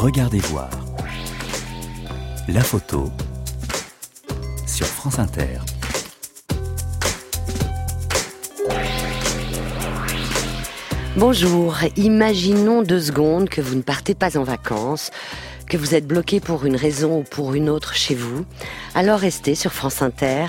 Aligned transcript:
Regardez 0.00 0.38
voir. 0.38 0.70
La 2.46 2.60
photo 2.60 3.10
sur 4.64 4.86
France 4.86 5.18
Inter. 5.18 5.58
Bonjour, 11.16 11.78
imaginons 11.96 12.82
deux 12.82 13.00
secondes 13.00 13.48
que 13.48 13.60
vous 13.60 13.74
ne 13.74 13.82
partez 13.82 14.14
pas 14.14 14.38
en 14.38 14.44
vacances, 14.44 15.10
que 15.66 15.76
vous 15.76 15.96
êtes 15.96 16.06
bloqué 16.06 16.38
pour 16.38 16.64
une 16.64 16.76
raison 16.76 17.18
ou 17.18 17.22
pour 17.24 17.54
une 17.54 17.68
autre 17.68 17.94
chez 17.94 18.14
vous. 18.14 18.46
Alors 18.94 19.18
restez 19.18 19.56
sur 19.56 19.72
France 19.72 20.00
Inter. 20.00 20.46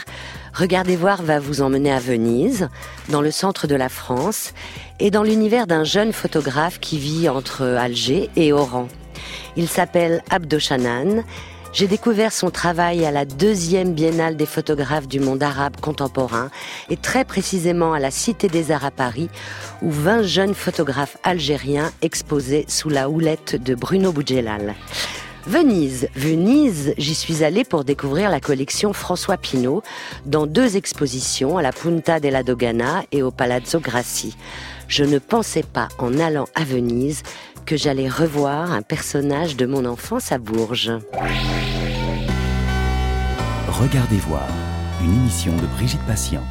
Regardez 0.54 0.96
voir 0.96 1.24
va 1.24 1.40
vous 1.40 1.64
emmener 1.64 1.92
à 1.92 2.00
Venise, 2.00 2.70
dans 3.10 3.22
le 3.22 3.32
centre 3.32 3.66
de 3.66 3.74
la 3.74 3.90
France, 3.90 4.54
et 5.00 5.10
dans 5.10 5.24
l'univers 5.24 5.66
d'un 5.66 5.86
jeune 5.86 6.14
photographe 6.14 6.80
qui 6.80 7.00
vit 7.00 7.30
entre 7.30 7.64
Alger 7.64 8.30
et 8.36 8.54
Oran. 8.54 8.88
Il 9.56 9.68
s'appelle 9.68 10.24
Abdo 10.30 10.60
Shanan. 10.60 11.24
J'ai 11.72 11.88
découvert 11.88 12.32
son 12.32 12.50
travail 12.50 13.06
à 13.06 13.12
la 13.12 13.26
deuxième 13.26 13.94
biennale 13.94 14.36
des 14.36 14.48
photographes 14.48 15.08
du 15.08 15.20
monde 15.20 15.44
arabe 15.44 15.80
contemporain 15.80 16.50
et 16.90 16.98
très 16.98 17.26
précisément 17.26 17.94
à 17.94 18.00
la 18.00 18.10
Cité 18.10 18.48
des 18.48 18.72
Arts 18.72 18.86
à 18.86 18.92
Paris 18.92 19.30
où 19.84 19.92
20 19.92 20.24
jeunes 20.24 20.56
photographes 20.56 21.18
algériens 21.24 21.92
exposaient 22.02 22.66
sous 22.68 22.90
la 22.90 23.10
houlette 23.10 23.62
de 23.62 23.76
Bruno 23.76 24.12
Boudjelal. 24.12 24.74
Venise. 25.46 26.10
Venise, 26.16 26.94
j'y 26.98 27.16
suis 27.16 27.44
allée 27.44 27.64
pour 27.64 27.84
découvrir 27.84 28.30
la 28.30 28.40
collection 28.40 28.94
François 28.94 29.38
Pinault 29.38 29.82
dans 30.26 30.46
deux 30.46 30.76
expositions 30.76 31.58
à 31.58 31.62
la 31.62 31.72
Punta 31.72 32.20
della 32.20 32.44
Dogana 32.44 33.04
et 33.12 33.24
au 33.24 33.32
Palazzo 33.32 33.80
Grassi. 33.80 34.36
Je 34.88 35.04
ne 35.04 35.18
pensais 35.18 35.64
pas 35.64 35.88
en 35.98 36.20
allant 36.20 36.48
à 36.56 36.64
Venise 36.64 37.24
que 37.70 37.78
j'allais 37.78 38.10
revoir 38.10 38.72
un 38.72 38.82
personnage 38.82 39.56
de 39.56 39.68
mon 39.68 39.86
enfance 39.86 40.32
à 40.32 40.40
Bourges. 40.40 40.92
Regardez 43.68 44.18
voir, 44.18 44.48
une 45.04 45.14
émission 45.14 45.56
de 45.56 45.68
Brigitte 45.78 46.02
Patient. 46.08 46.44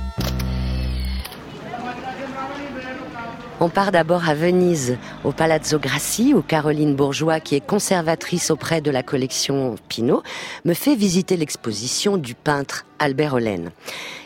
On 3.60 3.68
part 3.70 3.90
d'abord 3.90 4.28
à 4.28 4.34
Venise, 4.34 4.98
au 5.24 5.32
Palazzo 5.32 5.80
Grassi, 5.80 6.32
où 6.32 6.42
Caroline 6.42 6.94
Bourgeois, 6.94 7.40
qui 7.40 7.56
est 7.56 7.66
conservatrice 7.66 8.52
auprès 8.52 8.80
de 8.80 8.92
la 8.92 9.02
collection 9.02 9.74
Pinault, 9.88 10.22
me 10.64 10.74
fait 10.74 10.94
visiter 10.94 11.36
l'exposition 11.36 12.18
du 12.18 12.36
peintre 12.36 12.86
Albert 13.00 13.34
Hollen. 13.34 13.72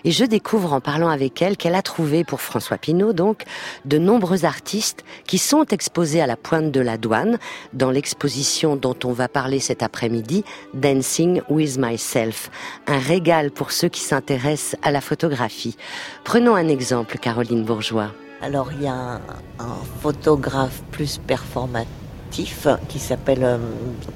Et 0.04 0.10
je 0.10 0.26
découvre 0.26 0.74
en 0.74 0.80
parlant 0.80 1.08
avec 1.08 1.40
elle 1.40 1.56
qu'elle 1.56 1.74
a 1.74 1.80
trouvé 1.80 2.24
pour 2.24 2.42
François 2.42 2.76
Pinault, 2.76 3.14
donc, 3.14 3.44
de 3.86 3.96
nombreux 3.96 4.44
artistes 4.44 5.02
qui 5.26 5.38
sont 5.38 5.64
exposés 5.64 6.20
à 6.20 6.26
la 6.26 6.36
pointe 6.36 6.70
de 6.70 6.80
la 6.80 6.98
douane 6.98 7.38
dans 7.72 7.90
l'exposition 7.90 8.76
dont 8.76 8.96
on 9.02 9.12
va 9.12 9.28
parler 9.28 9.60
cet 9.60 9.82
après-midi, 9.82 10.44
Dancing 10.74 11.40
with 11.48 11.78
Myself. 11.78 12.50
Un 12.86 12.98
régal 12.98 13.50
pour 13.50 13.72
ceux 13.72 13.88
qui 13.88 14.02
s'intéressent 14.02 14.78
à 14.82 14.90
la 14.90 15.00
photographie. 15.00 15.78
Prenons 16.22 16.54
un 16.54 16.68
exemple, 16.68 17.16
Caroline 17.16 17.64
Bourgeois. 17.64 18.12
Alors 18.42 18.72
il 18.72 18.82
y 18.82 18.88
a 18.88 19.20
un, 19.60 19.76
photographe 20.00 20.82
plus 20.90 21.18
performatif 21.18 22.66
qui 22.88 22.98
s'appelle 22.98 23.44
euh, 23.44 23.58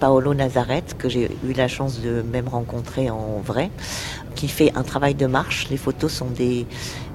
Paolo 0.01 0.35
Nazareth, 0.35 0.97
que 0.99 1.09
j'ai 1.09 1.31
eu 1.47 1.53
la 1.53 1.69
chance 1.69 2.01
de 2.01 2.23
même 2.23 2.49
rencontrer 2.49 3.09
en 3.09 3.41
vrai, 3.45 3.71
qui 4.35 4.49
fait 4.49 4.73
un 4.75 4.83
travail 4.83 5.15
de 5.15 5.27
marche. 5.27 5.69
Les 5.71 5.77
photos 5.77 6.13
sont 6.13 6.27
des, 6.27 6.67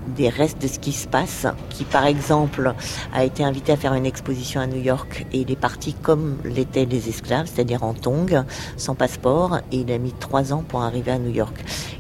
des 0.08 0.30
restes 0.30 0.62
de 0.62 0.68
ce 0.68 0.80
qui 0.80 0.92
se 0.92 1.08
passe, 1.08 1.48
qui 1.70 1.84
par 1.84 2.06
exemple 2.06 2.74
a 3.14 3.24
été 3.24 3.44
invité 3.44 3.72
à 3.72 3.78
faire 3.78 3.94
une 3.94 4.06
exposition 4.06 4.62
à 4.62 4.68
New 4.68 4.82
York 4.82 5.26
et 5.32 5.40
il 5.40 5.52
est 5.52 5.60
parti 5.60 5.94
comme 5.94 6.38
l'étaient 6.44 6.86
les 6.86 7.10
esclaves, 7.10 7.48
c'est-à-dire 7.54 7.84
en 7.84 7.94
tongs, 7.94 8.46
sans 8.78 8.95
passeport, 8.95 9.58
et 9.72 9.78
il 9.78 9.92
a 9.92 9.98
mis 9.98 10.14
trois 10.14 10.54
ans 10.54 10.64
pour 10.67 10.82
arriver 10.82 11.11
à 11.11 11.20
New 11.20 11.32
York. 11.32 11.56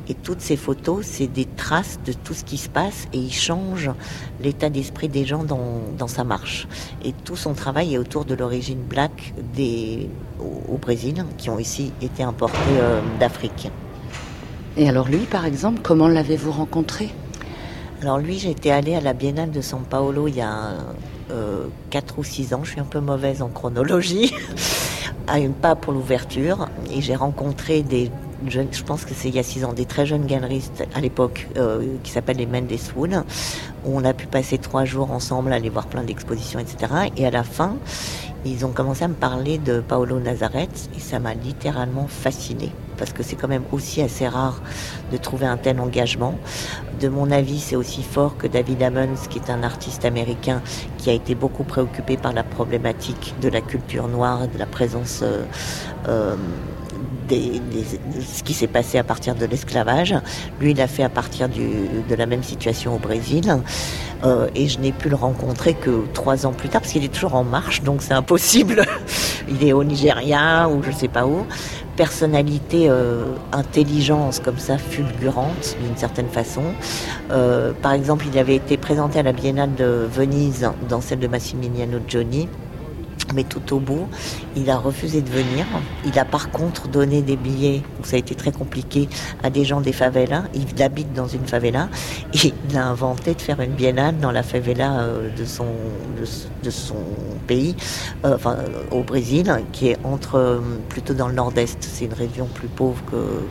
Et 0.09 0.13
toutes 0.13 0.41
ces 0.41 0.57
photos, 0.57 1.05
c'est 1.05 1.27
des 1.27 1.45
traces 1.45 1.99
de 2.05 2.13
tout 2.13 2.33
ce 2.33 2.43
qui 2.43 2.57
se 2.57 2.69
passe 2.69 3.07
et 3.13 3.17
il 3.17 3.31
change 3.31 3.91
l'état 4.41 4.69
d'esprit 4.69 5.07
des 5.07 5.25
gens 5.25 5.43
dans, 5.43 6.07
sa 6.07 6.23
marche. 6.23 6.67
Et 7.05 7.13
tout 7.13 7.35
son 7.35 7.53
travail 7.53 7.93
est 7.93 7.97
autour 7.97 8.25
de 8.25 8.33
l'origine 8.33 8.81
black 8.81 9.33
au, 10.39 10.77
Brésil, 10.77 11.25
qui 11.37 11.49
ont 11.49 11.59
ici 11.59 11.93
été 12.01 12.23
importés 12.23 12.57
euh, 12.71 12.99
d'Afrique. 13.19 13.69
Et 14.77 14.89
alors 14.89 15.07
lui, 15.07 15.19
par 15.19 15.45
exemple, 15.45 15.81
comment 15.83 16.07
l'avez-vous 16.07 16.51
rencontré? 16.51 17.11
Alors 18.01 18.17
lui, 18.17 18.39
j'étais 18.39 18.71
allée 18.71 18.95
à 18.95 19.01
la 19.01 19.13
Biennale 19.13 19.51
de 19.51 19.61
São 19.61 19.81
Paulo 19.87 20.27
il 20.27 20.35
y 20.35 20.41
a 20.41 20.73
euh, 21.29 21.67
4 21.91 22.17
ou 22.17 22.23
6 22.23 22.53
ans. 22.55 22.61
Je 22.63 22.71
suis 22.71 22.79
un 22.79 22.85
peu 22.85 22.99
mauvaise 22.99 23.43
en 23.43 23.49
chronologie. 23.49 24.33
à 25.27 25.39
une 25.39 25.53
pas 25.53 25.75
pour 25.75 25.93
l'ouverture. 25.93 26.67
Et 26.91 27.01
j'ai 27.01 27.15
rencontré 27.15 27.83
des 27.83 28.11
jeunes, 28.47 28.69
je 28.71 28.83
pense 28.83 29.05
que 29.05 29.13
c'est 29.13 29.29
il 29.29 29.35
y 29.35 29.39
a 29.39 29.43
6 29.43 29.65
ans, 29.65 29.73
des 29.73 29.85
très 29.85 30.07
jeunes 30.07 30.25
galeristes 30.25 30.83
à 30.95 30.99
l'époque 30.99 31.47
euh, 31.57 31.95
qui 32.03 32.11
s'appellent 32.11 32.37
les 32.37 32.47
Mendes 32.47 32.71
Wood, 32.95 33.23
on 33.85 34.03
a 34.03 34.13
pu 34.13 34.25
passer 34.25 34.57
trois 34.57 34.83
jours 34.83 35.11
ensemble, 35.11 35.53
aller 35.53 35.69
voir 35.69 35.85
plein 35.85 36.03
d'expositions, 36.03 36.59
etc. 36.59 36.91
Et 37.17 37.25
à 37.27 37.31
la 37.31 37.43
fin, 37.43 37.75
ils 38.45 38.65
ont 38.65 38.71
commencé 38.71 39.03
à 39.03 39.07
me 39.07 39.13
parler 39.13 39.59
de 39.59 39.79
Paolo 39.79 40.19
Nazareth 40.19 40.89
et 40.97 40.99
ça 40.99 41.19
m'a 41.19 41.35
littéralement 41.35 42.07
fasciné 42.07 42.71
parce 43.01 43.13
que 43.13 43.23
c'est 43.23 43.35
quand 43.35 43.47
même 43.47 43.63
aussi 43.71 43.99
assez 43.99 44.27
rare 44.27 44.61
de 45.11 45.17
trouver 45.17 45.47
un 45.47 45.57
tel 45.57 45.79
engagement. 45.79 46.35
De 46.99 47.07
mon 47.07 47.31
avis, 47.31 47.59
c'est 47.59 47.75
aussi 47.75 48.03
fort 48.03 48.37
que 48.37 48.45
David 48.45 48.83
Ammons, 48.83 49.15
qui 49.27 49.39
est 49.39 49.49
un 49.49 49.63
artiste 49.63 50.05
américain 50.05 50.61
qui 50.99 51.09
a 51.09 51.13
été 51.13 51.33
beaucoup 51.33 51.63
préoccupé 51.63 52.15
par 52.15 52.31
la 52.31 52.43
problématique 52.43 53.33
de 53.41 53.49
la 53.49 53.61
culture 53.61 54.07
noire, 54.07 54.47
de 54.47 54.59
la 54.59 54.67
présence 54.67 55.21
euh, 55.23 55.43
euh, 56.07 56.35
de 57.27 57.37
ce 58.21 58.43
qui 58.43 58.53
s'est 58.53 58.67
passé 58.67 58.99
à 58.99 59.03
partir 59.03 59.33
de 59.33 59.47
l'esclavage. 59.47 60.13
Lui, 60.59 60.71
il 60.71 60.81
a 60.81 60.87
fait 60.87 61.03
à 61.03 61.09
partir 61.09 61.49
de 61.49 62.15
la 62.15 62.25
même 62.27 62.43
situation 62.43 62.95
au 62.95 62.99
Brésil. 62.99 63.57
Euh, 64.23 64.47
et 64.53 64.67
je 64.67 64.79
n'ai 64.79 64.91
pu 64.91 65.09
le 65.09 65.15
rencontrer 65.15 65.73
que 65.73 66.05
trois 66.13 66.45
ans 66.45 66.53
plus 66.53 66.69
tard, 66.69 66.81
parce 66.81 66.93
qu'il 66.93 67.03
est 67.03 67.13
toujours 67.13 67.33
en 67.33 67.43
marche, 67.43 67.81
donc 67.81 68.03
c'est 68.03 68.13
impossible. 68.13 68.85
il 69.49 69.67
est 69.67 69.73
au 69.73 69.83
Nigeria 69.83 70.69
ou 70.69 70.83
je 70.83 70.89
ne 70.89 70.95
sais 70.95 71.07
pas 71.07 71.25
où 71.25 71.45
personnalité 72.01 72.89
euh, 72.89 73.25
intelligence 73.51 74.39
comme 74.39 74.57
ça 74.57 74.79
fulgurante 74.79 75.77
d'une 75.85 75.95
certaine 75.95 76.29
façon. 76.29 76.63
Euh, 77.29 77.73
par 77.79 77.93
exemple, 77.93 78.25
il 78.33 78.39
avait 78.39 78.55
été 78.55 78.75
présenté 78.75 79.19
à 79.19 79.23
la 79.23 79.33
Biennale 79.33 79.75
de 79.75 80.07
Venise 80.11 80.67
dans 80.89 80.99
celle 80.99 81.19
de 81.19 81.27
Massimiliano 81.27 81.99
Gioni 82.07 82.49
mais 83.33 83.43
tout 83.43 83.73
au 83.73 83.79
bout, 83.79 84.07
il 84.55 84.69
a 84.69 84.77
refusé 84.77 85.21
de 85.21 85.29
venir. 85.29 85.65
Il 86.05 86.17
a 86.19 86.25
par 86.25 86.51
contre 86.51 86.87
donné 86.87 87.21
des 87.21 87.35
billets, 87.35 87.81
où 87.99 88.05
ça 88.05 88.15
a 88.15 88.19
été 88.19 88.35
très 88.35 88.51
compliqué, 88.51 89.07
à 89.43 89.49
des 89.49 89.65
gens 89.65 89.81
des 89.81 89.93
favelas. 89.93 90.43
Il 90.53 90.81
habite 90.81 91.13
dans 91.13 91.27
une 91.27 91.45
favela 91.45 91.89
et 92.33 92.53
il 92.69 92.77
a 92.77 92.85
inventé 92.85 93.33
de 93.33 93.41
faire 93.41 93.61
une 93.61 93.73
biennale 93.73 94.17
dans 94.17 94.31
la 94.31 94.43
favela 94.43 95.01
euh, 95.01 95.29
de 95.35 95.45
son, 95.45 95.67
de, 96.63 96.69
son 96.69 96.95
pays, 97.47 97.75
euh, 98.25 98.35
enfin 98.35 98.57
au 98.91 99.03
Brésil, 99.03 99.53
qui 99.71 99.89
est 99.89 99.97
entre 100.03 100.61
plutôt 100.89 101.13
dans 101.13 101.27
le 101.27 101.33
nord-est. 101.33 101.77
C'est 101.81 102.05
une 102.05 102.13
région 102.13 102.47
plus 102.53 102.67
pauvre 102.67 103.01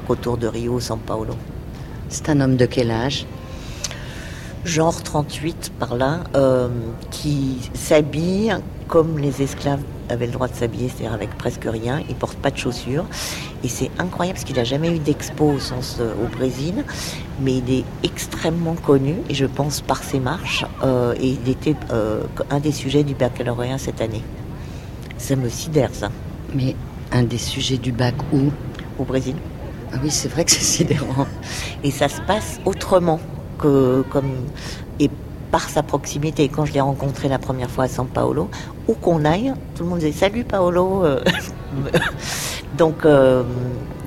qu'autour 0.06 0.36
de 0.36 0.46
Rio, 0.46 0.80
São 0.80 0.98
Paulo. 0.98 1.34
C'est 2.08 2.28
un 2.28 2.40
homme 2.40 2.56
de 2.56 2.66
quel 2.66 2.90
âge? 2.90 3.26
Genre 4.64 5.02
38 5.02 5.72
par 5.78 5.96
là, 5.96 6.20
euh, 6.34 6.68
qui 7.10 7.70
s'habille 7.72 8.56
comme 8.90 9.18
les 9.18 9.40
esclaves 9.40 9.80
avaient 10.08 10.26
le 10.26 10.32
droit 10.32 10.48
de 10.48 10.54
s'habiller, 10.54 10.88
c'est-à-dire 10.88 11.14
avec 11.14 11.30
presque 11.38 11.64
rien. 11.64 12.02
Il 12.08 12.16
porte 12.16 12.36
pas 12.36 12.50
de 12.50 12.56
chaussures. 12.56 13.04
Et 13.62 13.68
c'est 13.68 13.88
incroyable 14.00 14.34
parce 14.36 14.44
qu'il 14.44 14.56
n'a 14.56 14.64
jamais 14.64 14.90
eu 14.94 14.98
d'expo 14.98 15.44
au 15.52 15.60
sens 15.60 15.98
euh, 16.00 16.12
au 16.24 16.26
Brésil, 16.36 16.84
mais 17.40 17.58
il 17.58 17.72
est 17.72 17.84
extrêmement 18.02 18.74
connu, 18.74 19.14
et 19.28 19.34
je 19.34 19.46
pense 19.46 19.80
par 19.80 20.02
ses 20.02 20.18
marches, 20.18 20.66
euh, 20.82 21.14
et 21.20 21.28
il 21.28 21.48
était 21.48 21.76
un 22.50 22.58
des 22.58 22.72
sujets 22.72 23.04
du 23.04 23.14
baccalauréat 23.14 23.78
cette 23.78 24.00
année. 24.00 24.22
Ça 25.18 25.36
me 25.36 25.48
sidère, 25.48 25.90
ça. 25.92 26.10
Mais 26.52 26.74
un 27.12 27.22
des 27.22 27.38
sujets 27.38 27.78
du 27.78 27.92
bac 27.92 28.14
où? 28.32 28.50
Au 28.98 29.04
Brésil. 29.04 29.36
Ah 29.92 29.98
oui, 30.02 30.10
c'est 30.10 30.28
vrai 30.28 30.44
que 30.44 30.50
c'est 30.50 30.60
sidérant. 30.60 31.26
Et 31.84 31.90
ça 31.90 32.08
se 32.08 32.20
passe 32.22 32.60
autrement 32.64 33.20
comme 33.58 34.32
et 34.98 35.10
par 35.50 35.68
sa 35.68 35.82
proximité. 35.82 36.48
quand 36.48 36.64
je 36.64 36.72
l'ai 36.72 36.80
rencontré 36.80 37.28
la 37.28 37.38
première 37.38 37.70
fois 37.70 37.84
à 37.84 37.88
San 37.88 38.06
Paolo, 38.06 38.48
où 38.88 38.94
qu'on 38.94 39.24
aille, 39.24 39.52
tout 39.74 39.84
le 39.84 39.88
monde 39.90 39.98
disait 39.98 40.12
salut 40.12 40.44
Paolo. 40.44 41.04
Euh. 41.04 41.20
Donc 42.78 43.04
euh, 43.04 43.42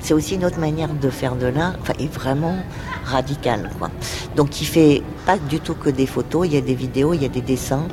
c'est 0.02 0.14
aussi 0.14 0.36
une 0.36 0.46
autre 0.46 0.60
manière 0.60 0.94
de 0.94 1.10
faire 1.10 1.36
de 1.36 1.48
l'art, 1.48 1.76
enfin, 1.82 1.94
et 2.00 2.08
vraiment 2.08 2.56
radical. 3.06 3.70
Quoi. 3.78 3.90
Donc 4.36 4.62
il 4.62 4.66
fait 4.66 5.04
pas 5.26 5.38
du 5.38 5.60
tout 5.60 5.76
que 5.76 5.90
des 5.90 6.06
photos, 6.06 6.48
il 6.48 6.54
y 6.54 6.58
a 6.58 6.62
des 6.62 6.76
vidéos, 6.76 7.14
il 7.14 7.22
y 7.22 7.26
a 7.26 7.30
des 7.30 7.42
dessins, 7.42 7.88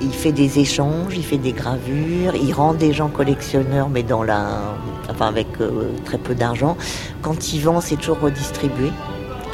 il 0.00 0.12
fait 0.12 0.32
des 0.32 0.58
échanges, 0.58 1.16
il 1.16 1.24
fait 1.24 1.38
des 1.38 1.52
gravures, 1.52 2.34
il 2.34 2.52
rend 2.52 2.74
des 2.74 2.92
gens 2.92 3.08
collectionneurs, 3.08 3.88
mais 3.88 4.02
dans 4.02 4.22
la, 4.22 4.74
enfin 5.08 5.26
avec 5.26 5.48
euh, 5.60 5.90
très 6.04 6.18
peu 6.18 6.34
d'argent. 6.34 6.76
Quand 7.22 7.52
il 7.52 7.60
vend, 7.60 7.80
c'est 7.80 7.96
toujours 7.96 8.20
redistribué 8.20 8.90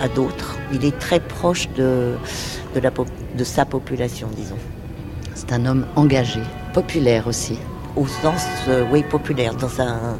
à 0.01 0.09
d'autres. 0.09 0.59
Il 0.73 0.85
est 0.85 0.99
très 0.99 1.21
proche 1.21 1.69
de, 1.77 2.15
de, 2.75 2.81
la, 2.81 2.91
de 2.91 3.45
sa 3.45 3.65
population, 3.65 4.29
disons. 4.35 4.59
C'est 5.35 5.53
un 5.53 5.67
homme 5.67 5.87
engagé, 5.97 6.41
populaire 6.73 7.27
aussi. 7.27 7.59
au 7.97 8.07
sens 8.07 8.45
euh, 8.69 8.85
oui, 8.91 9.03
populaire. 9.03 9.55
Dans 9.55 9.81
un, 9.81 10.19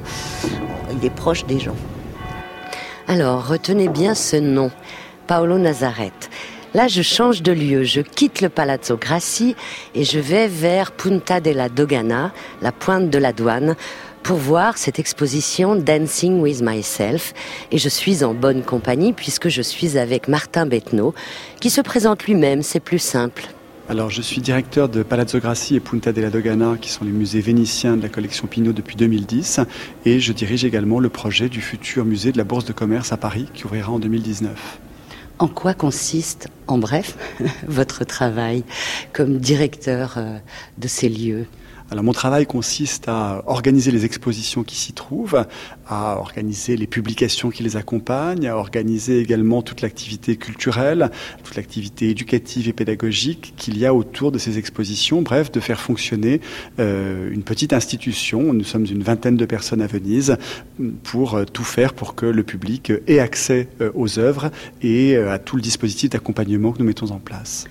il 0.93 1.05
est 1.05 1.11
proche 1.11 1.45
des 1.47 1.59
gens. 1.61 1.77
Alors, 3.07 3.47
retenez 3.47 3.89
bien 3.89 4.15
ce 4.15 4.37
nom, 4.37 4.71
Paolo 5.27 5.59
Nazareth. 5.59 6.31
Là, 6.75 6.89
je 6.89 7.03
change 7.03 7.43
de 7.43 7.53
lieu, 7.53 7.85
je 7.85 8.01
quitte 8.01 8.41
le 8.41 8.49
Palazzo 8.49 8.97
Grassi 8.97 9.55
et 9.95 10.03
je 10.03 10.19
vais 10.19 10.49
vers 10.49 10.91
Punta 10.91 11.39
della 11.39 11.69
Dogana, 11.69 12.33
la 12.63 12.73
pointe 12.73 13.11
de 13.11 13.19
la 13.19 13.33
douane, 13.33 13.77
pour 14.25 14.39
voir 14.39 14.79
cette 14.79 14.99
exposition 14.99 15.77
Dancing 15.77 16.41
with 16.41 16.63
Myself. 16.63 17.35
Et 17.71 17.79
je 17.79 17.91
suis 17.91 18.25
en 18.25 18.33
bonne 18.33 18.63
compagnie 18.63 19.13
puisque 19.13 19.51
je 19.51 19.61
suis 19.61 19.99
avec 19.99 20.29
Martin 20.29 20.65
Bettenot, 20.65 21.15
qui 21.61 21.69
se 21.69 21.83
présente 21.83 22.25
lui-même, 22.25 22.63
c'est 22.63 22.81
plus 22.81 22.99
simple. 22.99 23.45
Alors, 23.87 24.09
je 24.09 24.23
suis 24.23 24.41
directeur 24.41 24.89
de 24.89 25.03
Palazzo 25.03 25.39
Grassi 25.41 25.77
et 25.77 25.81
Punta 25.81 26.11
della 26.11 26.31
Dogana, 26.31 26.77
qui 26.81 26.91
sont 26.91 27.05
les 27.05 27.11
musées 27.11 27.43
vénitiens 27.43 27.99
de 27.99 28.03
la 28.03 28.09
collection 28.09 28.47
Pinot 28.47 28.73
depuis 28.73 28.97
2010, 28.97 29.61
et 30.07 30.21
je 30.21 30.33
dirige 30.33 30.65
également 30.65 31.01
le 31.01 31.11
projet 31.11 31.51
du 31.51 31.61
futur 31.61 32.07
musée 32.07 32.33
de 32.33 32.39
la 32.39 32.45
Bourse 32.45 32.65
de 32.65 32.73
commerce 32.73 33.13
à 33.13 33.19
Paris, 33.19 33.47
qui 33.53 33.67
ouvrira 33.67 33.93
en 33.93 33.99
2019. 33.99 34.79
En 35.39 35.49
quoi 35.49 35.75
consiste, 35.75 36.49
en 36.67 36.79
bref, 36.79 37.19
votre 37.69 38.05
travail 38.05 38.65
comme 39.13 39.37
directeur 39.37 40.15
euh, 40.17 40.39
de 40.79 40.89
ces 40.89 41.11
lieux? 41.11 41.47
Alors 41.95 42.03
mon 42.03 42.13
travail 42.13 42.45
consiste 42.45 43.07
à 43.07 43.45
organiser 43.47 43.93
les 43.93 44.05
expositions 44.05 44.65
qui 44.65 44.75
s'y 44.75 44.93
trouvent, 44.93 45.47
à 45.87 46.17
organiser 46.19 46.77
les 46.77 46.89
publications 46.89 47.51
qui 47.51 47.63
les 47.63 47.77
accompagnent, 47.77 48.49
à 48.49 48.57
organiser 48.57 49.21
également 49.21 49.63
toute 49.63 49.81
l'activité 49.81 50.35
culturelle, 50.35 51.13
toute 51.45 51.55
l'activité 51.55 52.11
éducative 52.11 52.67
et 52.67 52.73
pédagogique 52.73 53.55
qu'il 53.57 53.79
y 53.79 53.87
a 53.87 53.95
autour 53.95 54.33
de 54.33 54.39
ces 54.39 54.59
expositions, 54.59 55.23
bref, 55.23 55.53
de 55.53 55.61
faire 55.61 55.79
fonctionner 55.79 56.41
euh, 56.81 57.31
une 57.31 57.45
petite 57.45 57.73
institution, 57.73 58.53
nous 58.53 58.65
sommes 58.65 58.87
une 58.87 59.05
vingtaine 59.05 59.37
de 59.37 59.47
personnes 59.47 59.81
à 59.81 59.87
Venise, 59.87 60.37
pour 61.05 61.35
euh, 61.35 61.45
tout 61.45 61.63
faire 61.63 61.95
pour 61.95 62.17
que 62.17 62.27
le 62.27 62.43
public 62.43 62.93
ait 63.07 63.21
accès 63.21 63.69
euh, 63.81 63.93
aux 63.95 64.19
œuvres 64.19 64.51
et 64.83 65.17
à 65.17 65.39
tout 65.39 65.55
le 65.55 65.63
dispositif 65.63 66.11
d'accompagnement 66.11 66.73
que 66.73 66.81
nous 66.81 66.87
mettons 66.87 67.13
en 67.13 67.21
place. 67.21 67.69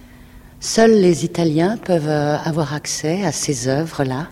Seuls 0.66 0.94
les 0.94 1.26
Italiens 1.26 1.76
peuvent 1.76 2.08
euh, 2.08 2.38
avoir 2.38 2.74
accès 2.74 3.22
à 3.26 3.34
ces 3.34 3.68
œuvres-là 3.68 4.30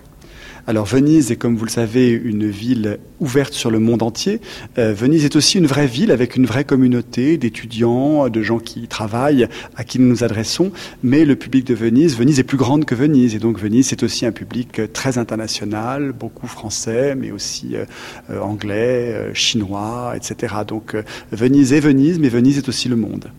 alors 0.67 0.85
Venise 0.85 1.31
est, 1.31 1.37
comme 1.37 1.57
vous 1.57 1.65
le 1.65 1.71
savez, 1.71 2.11
une 2.11 2.47
ville 2.47 2.99
ouverte 3.19 3.51
sur 3.51 3.71
le 3.71 3.79
monde 3.79 4.03
entier. 4.03 4.39
Euh, 4.77 4.93
Venise 4.93 5.25
est 5.25 5.35
aussi 5.35 5.57
une 5.57 5.65
vraie 5.65 5.87
ville 5.87 6.11
avec 6.11 6.35
une 6.35 6.45
vraie 6.45 6.65
communauté 6.65 7.37
d'étudiants, 7.37 8.29
de 8.29 8.41
gens 8.43 8.59
qui 8.59 8.87
travaillent, 8.87 9.47
à 9.75 9.83
qui 9.83 9.97
nous 9.97 10.07
nous 10.07 10.23
adressons. 10.23 10.71
Mais 11.01 11.25
le 11.25 11.35
public 11.35 11.65
de 11.65 11.73
Venise, 11.73 12.15
Venise 12.15 12.39
est 12.39 12.43
plus 12.43 12.59
grande 12.59 12.85
que 12.85 12.93
Venise. 12.93 13.33
Et 13.33 13.39
donc 13.39 13.59
Venise, 13.59 13.87
c'est 13.87 14.03
aussi 14.03 14.23
un 14.27 14.31
public 14.31 14.93
très 14.93 15.17
international, 15.17 16.11
beaucoup 16.11 16.47
français, 16.47 17.15
mais 17.15 17.31
aussi 17.31 17.75
euh, 17.75 18.39
anglais, 18.39 19.31
chinois, 19.33 20.13
etc. 20.15 20.57
Donc 20.67 20.95
Venise 21.31 21.73
est 21.73 21.79
Venise, 21.79 22.19
mais 22.19 22.29
Venise 22.29 22.59
est 22.59 22.69
aussi 22.69 22.87
le 22.87 22.97
monde. 22.97 23.31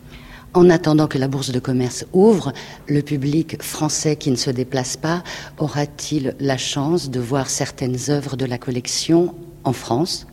En 0.55 0.69
attendant 0.69 1.07
que 1.07 1.17
la 1.17 1.29
bourse 1.29 1.51
de 1.51 1.59
commerce 1.59 2.05
ouvre, 2.13 2.53
le 2.87 3.01
public 3.01 3.63
français 3.63 4.17
qui 4.17 4.31
ne 4.31 4.37
se 4.37 4.51
déplace 4.51 4.99
pas 4.99 5.23
aura-t-il 5.57 6.37
la 6.41 6.59
chance 6.59 7.09
de 7.09 7.21
voir 7.21 7.49
certaines 7.49 7.97
œuvres 8.11 8.37
de 8.37 8.45
la 8.45 8.59
collection 8.59 9.35
en 9.65 9.73
France? 9.73 10.27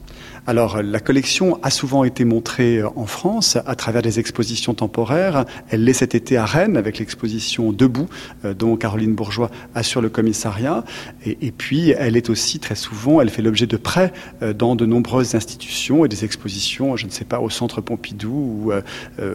Alors, 0.47 0.81
la 0.81 0.99
collection 0.99 1.59
a 1.63 1.69
souvent 1.69 2.03
été 2.03 2.25
montrée 2.25 2.81
en 2.83 3.05
France 3.05 3.57
à 3.65 3.75
travers 3.75 4.01
des 4.01 4.19
expositions 4.19 4.73
temporaires. 4.73 5.45
Elle 5.69 5.83
l'est 5.83 5.93
cet 5.93 6.15
été 6.15 6.37
à 6.37 6.45
Rennes 6.45 6.77
avec 6.77 6.99
l'exposition 6.99 7.71
Debout, 7.71 8.07
euh, 8.45 8.53
dont 8.53 8.75
Caroline 8.75 9.13
Bourgeois 9.13 9.49
assure 9.75 10.01
le 10.01 10.09
commissariat. 10.09 10.83
Et, 11.25 11.51
puis, 11.51 11.91
elle 11.91 12.17
est 12.17 12.29
aussi 12.29 12.59
très 12.59 12.75
souvent, 12.75 13.21
elle 13.21 13.29
fait 13.29 13.41
l'objet 13.41 13.67
de 13.67 13.77
prêts 13.77 14.13
euh, 14.41 14.53
dans 14.53 14.75
de 14.75 14.85
nombreuses 14.85 15.35
institutions 15.35 16.05
et 16.05 16.07
des 16.07 16.25
expositions, 16.25 16.95
je 16.95 17.05
ne 17.05 17.11
sais 17.11 17.25
pas, 17.25 17.39
au 17.39 17.49
Centre 17.49 17.81
Pompidou 17.81 18.29
ou 18.29 18.71
euh, 18.71 18.81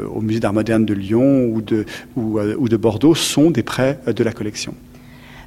au 0.07 0.21
Musée 0.21 0.41
d'Art 0.41 0.53
moderne 0.53 0.85
de 0.85 0.95
Lyon 0.95 1.47
ou 1.47 1.61
de 1.61 2.77
Bordeaux, 2.77 3.15
sont 3.15 3.50
des 3.50 3.62
prêts 3.62 4.00
de 4.07 4.25
la 4.25 4.33
collection. 4.33 4.75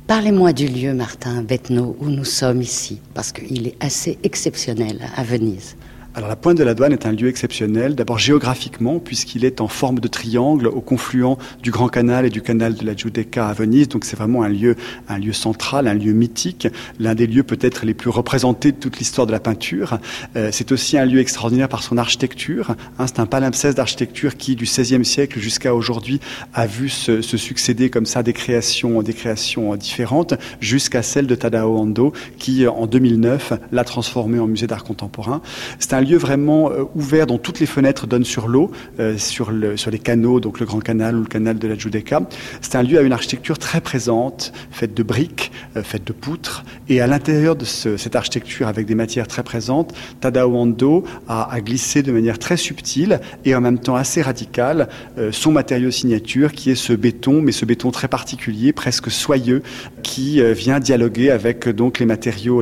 Parlez-moi 0.08 0.54
du 0.54 0.70
lieu, 0.70 0.94
Martin 0.94 1.42
Bettenot, 1.42 1.98
où 2.00 2.06
nous 2.06 2.24
sommes 2.24 2.62
ici, 2.62 3.02
parce 3.14 3.34
qu'il 3.34 3.68
est 3.68 3.76
assez 3.84 4.18
exceptionnel 4.24 5.02
à 5.18 5.24
Venise. 5.24 5.76
Alors 6.18 6.30
la 6.30 6.36
pointe 6.36 6.58
de 6.58 6.64
la 6.64 6.74
douane 6.74 6.94
est 6.94 7.06
un 7.06 7.12
lieu 7.12 7.28
exceptionnel, 7.28 7.94
d'abord 7.94 8.18
géographiquement, 8.18 8.98
puisqu'il 8.98 9.46
est 9.46 9.62
en 9.62 9.68
forme 9.68 10.00
de 10.00 10.08
triangle 10.08 10.66
au 10.66 10.82
confluent 10.82 11.38
du 11.62 11.70
Grand 11.70 11.90
Canal 11.90 12.26
et 12.26 12.32
du 12.32 12.42
canal 12.42 12.74
de 12.74 12.84
la 12.84 12.96
Giudecca 12.96 13.48
à 13.48 13.54
Venise. 13.54 13.88
Donc 13.88 14.04
c'est 14.04 14.16
vraiment 14.16 14.42
un 14.42 14.50
lieu, 14.50 14.76
un 15.10 15.20
lieu 15.20 15.32
central, 15.32 15.88
un 15.88 15.94
lieu 15.94 16.14
mythique, 16.14 16.70
l'un 17.00 17.14
des 17.14 17.28
lieux 17.28 17.44
peut-être 17.44 17.86
les 17.86 17.94
plus 17.94 18.10
représentés 18.10 18.72
de 18.72 18.78
toute 18.78 18.98
l'histoire 18.98 19.28
de 19.28 19.32
la 19.32 19.40
peinture. 19.40 20.00
Euh, 20.36 20.50
c'est 20.52 20.72
aussi 20.72 20.98
un 20.98 21.06
lieu 21.06 21.20
extraordinaire 21.20 21.70
par 21.70 21.84
son 21.84 22.00
architecture. 22.00 22.72
Hein, 22.98 23.06
c'est 23.06 23.20
un 23.20 23.28
palimpseste 23.28 23.78
d'architecture 23.78 24.38
qui, 24.38 24.56
du 24.56 24.64
XVIe 24.64 25.06
siècle 25.06 25.40
jusqu'à 25.40 25.76
aujourd'hui, 25.76 26.20
a 26.56 26.66
vu 26.66 26.90
se, 26.90 27.22
se, 27.22 27.38
succéder 27.38 27.92
comme 27.92 28.08
ça 28.08 28.24
des 28.24 28.34
créations, 28.34 29.04
des 29.04 29.14
créations 29.14 29.76
différentes, 29.76 30.34
jusqu'à 30.62 31.04
celle 31.04 31.28
de 31.28 31.36
Tadao 31.36 31.78
Ando, 31.78 32.12
qui 32.40 32.66
en 32.66 32.88
2009 32.88 33.54
l'a 33.72 33.84
transformé 33.84 34.40
en 34.40 34.48
musée 34.48 34.66
d'art 34.66 34.84
contemporain. 34.84 35.44
C'est 35.78 35.94
un 35.94 36.07
lieu 36.08 36.18
vraiment 36.18 36.72
euh, 36.72 36.84
ouvert 36.96 37.28
dont 37.28 37.38
toutes 37.38 37.60
les 37.60 37.66
fenêtres 37.66 38.08
donnent 38.08 38.26
sur 38.26 38.48
l'eau, 38.48 38.72
euh, 39.00 39.18
sur, 39.18 39.52
le, 39.52 39.78
sur 39.78 39.92
les 39.92 40.00
canaux, 40.00 40.40
donc 40.40 40.60
le 40.60 40.66
Grand 40.66 40.80
Canal 40.80 41.16
ou 41.16 41.22
le 41.22 41.28
canal 41.28 41.60
de 41.60 41.68
la 41.68 41.78
Giudecca. 41.78 42.22
C'est 42.62 42.76
un 42.76 42.84
lieu 42.84 42.98
à 42.98 43.02
une 43.02 43.14
architecture 43.14 43.58
très 43.58 43.82
présente, 43.82 44.54
faite 44.72 44.94
de 44.94 45.04
briques, 45.04 45.52
euh, 45.76 45.84
faite 45.84 46.06
de 46.06 46.14
poutres. 46.14 46.64
Et 46.90 47.02
à 47.02 47.08
l'intérieur 47.08 47.56
de 47.56 47.66
cette 47.66 48.16
architecture, 48.16 48.68
avec 48.68 48.86
des 48.86 48.96
matières 48.96 49.28
très 49.28 49.44
présentes, 49.44 49.94
Tadao 50.22 50.56
Ando 50.56 51.04
a, 51.28 51.60
glissé 51.62 52.02
de 52.02 52.12
manière 52.12 52.40
très 52.40 52.58
subtile 52.58 53.20
et 53.46 53.56
en 53.56 53.62
même 53.62 53.80
temps 53.80 53.96
assez 53.96 54.22
radicale 54.22 54.88
son 55.32 55.52
matériau 55.52 55.92
signature, 55.92 56.54
qui 56.54 56.72
est 56.72 56.76
ce 56.76 56.94
béton, 56.94 57.42
mais 57.42 57.52
ce 57.52 57.66
béton 57.66 57.92
très 57.92 58.08
particulier, 58.08 58.72
presque 58.72 59.12
soyeux, 59.12 59.64
qui 60.04 60.42
vient 60.54 60.80
dialoguer 60.80 61.32
avec 61.32 61.68
donc 61.68 62.00
les 62.00 62.06
matériaux 62.06 62.62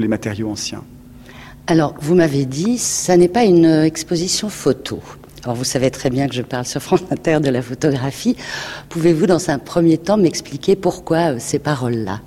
anciens. 0.50 0.84
Alors, 1.68 1.96
vous 2.00 2.14
m'avez 2.14 2.46
dit, 2.46 2.78
ça 2.78 3.18
n'est 3.18 3.28
pas 3.28 3.44
une 3.44 3.66
exposition 3.66 4.50
photo. 4.50 5.02
Alors, 5.44 5.56
vous 5.56 5.64
savez 5.64 5.90
très 5.90 6.12
bien 6.12 6.28
que 6.28 6.36
je 6.36 6.44
parle 6.44 6.66
sur 6.66 6.80
France 6.80 7.02
Inter 7.10 7.40
de 7.40 7.50
la 7.50 7.64
photographie. 7.64 8.36
Pouvez-vous, 8.90 9.26
dans 9.26 9.50
un 9.50 9.58
premier 9.58 9.98
temps, 9.98 10.18
m'expliquer 10.18 10.76
pourquoi 10.76 11.34
euh, 11.34 11.36
ces 11.40 11.58
paroles-là? 11.58 12.22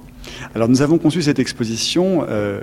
Alors, 0.57 0.69
nous 0.69 0.83
avons 0.83 0.99
conçu 0.99 1.23
cette 1.23 1.39
exposition 1.39 2.27
euh, 2.29 2.61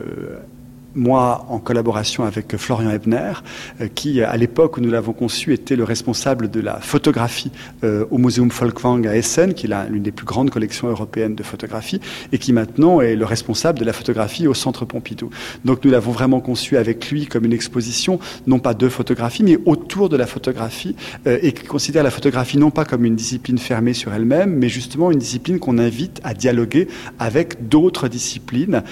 moi 0.95 1.45
en 1.49 1.59
collaboration 1.59 2.23
avec 2.23 2.55
Florian 2.57 2.89
Ebner, 2.89 3.33
euh, 3.81 3.87
qui 3.93 4.21
à 4.21 4.35
l'époque 4.37 4.77
où 4.77 4.81
nous 4.81 4.89
l'avons 4.89 5.13
conçu 5.13 5.53
était 5.53 5.75
le 5.75 5.83
responsable 5.83 6.49
de 6.49 6.59
la 6.59 6.79
photographie 6.79 7.51
euh, 7.83 8.05
au 8.09 8.17
Museum 8.17 8.49
Folkwang 8.51 9.05
à 9.07 9.15
Essen, 9.15 9.53
qui 9.53 9.67
est 9.67 9.89
l'une 9.89 10.03
des 10.03 10.11
plus 10.11 10.25
grandes 10.25 10.49
collections 10.49 10.87
européennes 10.87 11.35
de 11.35 11.43
photographie, 11.43 11.99
et 12.31 12.37
qui 12.37 12.53
maintenant 12.53 13.01
est 13.01 13.15
le 13.15 13.25
responsable 13.25 13.79
de 13.79 13.85
la 13.85 13.93
photographie 13.93 14.47
au 14.47 14.53
Centre 14.53 14.85
Pompidou. 14.85 15.29
Donc 15.65 15.83
nous 15.83 15.91
l'avons 15.91 16.11
vraiment 16.11 16.39
conçu 16.39 16.77
avec 16.77 17.09
lui 17.11 17.27
comme 17.27 17.45
une 17.45 17.53
exposition, 17.53 18.19
non 18.47 18.59
pas 18.59 18.73
de 18.73 18.89
photographie, 18.89 19.43
mais 19.43 19.57
autour 19.65 20.09
de 20.09 20.17
la 20.17 20.27
photographie, 20.27 20.95
euh, 21.27 21.37
et 21.41 21.51
qui 21.51 21.65
considère 21.65 22.03
la 22.03 22.11
photographie 22.11 22.57
non 22.57 22.71
pas 22.71 22.85
comme 22.85 23.05
une 23.05 23.15
discipline 23.15 23.57
fermée 23.57 23.93
sur 23.93 24.13
elle-même, 24.13 24.55
mais 24.55 24.69
justement 24.69 25.11
une 25.11 25.19
discipline 25.19 25.59
qu'on 25.59 25.77
invite 25.77 26.21
à 26.23 26.33
dialoguer 26.33 26.87
avec 27.19 27.67
d'autres 27.67 28.07
disciplines, 28.07 28.83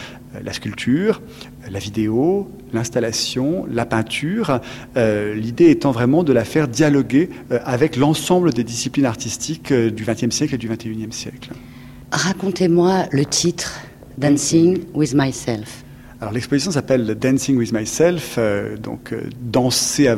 la 0.42 0.54
sculpture, 0.54 1.22
la 1.70 1.80
vidéo, 1.80 2.50
l'installation, 2.74 3.66
la 3.70 3.86
peinture, 3.86 4.60
euh, 4.98 5.36
l'idée 5.36 5.70
étant 5.70 5.92
vraiment 5.92 6.24
de 6.24 6.34
la 6.34 6.44
faire 6.44 6.68
dialoguer 6.68 7.30
euh, 7.52 7.60
avec 7.66 7.96
l'ensemble 7.96 8.54
des 8.54 8.64
disciplines 8.64 9.06
artistiques 9.06 9.72
euh, 9.72 9.90
du 9.90 10.04
XXe 10.04 10.30
siècle 10.30 10.56
et 10.56 10.58
du 10.58 10.68
XXIe 10.68 11.12
siècle. 11.12 11.52
Racontez-moi 12.12 13.06
le 13.12 13.26
titre, 13.26 13.82
Dancing 14.18 14.80
with 14.94 15.14
Myself. 15.14 15.83
Alors 16.24 16.32
l'exposition 16.32 16.72
s'appelle 16.72 17.18
Dancing 17.20 17.58
with 17.58 17.74
Myself, 17.74 18.36
euh, 18.38 18.78
donc 18.78 19.12
euh, 19.12 19.24
danser, 19.42 20.10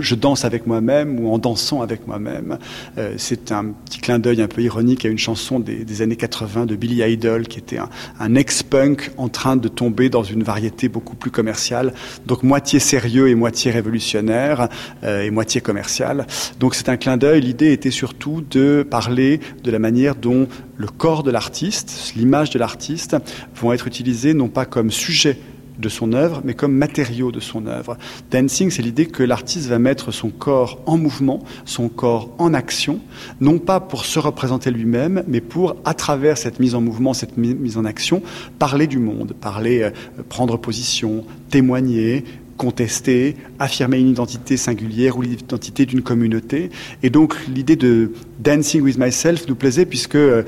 je 0.00 0.14
danse 0.14 0.46
avec 0.46 0.66
moi-même 0.66 1.20
ou 1.20 1.30
en 1.30 1.36
dansant 1.36 1.82
avec 1.82 2.06
moi-même. 2.06 2.56
Euh, 2.96 3.12
c'est 3.18 3.52
un 3.52 3.66
petit 3.66 3.98
clin 3.98 4.18
d'œil 4.18 4.40
un 4.40 4.46
peu 4.46 4.62
ironique 4.62 5.04
à 5.04 5.10
une 5.10 5.18
chanson 5.18 5.60
des, 5.60 6.00
années 6.00 6.16
80 6.16 6.64
de 6.64 6.74
Billy 6.74 7.02
Idol, 7.02 7.46
qui 7.48 7.58
était 7.58 7.76
un, 7.76 7.90
un 8.18 8.34
ex-punk 8.34 9.10
en 9.18 9.28
train 9.28 9.56
de 9.56 9.68
tomber 9.68 10.08
dans 10.08 10.22
une 10.22 10.42
variété 10.42 10.88
beaucoup 10.88 11.16
plus 11.16 11.30
commerciale, 11.30 11.92
donc 12.24 12.44
moitié 12.44 12.78
sérieux 12.78 13.28
et 13.28 13.34
moitié 13.34 13.72
révolutionnaire 13.72 14.70
et 15.02 15.30
moitié 15.30 15.60
commercial. 15.60 16.26
Donc 16.60 16.74
c'est 16.74 16.88
un 16.88 16.96
clin 16.96 17.18
d'œil. 17.18 17.42
L'idée 17.42 17.72
était 17.72 17.90
surtout 17.90 18.42
de 18.50 18.86
parler 18.88 19.40
de 19.62 19.70
la 19.70 19.78
manière 19.78 20.14
dont 20.14 20.48
le 20.78 20.86
corps 20.88 21.22
de 21.22 21.30
l'artiste, 21.30 22.14
l'image 22.16 22.48
de 22.48 22.58
l'artiste, 22.58 23.16
vont 23.54 23.74
être 23.74 23.86
utilisés 23.86 24.32
non 24.32 24.48
pas 24.48 24.64
comme 24.64 24.90
sujet 24.90 25.38
de 25.82 25.90
son 25.90 26.14
œuvre, 26.14 26.40
mais 26.44 26.54
comme 26.54 26.72
matériau 26.72 27.30
de 27.30 27.40
son 27.40 27.66
œuvre. 27.66 27.98
Dancing, 28.30 28.70
c'est 28.70 28.80
l'idée 28.80 29.04
que 29.04 29.22
l'artiste 29.22 29.68
va 29.68 29.78
mettre 29.78 30.10
son 30.12 30.30
corps 30.30 30.80
en 30.86 30.96
mouvement, 30.96 31.44
son 31.66 31.90
corps 31.90 32.30
en 32.38 32.54
action, 32.54 33.00
non 33.40 33.58
pas 33.58 33.80
pour 33.80 34.06
se 34.06 34.18
représenter 34.18 34.70
lui-même, 34.70 35.24
mais 35.28 35.42
pour, 35.42 35.76
à 35.84 35.92
travers 35.92 36.38
cette 36.38 36.60
mise 36.60 36.74
en 36.74 36.80
mouvement, 36.80 37.12
cette 37.12 37.36
mise 37.36 37.76
en 37.76 37.84
action, 37.84 38.22
parler 38.58 38.86
du 38.86 38.98
monde, 38.98 39.34
parler, 39.38 39.82
euh, 39.82 39.90
prendre 40.28 40.56
position, 40.56 41.24
témoigner, 41.50 42.24
contester, 42.56 43.36
affirmer 43.58 43.98
une 43.98 44.08
identité 44.08 44.56
singulière 44.56 45.16
ou 45.16 45.22
l'identité 45.22 45.84
d'une 45.84 46.02
communauté. 46.02 46.70
Et 47.02 47.10
donc 47.10 47.34
l'idée 47.48 47.76
de 47.76 48.12
Dancing 48.38 48.82
with 48.82 48.98
Myself 48.98 49.46
nous 49.48 49.54
plaisait 49.54 49.86
puisque 49.86 50.16
euh, 50.16 50.42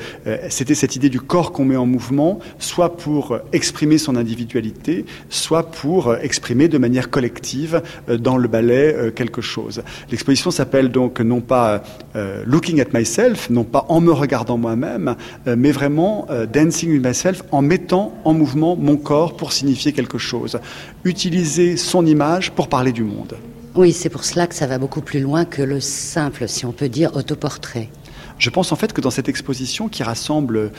c'était 0.48 0.74
cette 0.74 0.96
idée 0.96 1.08
du 1.08 1.20
corps 1.20 1.52
qu'on 1.52 1.64
met 1.64 1.76
en 1.76 1.86
mouvement, 1.86 2.38
soit 2.58 2.96
pour 2.96 3.38
exprimer 3.52 3.98
son 3.98 4.16
individualité, 4.16 5.04
soit 5.28 5.70
pour 5.70 6.08
euh, 6.08 6.18
exprimer 6.22 6.68
de 6.68 6.78
manière 6.78 7.10
collective 7.10 7.82
euh, 8.08 8.16
dans 8.16 8.36
le 8.36 8.48
ballet 8.48 9.12
quelque 9.14 9.40
chose. 9.40 9.82
L'exposition 10.10 10.50
s'appelle 10.50 10.90
donc 10.90 11.20
non 11.20 11.40
pas 11.40 11.82
Looking 12.46 12.80
at 12.80 12.86
Myself, 12.92 13.50
non 13.50 13.64
pas 13.64 13.86
en 13.88 14.00
me 14.00 14.12
regardant 14.12 14.56
moi-même, 14.56 15.16
mais 15.46 15.72
vraiment 15.72 16.26
Dancing 16.52 16.92
with 16.92 17.04
Myself 17.04 17.42
en 17.50 17.62
mettant 17.62 18.14
en 18.24 18.32
mouvement 18.32 18.76
mon 18.76 18.96
corps 18.96 19.36
pour 19.36 19.52
signifier 19.52 19.92
quelque 19.92 20.18
chose. 20.18 20.58
Utiliser 21.04 21.76
son 21.76 22.06
image 22.06 22.52
pour 22.52 22.68
parler 22.68 22.92
du 22.92 23.02
monde. 23.02 23.36
Oui, 23.76 23.92
c'est 23.92 24.08
pour 24.08 24.22
cela 24.22 24.46
que 24.46 24.54
ça 24.54 24.68
va 24.68 24.78
beaucoup 24.78 25.00
plus 25.00 25.18
loin 25.18 25.44
que 25.44 25.60
le 25.60 25.80
simple, 25.80 26.48
si 26.48 26.64
on 26.64 26.70
peut 26.70 26.88
dire, 26.88 27.16
autoportrait. 27.16 27.88
Je 28.38 28.48
pense 28.48 28.70
en 28.70 28.76
fait 28.76 28.92
que 28.92 29.00
dans 29.00 29.10
cette 29.10 29.28
exposition 29.28 29.88
qui 29.88 30.04
rassemble 30.04 30.70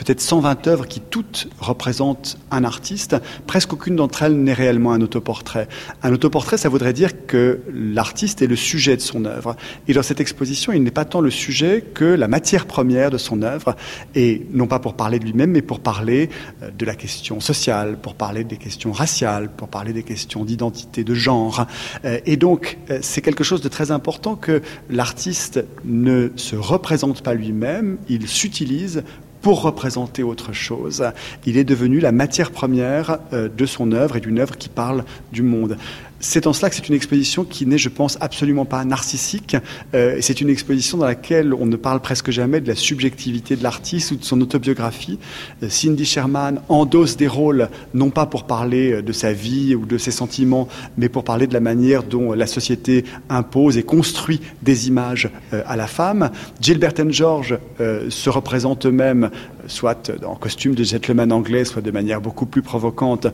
peut-être 0.00 0.22
120 0.22 0.66
œuvres 0.66 0.86
qui 0.86 1.00
toutes 1.00 1.48
représentent 1.60 2.38
un 2.50 2.64
artiste, 2.64 3.16
presque 3.46 3.74
aucune 3.74 3.96
d'entre 3.96 4.22
elles 4.22 4.34
n'est 4.34 4.54
réellement 4.54 4.92
un 4.92 5.02
autoportrait. 5.02 5.68
Un 6.02 6.14
autoportrait, 6.14 6.56
ça 6.56 6.70
voudrait 6.70 6.94
dire 6.94 7.26
que 7.26 7.60
l'artiste 7.70 8.40
est 8.40 8.46
le 8.46 8.56
sujet 8.56 8.96
de 8.96 9.02
son 9.02 9.26
œuvre. 9.26 9.56
Et 9.88 9.92
dans 9.92 10.02
cette 10.02 10.18
exposition, 10.18 10.72
il 10.72 10.82
n'est 10.82 10.90
pas 10.90 11.04
tant 11.04 11.20
le 11.20 11.30
sujet 11.30 11.84
que 11.92 12.06
la 12.06 12.28
matière 12.28 12.66
première 12.66 13.10
de 13.10 13.18
son 13.18 13.42
œuvre, 13.42 13.76
et 14.14 14.46
non 14.52 14.66
pas 14.66 14.78
pour 14.78 14.94
parler 14.94 15.18
de 15.18 15.26
lui-même, 15.26 15.50
mais 15.50 15.60
pour 15.60 15.80
parler 15.80 16.30
euh, 16.62 16.70
de 16.70 16.86
la 16.86 16.94
question 16.94 17.38
sociale, 17.38 17.98
pour 18.00 18.14
parler 18.14 18.42
des 18.42 18.56
questions 18.56 18.92
raciales, 18.92 19.50
pour 19.50 19.68
parler 19.68 19.92
des 19.92 20.02
questions 20.02 20.46
d'identité, 20.46 21.04
de 21.04 21.14
genre. 21.14 21.66
Euh, 22.06 22.20
et 22.24 22.38
donc, 22.38 22.78
euh, 22.88 23.00
c'est 23.02 23.20
quelque 23.20 23.44
chose 23.44 23.60
de 23.60 23.68
très 23.68 23.90
important 23.90 24.34
que 24.34 24.62
l'artiste 24.88 25.62
ne 25.84 26.30
se 26.36 26.56
représente 26.56 27.20
pas 27.20 27.34
lui-même, 27.34 27.98
il 28.08 28.28
s'utilise 28.28 29.02
pour 29.42 29.62
représenter 29.62 30.22
autre 30.22 30.52
chose. 30.52 31.04
Il 31.46 31.56
est 31.56 31.64
devenu 31.64 32.00
la 32.00 32.12
matière 32.12 32.50
première 32.50 33.18
euh, 33.32 33.48
de 33.48 33.66
son 33.66 33.92
œuvre 33.92 34.16
et 34.16 34.20
d'une 34.20 34.38
œuvre 34.38 34.56
qui 34.56 34.68
parle 34.68 35.04
du 35.32 35.42
monde. 35.42 35.76
C'est 36.22 36.46
en 36.46 36.52
cela 36.52 36.68
que 36.68 36.76
c'est 36.76 36.86
une 36.86 36.94
exposition 36.94 37.44
qui 37.44 37.64
n'est, 37.64 37.78
je 37.78 37.88
pense, 37.88 38.18
absolument 38.20 38.66
pas 38.66 38.84
narcissique. 38.84 39.56
Euh, 39.94 40.18
c'est 40.20 40.42
une 40.42 40.50
exposition 40.50 40.98
dans 40.98 41.06
laquelle 41.06 41.54
on 41.54 41.64
ne 41.64 41.76
parle 41.76 42.00
presque 42.00 42.30
jamais 42.30 42.60
de 42.60 42.68
la 42.68 42.74
subjectivité 42.74 43.56
de 43.56 43.62
l'artiste 43.62 44.10
ou 44.10 44.16
de 44.16 44.24
son 44.24 44.38
autobiographie. 44.42 45.18
Euh, 45.62 45.70
Cindy 45.70 46.04
Sherman 46.04 46.60
endosse 46.68 47.16
des 47.16 47.26
rôles, 47.26 47.70
non 47.94 48.10
pas 48.10 48.26
pour 48.26 48.44
parler 48.44 48.92
euh, 48.92 49.02
de 49.02 49.12
sa 49.12 49.32
vie 49.32 49.74
ou 49.74 49.86
de 49.86 49.96
ses 49.96 50.10
sentiments, 50.10 50.68
mais 50.98 51.08
pour 51.08 51.24
parler 51.24 51.46
de 51.46 51.54
la 51.54 51.60
manière 51.60 52.02
dont 52.02 52.34
la 52.34 52.46
société 52.46 53.06
impose 53.30 53.78
et 53.78 53.82
construit 53.82 54.42
des 54.60 54.88
images 54.88 55.30
à 55.52 55.76
la 55.76 55.86
femme. 55.86 56.30
Gilbert 56.60 56.92
and 57.00 57.10
George 57.10 57.58
se 57.78 58.30
représentent 58.30 58.86
eux-mêmes 58.86 59.30
soit 59.66 60.10
en 60.26 60.34
costume 60.34 60.74
de 60.74 60.84
gentleman 60.84 61.32
anglais, 61.32 61.64
soit 61.64 61.82
de 61.82 61.90
manière 61.90 62.20
beaucoup 62.20 62.46
plus 62.46 62.62
provocante, 62.62 63.26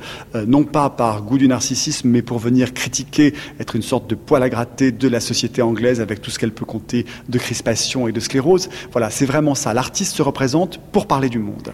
non 0.47 0.64
pas 0.64 0.90
par 0.90 1.23
goût 1.23 1.38
du 1.38 1.49
narcissisme, 1.49 2.09
mais 2.09 2.23
pour 2.23 2.38
venir 2.38 2.73
critiquer, 2.76 3.35
être 3.59 3.75
une 3.75 3.83
sorte 3.83 4.09
de 4.09 4.14
poil 4.14 4.42
à 4.42 4.49
gratter 4.49 4.92
de 4.92 5.09
la 5.09 5.21
société 5.21 5.62
anglaise 5.62 6.00
avec 6.00 6.23
tout 6.23 6.30
ce 6.30 6.38
qu'elle 6.38 6.52
peut 6.52 6.64
compter 6.64 7.06
de 7.28 7.38
crispation 7.38 8.06
et 8.06 8.12
de 8.12 8.21
sclérose. 8.21 8.68
Voilà, 8.92 9.11
c'est 9.11 9.26
vraiment 9.26 9.56
ça. 9.56 9.75
L'artiste 9.75 10.14
se 10.14 10.23
représente 10.23 10.78
pour 10.92 11.06
parler 11.06 11.28
du 11.28 11.40
monde. 11.40 11.73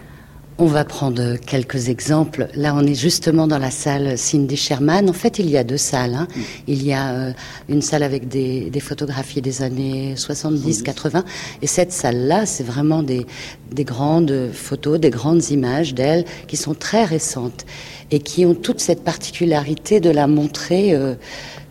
On 0.59 0.67
va 0.67 0.85
prendre 0.85 1.35
quelques 1.37 1.89
exemples. 1.89 2.47
Là, 2.53 2.75
on 2.75 2.85
est 2.85 2.93
justement 2.93 3.47
dans 3.47 3.57
la 3.57 3.71
salle 3.71 4.19
Cindy 4.19 4.55
Sherman. 4.55 5.09
En 5.09 5.13
fait, 5.13 5.39
il 5.39 5.49
y 5.49 5.57
a 5.57 5.63
deux 5.63 5.77
salles. 5.77 6.13
Hein. 6.13 6.27
Il 6.67 6.83
y 6.83 6.93
a 6.93 7.11
euh, 7.11 7.33
une 7.69 7.81
salle 7.81 8.03
avec 8.03 8.27
des, 8.27 8.71
photographies 8.79 9.41
des 9.41 9.63
années 9.63 10.15
70, 10.15 10.83
80. 10.83 11.23
Et 11.63 11.67
cette 11.67 11.91
salle-là, 11.91 12.45
c'est 12.45 12.63
vraiment 12.63 13.01
des, 13.01 13.25
grandes 13.79 14.51
photos, 14.53 14.99
des 14.99 15.09
grandes 15.09 15.49
images 15.49 15.95
d'elle 15.95 16.23
qui 16.47 16.55
sont 16.55 16.75
très 16.75 17.03
récentes 17.03 17.65
et 18.11 18.19
qui 18.19 18.45
ont 18.45 18.53
toute 18.53 18.79
cette 18.79 19.03
particularité 19.03 19.99
de 19.99 20.09
la 20.09 20.27
montrer 20.27 20.93
euh, 20.93 21.15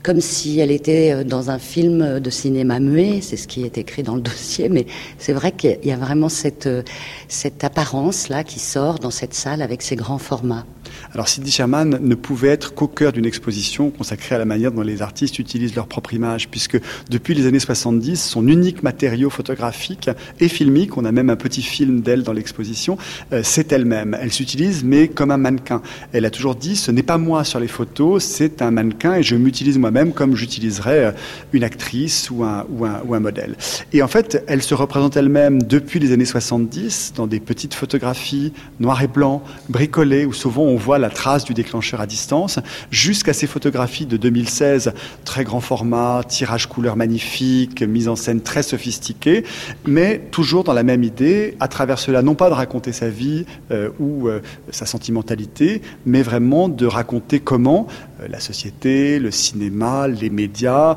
comme 0.02 0.20
si 0.20 0.58
elle 0.58 0.70
était 0.70 1.12
euh, 1.12 1.24
dans 1.24 1.50
un 1.50 1.58
film 1.58 2.20
de 2.20 2.30
cinéma 2.30 2.80
muet. 2.80 3.20
C'est 3.20 3.36
ce 3.36 3.46
qui 3.46 3.64
est 3.64 3.78
écrit 3.78 4.02
dans 4.02 4.14
le 4.14 4.20
dossier, 4.32 4.68
mais 4.68 4.86
c'est 5.18 5.32
vrai 5.32 5.52
qu'il 5.52 5.78
y 5.84 5.92
a 5.92 5.96
vraiment 5.96 6.28
cette, 6.28 6.66
euh, 6.66 6.82
cette 7.28 7.64
apparence-là 7.64 8.44
qui 8.44 8.58
sort 8.58 8.98
dans 8.98 9.10
cette 9.10 9.34
salle 9.34 9.62
avec 9.62 9.82
ces 9.82 9.96
grands 9.96 10.18
formats. 10.18 10.66
Alors 11.14 11.28
Cindy 11.28 11.50
Sherman 11.50 11.98
ne 12.00 12.14
pouvait 12.14 12.48
être 12.48 12.74
qu'au 12.74 12.88
cœur 12.88 13.12
d'une 13.12 13.26
exposition 13.26 13.90
consacrée 13.90 14.34
à 14.34 14.38
la 14.38 14.46
manière 14.46 14.72
dont 14.72 14.80
les 14.80 15.02
artistes 15.02 15.38
utilisent 15.38 15.74
leur 15.74 15.86
propre 15.86 16.14
image, 16.14 16.48
puisque 16.48 16.80
depuis 17.10 17.34
les 17.34 17.46
années 17.46 17.58
70, 17.58 18.16
son 18.16 18.48
unique 18.48 18.82
matériau 18.82 19.28
photographique 19.28 20.08
et 20.40 20.48
filmique, 20.48 20.96
on 20.96 21.04
a 21.04 21.12
même 21.12 21.28
un 21.28 21.36
petit 21.36 21.60
film 21.60 22.00
d'elle 22.00 22.22
dans 22.22 22.32
l'exposition, 22.32 22.96
euh, 23.34 23.42
c'est 23.44 23.72
elle-même. 23.72 24.16
Elle 24.18 24.32
s'utilise, 24.32 24.84
mais 24.84 25.08
comme 25.08 25.30
un 25.30 25.36
mannequin. 25.36 25.82
Elle 26.14 26.24
a 26.24 26.30
toujours 26.30 26.54
dit, 26.54 26.76
ce 26.76 26.90
n'est 26.90 27.02
pas 27.02 27.18
moi 27.18 27.44
sur 27.44 27.60
les 27.60 27.68
photos, 27.68 28.24
c'est 28.24 28.62
un 28.62 28.70
mannequin 28.70 29.16
et 29.16 29.22
je 29.22 29.36
m'utilise 29.36 29.76
moi-même 29.76 30.14
comme 30.14 30.34
j'utiliserais 30.34 31.04
euh, 31.04 31.12
une 31.52 31.64
actrice 31.64 32.30
ou 32.30 32.42
un, 32.42 32.64
ou, 32.70 32.86
un, 32.86 33.20
modèle. 33.20 33.56
Et 33.92 34.02
en 34.02 34.08
fait, 34.08 34.42
elle 34.46 34.62
se 34.62 34.74
représente 34.74 35.18
elle-même 35.18 35.62
depuis 35.62 36.00
les 36.00 36.12
années 36.12 36.24
70 36.24 37.12
dans 37.14 37.26
des 37.26 37.38
petites 37.38 37.74
photographies 37.74 38.54
noir 38.80 39.02
et 39.02 39.08
blanc, 39.08 39.42
bricolées, 39.68 40.24
où 40.24 40.32
souvent 40.32 40.62
on 40.62 40.76
voit 40.76 41.01
la 41.02 41.10
trace 41.10 41.44
du 41.44 41.52
déclencheur 41.52 42.00
à 42.00 42.06
distance, 42.06 42.58
jusqu'à 42.90 43.34
ces 43.34 43.46
photographies 43.46 44.06
de 44.06 44.16
2016, 44.16 44.94
très 45.24 45.44
grand 45.44 45.60
format, 45.60 46.22
tirage 46.26 46.66
couleur 46.66 46.96
magnifique, 46.96 47.82
mise 47.82 48.08
en 48.08 48.16
scène 48.16 48.40
très 48.40 48.62
sophistiquée, 48.62 49.44
mais 49.86 50.20
toujours 50.30 50.64
dans 50.64 50.72
la 50.72 50.82
même 50.82 51.04
idée, 51.04 51.56
à 51.60 51.68
travers 51.68 51.98
cela, 51.98 52.22
non 52.22 52.34
pas 52.34 52.48
de 52.48 52.54
raconter 52.54 52.92
sa 52.92 53.08
vie 53.08 53.44
euh, 53.70 53.90
ou 53.98 54.28
euh, 54.28 54.40
sa 54.70 54.86
sentimentalité, 54.86 55.82
mais 56.06 56.22
vraiment 56.22 56.68
de 56.68 56.86
raconter 56.86 57.40
comment 57.40 57.86
euh, 58.20 58.28
la 58.28 58.40
société, 58.40 59.18
le 59.18 59.30
cinéma, 59.30 60.08
les 60.08 60.30
médias 60.30 60.96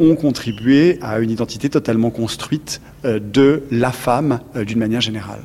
ont 0.00 0.14
contribué 0.14 0.98
à 1.02 1.18
une 1.18 1.30
identité 1.30 1.68
totalement 1.68 2.10
construite 2.10 2.80
de 3.04 3.62
la 3.70 3.90
femme 3.90 4.40
d'une 4.54 4.78
manière 4.78 5.00
générale. 5.00 5.40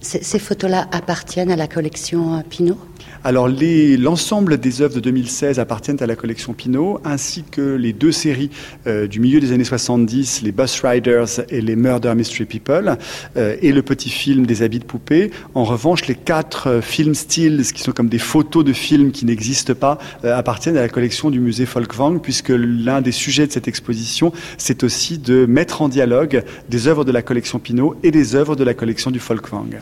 Ces 0.00 0.38
photos-là 0.38 0.86
appartiennent 0.92 1.50
à 1.50 1.56
la 1.56 1.66
collection 1.66 2.42
Pinot 2.48 2.78
alors 3.24 3.48
l'ensemble 3.48 4.58
des 4.58 4.82
œuvres 4.82 4.94
de 4.94 5.00
2016 5.00 5.58
appartiennent 5.58 6.02
à 6.02 6.06
la 6.06 6.14
collection 6.14 6.52
Pinot, 6.52 7.00
ainsi 7.04 7.42
que 7.42 7.74
les 7.74 7.94
deux 7.94 8.12
séries 8.12 8.50
euh, 8.86 9.06
du 9.06 9.18
milieu 9.18 9.40
des 9.40 9.52
années 9.52 9.64
70, 9.64 10.42
les 10.42 10.52
Bus 10.52 10.82
Riders 10.84 11.40
et 11.48 11.62
les 11.62 11.74
Murder 11.74 12.14
Mystery 12.14 12.44
People, 12.44 12.98
euh, 13.38 13.56
et 13.62 13.72
le 13.72 13.80
petit 13.80 14.10
film 14.10 14.44
des 14.44 14.60
habits 14.60 14.78
de 14.78 14.84
poupée. 14.84 15.30
En 15.54 15.64
revanche, 15.64 16.06
les 16.06 16.14
quatre 16.14 16.68
euh, 16.68 16.80
films 16.82 17.14
stills, 17.14 17.72
qui 17.72 17.80
sont 17.80 17.92
comme 17.92 18.10
des 18.10 18.18
photos 18.18 18.62
de 18.62 18.74
films 18.74 19.10
qui 19.10 19.24
n'existent 19.24 19.74
pas, 19.74 19.96
appartiennent 20.22 20.76
à 20.76 20.82
la 20.82 20.90
collection 20.90 21.30
du 21.30 21.40
musée 21.40 21.64
Folkwang, 21.64 22.20
puisque 22.20 22.52
l'un 22.54 23.00
des 23.00 23.12
sujets 23.12 23.46
de 23.46 23.52
cette 23.52 23.68
exposition, 23.68 24.32
c'est 24.58 24.84
aussi 24.84 25.16
de 25.16 25.46
mettre 25.46 25.80
en 25.80 25.88
dialogue 25.88 26.44
des 26.68 26.88
œuvres 26.88 27.06
de 27.06 27.12
la 27.12 27.22
collection 27.22 27.58
Pinot 27.58 27.96
et 28.02 28.10
des 28.10 28.34
œuvres 28.34 28.54
de 28.54 28.64
la 28.64 28.74
collection 28.74 29.10
du 29.10 29.18
Folkwang. 29.18 29.80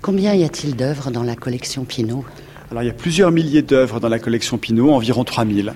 Combien 0.00 0.34
y 0.34 0.44
a-t-il 0.44 0.74
d'œuvres 0.76 1.10
dans 1.10 1.24
la 1.24 1.34
collection 1.34 1.84
Pinot 1.84 2.24
alors 2.70 2.82
il 2.82 2.86
y 2.86 2.90
a 2.90 2.94
plusieurs 2.94 3.30
milliers 3.30 3.62
d'œuvres 3.62 4.00
dans 4.00 4.08
la 4.08 4.18
collection 4.18 4.58
Pinot, 4.58 4.92
environ 4.92 5.24
3000. 5.24 5.74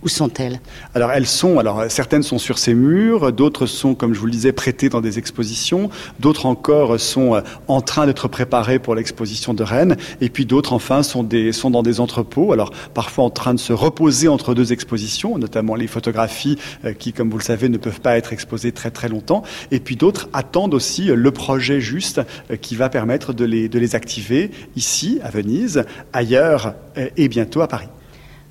Où 0.00 0.08
sont-elles? 0.08 0.60
Alors 0.94 1.10
elles 1.10 1.26
sont, 1.26 1.58
alors 1.58 1.84
certaines 1.88 2.22
sont 2.22 2.38
sur 2.38 2.58
ces 2.58 2.72
murs, 2.72 3.32
d'autres 3.32 3.66
sont, 3.66 3.96
comme 3.96 4.14
je 4.14 4.20
vous 4.20 4.26
le 4.26 4.32
disais, 4.32 4.52
prêtées 4.52 4.88
dans 4.88 5.00
des 5.00 5.18
expositions, 5.18 5.90
d'autres 6.20 6.46
encore 6.46 7.00
sont 7.00 7.34
euh, 7.34 7.40
en 7.66 7.80
train 7.80 8.06
d'être 8.06 8.28
préparées 8.28 8.78
pour 8.78 8.94
l'exposition 8.94 9.54
de 9.54 9.64
Rennes, 9.64 9.96
et 10.20 10.28
puis 10.28 10.46
d'autres 10.46 10.72
enfin 10.72 11.02
sont, 11.02 11.24
des, 11.24 11.50
sont 11.50 11.70
dans 11.70 11.82
des 11.82 11.98
entrepôts, 11.98 12.52
alors 12.52 12.70
parfois 12.94 13.24
en 13.24 13.30
train 13.30 13.54
de 13.54 13.58
se 13.58 13.72
reposer 13.72 14.28
entre 14.28 14.54
deux 14.54 14.72
expositions, 14.72 15.36
notamment 15.36 15.74
les 15.74 15.88
photographies 15.88 16.58
euh, 16.84 16.92
qui, 16.92 17.12
comme 17.12 17.28
vous 17.28 17.38
le 17.38 17.42
savez, 17.42 17.68
ne 17.68 17.78
peuvent 17.78 18.00
pas 18.00 18.16
être 18.16 18.32
exposées 18.32 18.70
très 18.70 18.92
très 18.92 19.08
longtemps, 19.08 19.42
et 19.72 19.80
puis 19.80 19.96
d'autres 19.96 20.28
attendent 20.32 20.74
aussi 20.74 21.10
euh, 21.10 21.16
le 21.16 21.32
projet 21.32 21.80
juste 21.80 22.20
qui 22.62 22.76
va 22.76 22.88
permettre 22.88 23.32
de 23.32 23.44
les, 23.44 23.68
de 23.68 23.80
les 23.80 23.96
activer 23.96 24.52
ici, 24.76 25.18
à 25.24 25.30
Venise, 25.30 25.84
ailleurs 26.12 26.74
et 27.16 27.28
bientôt 27.28 27.62
à 27.62 27.68
Paris. 27.68 27.88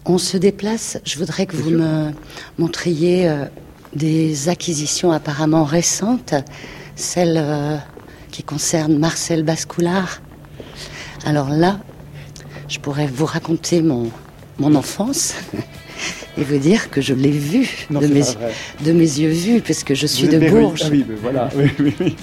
On 0.09 0.17
se 0.17 0.37
déplace. 0.37 0.97
Je 1.03 1.17
voudrais 1.19 1.45
que 1.45 1.57
vous 1.57 1.69
me 1.69 2.11
montriez 2.57 3.27
euh, 3.27 3.43
des 3.93 4.47
acquisitions 4.47 5.11
apparemment 5.11 5.65
récentes, 5.65 6.33
celles 6.95 7.35
euh, 7.37 7.75
qui 8.31 8.41
concernent 8.41 8.97
Marcel 8.97 9.43
Bascoulard. 9.43 10.21
Alors 11.25 11.49
là, 11.49 11.81
je 12.69 12.79
pourrais 12.79 13.07
vous 13.07 13.25
raconter 13.25 13.81
mon, 13.81 14.09
mon 14.59 14.75
enfance 14.75 15.33
et 16.37 16.43
vous 16.45 16.57
dire 16.57 16.89
que 16.89 17.01
je 17.01 17.13
l'ai 17.13 17.29
vu 17.29 17.85
Non, 17.89 17.99
de, 17.99 18.07
mes, 18.07 18.23
de 18.85 18.91
mes 18.93 18.99
yeux 19.19 19.31
vus, 19.31 19.59
puisque 19.59 19.93
je 19.93 20.07
suis 20.07 20.27
Vous 20.27 20.39
de 20.39 20.49
Bourges 20.49 20.83
Ah 20.85 20.89
oui, 20.89 21.05
mais 21.05 21.15
voilà. 21.21 21.49
Oui, 21.53 21.69
oui, 21.79 21.93
oui. 21.99 22.15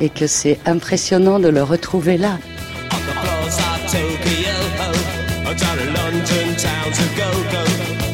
et 0.00 0.08
que 0.08 0.26
c'est 0.26 0.58
impressionnant 0.64 1.38
de 1.38 1.48
le 1.48 1.62
retrouver 1.62 2.16
là. 2.16 2.38
Down 5.54 5.78
in 5.78 5.92
London 5.92 6.56
town 6.56 6.92
to 6.92 7.04
go 7.16 7.28
go. 7.52 7.64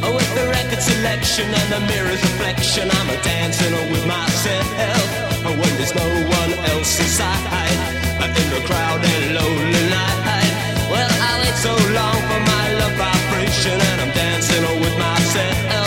Oh, 0.02 0.12
with 0.14 0.34
the 0.34 0.48
record 0.48 0.82
selection 0.82 1.46
and 1.46 1.68
the 1.72 1.80
mirror's 1.86 2.22
reflection, 2.22 2.90
I'm 2.90 3.08
a 3.10 3.18
dancing 3.22 3.74
with 3.92 4.04
myself. 4.06 5.02
Oh, 5.46 5.54
when 5.54 5.72
there's 5.78 5.94
no 5.94 6.08
one 6.40 6.52
else 6.72 6.98
inside, 6.98 7.78
in 8.22 8.48
the 8.50 8.62
crowded 8.66 9.22
lonely 9.38 9.84
night. 9.90 10.52
Well, 10.90 11.10
I 11.10 11.32
wait 11.42 11.56
so 11.58 11.74
long 11.94 12.18
for 12.26 12.40
my 12.42 12.66
love 12.80 12.94
vibration, 12.98 13.76
and 13.76 13.98
I'm 14.02 14.12
dancing 14.14 14.64
with 14.82 14.96
myself. 14.98 15.54
Oh, 15.78 15.86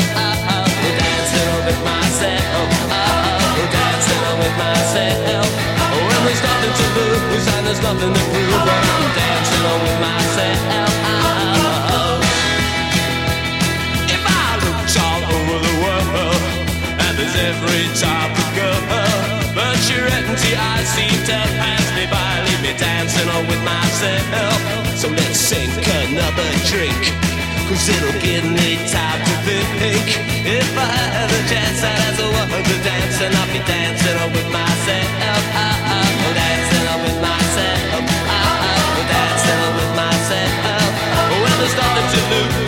oh, 0.55 0.67
dancing 1.03 1.51
with 1.67 1.81
myself. 1.84 2.43
Oh, 2.60 2.96
oh, 2.96 3.67
dancing 3.75 4.24
with 4.39 4.55
myself. 4.55 5.48
Oh, 5.84 6.00
when 6.00 6.22
there's 6.27 6.43
nothing 6.48 6.74
to 6.79 6.86
lose 6.96 7.48
and 7.55 7.63
there's 7.67 7.81
nothing 7.84 8.13
to 8.13 8.24
prove, 8.31 8.62
but 8.67 8.81
I'm 8.96 9.05
dancing 9.20 9.63
with 9.84 10.00
myself. 10.00 10.91
And 17.32 17.56
every 17.56 17.88
girl, 18.56 18.82
but 19.56 19.80
your 19.88 20.06
empty 20.08 20.56
eyes 20.56 20.88
seem 20.92 21.18
to 21.28 21.38
pass 21.60 21.86
me 21.96 22.06
by, 22.12 22.32
leave 22.48 22.62
me 22.62 22.74
dancing 22.78 23.30
on 23.30 23.48
with 23.48 23.64
myself. 23.64 24.60
So 24.98 25.08
let's 25.10 25.40
sink 25.40 25.72
another 26.04 26.50
drink. 26.68 27.00
Cause 27.70 27.88
it'll 27.88 28.20
give 28.20 28.44
me 28.44 28.76
time 28.92 29.22
to 29.24 29.36
think 29.48 30.04
If 30.44 30.76
I 30.76 30.92
had 30.92 31.32
a 31.32 31.42
chance 31.48 31.80
I'd 31.80 32.04
ask 32.04 32.20
a 32.20 32.28
woman 32.28 32.64
to 32.68 32.78
dance 32.84 33.22
And 33.22 33.34
I'll 33.34 33.48
be 33.48 33.64
dancing 33.64 34.18
on 34.20 34.30
with 34.34 34.52
myself 34.52 35.44
ah, 35.56 36.36
Dancing 36.36 36.86
on 36.92 37.00
with 37.00 37.20
myself 37.24 38.04
ah, 38.28 39.08
Dancing 39.08 39.60
on 39.64 39.74
with 39.80 39.96
myself 39.96 40.82
there's 41.62 41.76
nothing 41.78 42.08
to 42.12 42.20
lose 42.36 42.61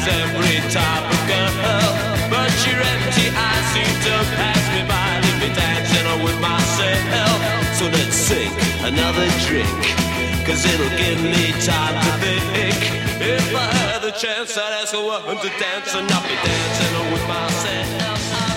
there's 0.00 0.22
every 0.22 0.60
type 0.70 1.04
of 1.04 1.20
girl. 1.28 1.92
But 2.30 2.52
your 2.66 2.80
empty 2.80 3.28
eyes 3.34 3.66
seem 3.72 3.92
to 4.06 4.14
pass 4.36 4.62
me 4.72 4.82
by, 4.88 5.20
leave 5.20 5.48
me 5.48 5.54
dancing 5.54 6.24
with 6.24 6.38
myself. 6.40 7.38
So 7.76 7.86
let's 7.86 8.14
sink 8.14 8.52
another 8.82 9.26
drink, 9.46 9.80
cause 10.46 10.64
it'll 10.64 10.96
give 10.96 11.20
me 11.22 11.52
time 11.64 11.94
to 11.94 12.12
think. 12.24 12.80
If 13.20 13.54
I 13.54 13.72
had 13.74 14.02
the 14.02 14.12
chance, 14.12 14.56
I'd 14.56 14.82
ask 14.82 14.94
a 14.94 15.00
woman 15.00 15.36
to 15.36 15.48
dance, 15.58 15.94
and 15.94 16.10
I'll 16.10 16.22
be 16.22 16.36
dancing 16.44 17.12
with 17.12 17.26
myself. 17.28 18.49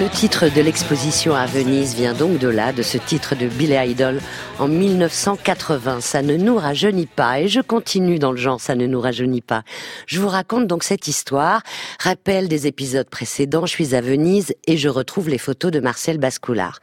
Le 0.00 0.08
titre 0.08 0.46
de 0.48 0.62
l'exposition 0.62 1.34
à 1.34 1.44
Venise 1.44 1.94
vient 1.94 2.14
donc 2.14 2.38
de 2.38 2.48
là, 2.48 2.72
de 2.72 2.80
ce 2.80 2.96
titre 2.96 3.36
de 3.36 3.48
Billy 3.48 3.74
Idol 3.90 4.18
en 4.58 4.66
1980. 4.66 6.00
Ça 6.00 6.22
ne 6.22 6.38
nous 6.38 6.56
rajeunit 6.56 7.04
pas. 7.04 7.40
Et 7.40 7.48
je 7.48 7.60
continue 7.60 8.18
dans 8.18 8.30
le 8.30 8.38
genre, 8.38 8.62
ça 8.62 8.74
ne 8.74 8.86
nous 8.86 8.98
rajeunit 8.98 9.42
pas. 9.42 9.62
Je 10.06 10.18
vous 10.18 10.28
raconte 10.28 10.66
donc 10.66 10.84
cette 10.84 11.06
histoire, 11.06 11.62
rappel 11.98 12.48
des 12.48 12.66
épisodes 12.66 13.10
précédents, 13.10 13.66
je 13.66 13.72
suis 13.72 13.94
à 13.94 14.00
Venise 14.00 14.54
et 14.66 14.78
je 14.78 14.88
retrouve 14.88 15.28
les 15.28 15.36
photos 15.36 15.70
de 15.70 15.80
Marcel 15.80 16.16
Bascoulard. 16.16 16.80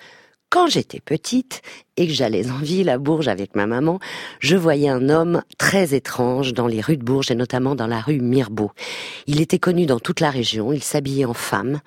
Quand 0.52 0.68
j'étais 0.68 1.00
petite 1.00 1.64
et 1.98 2.06
que 2.06 2.14
j'allais 2.14 2.52
en 2.52 2.60
ville 2.60 2.90
à 2.90 3.00
Bourges 3.00 3.30
avec 3.30 3.56
ma 3.56 3.66
maman, 3.66 4.00
je 4.40 4.56
voyais 4.56 4.90
un 4.90 5.10
homme 5.10 5.42
très 5.58 5.96
étrange 5.96 6.54
dans 6.54 6.68
les 6.68 6.82
rues 6.82 6.98
de 6.98 7.04
Bourges 7.04 7.32
et 7.32 7.36
notamment 7.36 7.74
dans 7.74 7.88
la 7.88 8.00
rue 8.00 8.22
Mirbeau. 8.22 8.70
Il 9.26 9.42
était 9.42 9.58
connu 9.58 9.88
dans 9.88 10.00
toute 10.00 10.20
la 10.20 10.30
région, 10.30 10.72
il 10.72 10.84
s'habillait 10.84 11.26
en 11.26 11.34
femme. 11.34 11.82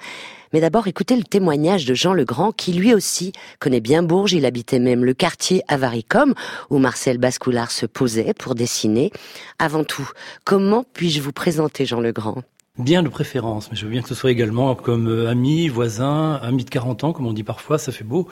Mais 0.52 0.60
d'abord, 0.60 0.88
écoutez 0.88 1.14
le 1.14 1.22
témoignage 1.22 1.84
de 1.84 1.94
Jean 1.94 2.12
Legrand, 2.12 2.50
qui 2.50 2.72
lui 2.72 2.92
aussi 2.92 3.30
connaît 3.60 3.80
bien 3.80 4.02
Bourges. 4.02 4.32
Il 4.32 4.44
habitait 4.44 4.80
même 4.80 5.04
le 5.04 5.14
quartier 5.14 5.62
Avaricom, 5.68 6.34
où 6.70 6.78
Marcel 6.78 7.18
Bascoulard 7.18 7.70
se 7.70 7.86
posait 7.86 8.34
pour 8.34 8.56
dessiner. 8.56 9.12
Avant 9.60 9.84
tout, 9.84 10.10
comment 10.44 10.84
puis-je 10.92 11.20
vous 11.20 11.30
présenter 11.30 11.86
Jean 11.86 12.00
Legrand? 12.00 12.42
Bien 12.78 13.04
de 13.04 13.08
préférence, 13.08 13.70
mais 13.70 13.76
je 13.76 13.84
veux 13.84 13.92
bien 13.92 14.02
que 14.02 14.08
ce 14.08 14.14
soit 14.16 14.32
également 14.32 14.74
comme 14.74 15.08
euh, 15.08 15.30
ami, 15.30 15.68
voisin, 15.68 16.40
ami 16.42 16.64
de 16.64 16.70
40 16.70 17.04
ans, 17.04 17.12
comme 17.12 17.26
on 17.26 17.32
dit 17.32 17.44
parfois, 17.44 17.78
ça 17.78 17.92
fait 17.92 18.04
beau. 18.04 18.26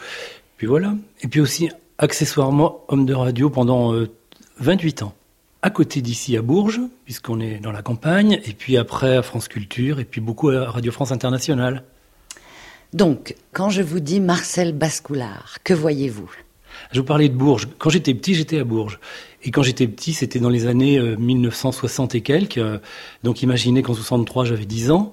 Puis 0.57 0.67
voilà. 0.67 0.95
Et 1.21 1.29
puis 1.29 1.41
aussi, 1.41 1.69
accessoirement, 1.99 2.85
homme 2.89 3.07
de 3.07 3.15
radio 3.15 3.49
pendant 3.49 3.95
euh, 3.95 4.11
28 4.59 5.03
ans. 5.05 5.15
À 5.63 5.71
côté 5.71 6.03
d'ici 6.03 6.37
à 6.37 6.43
Bourges, 6.43 6.81
puisqu'on 7.05 7.39
est 7.39 7.61
dans 7.61 7.73
la 7.73 7.83
campagne, 7.83 8.41
et 8.45 8.55
puis 8.55 8.77
après 8.77 9.17
à 9.17 9.23
France 9.23 9.47
Culture, 9.47 10.01
et 10.01 10.05
puis 10.05 10.21
beaucoup 10.21 10.49
à 10.49 10.69
Radio 10.69 10.91
France 10.91 11.13
Internationale. 11.13 11.85
Donc, 12.94 13.35
quand 13.53 13.68
je 13.70 13.83
vous 13.83 14.01
dis 14.01 14.20
Marcel 14.20 14.72
Bascoulard, 14.72 15.59
que 15.64 15.74
voyez-vous? 15.74 16.31
Je 16.92 17.01
vous 17.01 17.07
parlais 17.07 17.29
de 17.29 17.35
Bourges. 17.35 17.68
Quand 17.79 17.90
j'étais 17.90 18.14
petit, 18.14 18.35
j'étais 18.35 18.59
à 18.59 18.64
Bourges. 18.64 18.98
Et 19.42 19.51
quand 19.51 19.62
j'étais 19.62 19.87
petit, 19.87 20.14
c'était 20.14 20.38
dans 20.38 20.48
les 20.48 20.66
années 20.66 20.98
euh, 20.98 21.16
1960 21.16 22.14
et 22.14 22.20
quelques. 22.22 22.59
euh, 22.59 22.79
Donc 23.24 23.42
imaginez 23.42 23.83
qu'en 23.83 23.94
63, 23.94 24.44
j'avais 24.46 24.64
10 24.64 24.90
ans. 24.90 25.12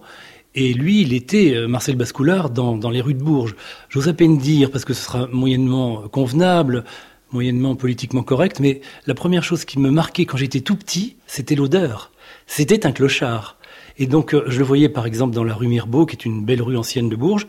Et 0.54 0.74
lui, 0.74 1.02
il 1.02 1.14
était, 1.14 1.54
euh, 1.54 1.68
Marcel 1.68 1.96
Bascoulard, 1.98 2.50
dans, 2.50 2.78
dans 2.78 2.90
les 2.90 3.02
rues 3.02 3.14
de 3.14 3.22
Bourges. 3.24 3.56
J'ose 3.90 4.08
à 4.08 4.14
peine 4.14 4.38
dire, 4.38 4.72
parce 4.72 4.86
que 4.86 4.94
ce 4.94 5.04
sera 5.04 5.28
moyennement 5.28 6.04
euh, 6.04 6.08
convenable, 6.08 6.86
moyennement 7.32 7.76
politiquement 7.76 8.24
correct, 8.24 8.60
mais 8.62 8.80
la 9.06 9.16
première 9.16 9.44
chose 9.44 9.66
qui 9.66 9.80
me 9.80 9.90
marquait 9.90 10.26
quand 10.26 10.38
j'étais 10.38 10.62
tout 10.62 10.76
petit, 10.78 11.18
c'était 11.28 11.56
l'odeur. 11.56 12.12
C'était 12.48 12.86
un 12.86 12.92
clochard. 12.94 13.58
Et 13.98 14.08
donc, 14.08 14.34
euh, 14.34 14.44
je 14.48 14.58
le 14.60 14.66
voyais 14.66 14.90
par 14.90 15.06
exemple 15.06 15.34
dans 15.36 15.44
la 15.44 15.54
rue 15.54 15.68
Mirbeau, 15.68 16.06
qui 16.06 16.16
est 16.16 16.26
une 16.26 16.44
belle 16.44 16.62
rue 16.62 16.78
ancienne 16.78 17.10
de 17.10 17.16
Bourges, 17.16 17.48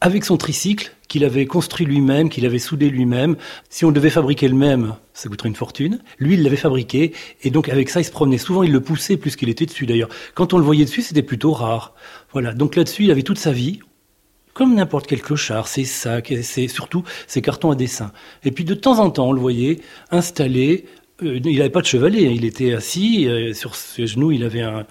avec 0.00 0.24
son 0.24 0.36
tricycle 0.36 0.92
qu'il 1.08 1.24
avait 1.24 1.46
construit 1.46 1.84
lui-même, 1.86 2.28
qu'il 2.28 2.46
avait 2.46 2.58
soudé 2.60 2.88
lui-même. 2.88 3.36
Si 3.68 3.84
on 3.84 3.90
devait 3.90 4.10
fabriquer 4.10 4.46
le 4.46 4.54
même, 4.54 4.94
ça 5.12 5.28
coûterait 5.28 5.48
une 5.48 5.56
fortune. 5.56 6.00
Lui, 6.18 6.34
il 6.34 6.42
l'avait 6.44 6.56
fabriqué, 6.56 7.12
et 7.42 7.50
donc 7.50 7.68
avec 7.68 7.88
ça, 7.90 8.00
il 8.00 8.04
se 8.04 8.10
promenait. 8.12 8.38
Souvent, 8.38 8.62
il 8.62 8.70
le 8.70 8.80
poussait 8.80 9.16
plus 9.16 9.34
qu'il 9.34 9.48
était 9.48 9.66
dessus 9.66 9.86
d'ailleurs. 9.86 10.10
Quand 10.34 10.52
on 10.52 10.58
le 10.58 10.64
voyait 10.64 10.84
dessus, 10.84 11.02
c'était 11.02 11.22
plutôt 11.22 11.52
rare. 11.52 11.94
Voilà. 12.32 12.52
Donc 12.54 12.76
là-dessus, 12.76 13.04
il 13.04 13.10
avait 13.10 13.22
toute 13.22 13.38
sa 13.38 13.50
vie, 13.50 13.80
comme 14.54 14.74
n'importe 14.74 15.06
quel 15.06 15.22
clochard, 15.22 15.66
ses 15.66 15.84
sacs, 15.84 16.30
et 16.30 16.42
ses, 16.42 16.68
surtout 16.68 17.02
ses 17.26 17.42
cartons 17.42 17.70
à 17.70 17.74
dessin. 17.74 18.12
Et 18.44 18.52
puis 18.52 18.64
de 18.64 18.74
temps 18.74 18.98
en 19.00 19.10
temps, 19.10 19.28
on 19.28 19.32
le 19.32 19.40
voyait 19.40 19.80
installé. 20.10 20.84
euh, 21.22 21.40
il 21.44 21.56
n'avait 21.58 21.70
pas 21.70 21.80
de 21.80 21.86
chevalet, 21.86 22.26
hein, 22.28 22.32
il 22.34 22.44
était 22.44 22.72
assis 22.74 23.26
euh, 23.26 23.52
sur 23.52 23.74
ses 23.74 24.06
genoux, 24.06 24.30
il 24.30 24.44
avait 24.44 24.60
un- 24.62 24.86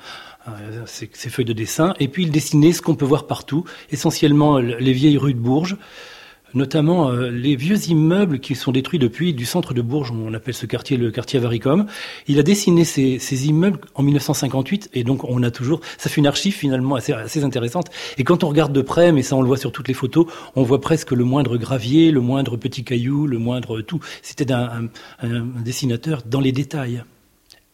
ses, 0.86 1.10
ses 1.14 1.30
feuilles 1.30 1.46
de 1.46 1.54
dessin, 1.54 1.94
et 2.00 2.08
puis 2.08 2.24
il 2.24 2.32
dessinait 2.32 2.72
ce 2.72 2.82
qu'on 2.82 2.96
peut 2.96 3.06
voir 3.06 3.28
partout, 3.28 3.64
essentiellement 3.92 4.58
euh, 4.58 4.62
les 4.62 4.94
vieilles 4.94 5.18
rues 5.18 5.34
de 5.34 5.40
Bourges, 5.40 5.78
notamment 6.54 7.10
euh, 7.10 7.30
les 7.30 7.56
vieux 7.56 7.78
immeubles 7.90 8.40
qui 8.40 8.56
sont 8.56 8.72
détruits 8.72 9.00
depuis 9.00 9.34
du 9.34 9.46
centre 9.46 9.74
de 9.74 9.82
Bourges, 9.82 10.12
on 10.12 10.34
appelle 10.34 10.54
ce 10.54 10.66
quartier 10.66 10.98
le 10.98 11.12
quartier 11.12 11.40
Avaricom. 11.40 11.86
Il 12.28 12.40
a 12.40 12.44
dessiné 12.44 12.86
ces, 12.86 13.20
ces 13.20 13.48
immeubles 13.48 13.80
en 13.96 14.04
1958 14.04 14.90
et 14.94 15.04
donc 15.04 15.24
on 15.24 15.44
a 15.44 15.52
toujours, 15.52 15.82
ça 15.98 16.10
fait 16.10 16.22
une 16.22 16.28
archive 16.28 16.54
finalement 16.54 16.96
assez, 16.96 17.44
intéressante. 17.44 17.90
Et 18.18 18.24
quand 18.24 18.44
on 18.44 18.50
regarde 18.50 18.74
de 18.74 18.82
près, 18.82 19.12
mais 19.12 19.24
ça 19.24 19.36
on 19.36 19.42
le 19.42 19.48
voit 19.48 19.58
sur 19.58 19.72
toutes 19.72 19.88
les 19.88 19.94
photos, 19.94 20.26
on 20.56 20.64
voit 20.64 20.82
presque 20.82 21.12
le 21.12 21.24
moindre 21.24 21.58
gravier, 21.58 22.12
le 22.12 22.22
moindre 22.22 22.58
petit 22.58 22.84
caillou, 22.84 23.28
le 23.28 23.38
moindre 23.38 23.82
tout. 23.82 24.00
C'était 24.22 24.52
un 24.52 24.90
dessinateur 25.64 26.24
dans 26.26 26.40
les 26.40 26.52
détails. 26.52 27.04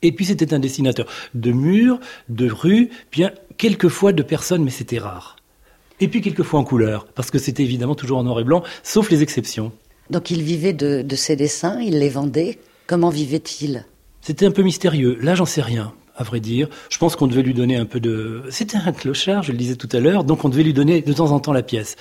Et 0.03 0.11
puis 0.11 0.25
c'était 0.25 0.53
un 0.53 0.59
dessinateur 0.59 1.07
de 1.33 1.51
murs, 1.51 1.99
de 2.29 2.51
rues, 2.51 2.89
bien 3.11 3.31
quelquefois 3.57 4.13
de 4.13 4.21
personnes, 4.21 4.63
mais 4.63 4.69
c'était 4.69 4.99
rare. 4.99 5.37
Et 5.99 6.07
puis 6.07 6.21
quelquefois 6.21 6.59
en 6.59 6.63
couleur, 6.63 7.05
parce 7.15 7.31
que 7.31 7.39
c'était 7.39 7.63
évidemment 7.63 7.95
toujours 7.95 8.19
en 8.19 8.23
noir 8.23 8.39
et 8.39 8.43
blanc, 8.43 8.63
sauf 8.83 9.09
les 9.09 9.23
exceptions. 9.23 9.71
Donc 10.09 10.29
il 10.29 10.43
vivait 10.43 10.73
de, 10.73 11.01
de 11.01 11.15
ses 11.15 11.35
dessins, 11.35 11.79
il 11.81 11.97
les 11.97 12.09
vendait. 12.09 12.59
Comment 12.85 13.09
vivait-il? 13.09 13.85
C'était 14.21 14.45
un 14.45 14.51
peu 14.51 14.61
mystérieux. 14.61 15.17
Là, 15.21 15.35
j'en 15.35 15.45
sais 15.45 15.61
rien. 15.61 15.93
à 16.15 16.23
vrai 16.23 16.39
dire. 16.39 16.69
Je 16.89 16.97
pense 16.97 17.15
qu'on 17.15 17.27
devait 17.27 17.41
lui 17.41 17.53
donner 17.53 17.75
un 17.75 17.85
peu 17.85 17.99
de... 17.99 18.43
C'était 18.49 18.77
un 18.77 18.91
clochard, 18.91 19.43
je 19.43 19.51
le 19.51 19.57
disais 19.57 19.75
tout 19.75 19.89
à 19.91 19.99
l'heure, 19.99 20.23
donc 20.23 20.45
on 20.45 20.49
devait 20.49 20.63
lui 20.63 20.73
donner 20.73 21.01
de 21.01 21.13
temps 21.13 21.31
en 21.31 21.39
temps 21.39 21.53
la 21.53 21.63
pièce. 21.63 21.95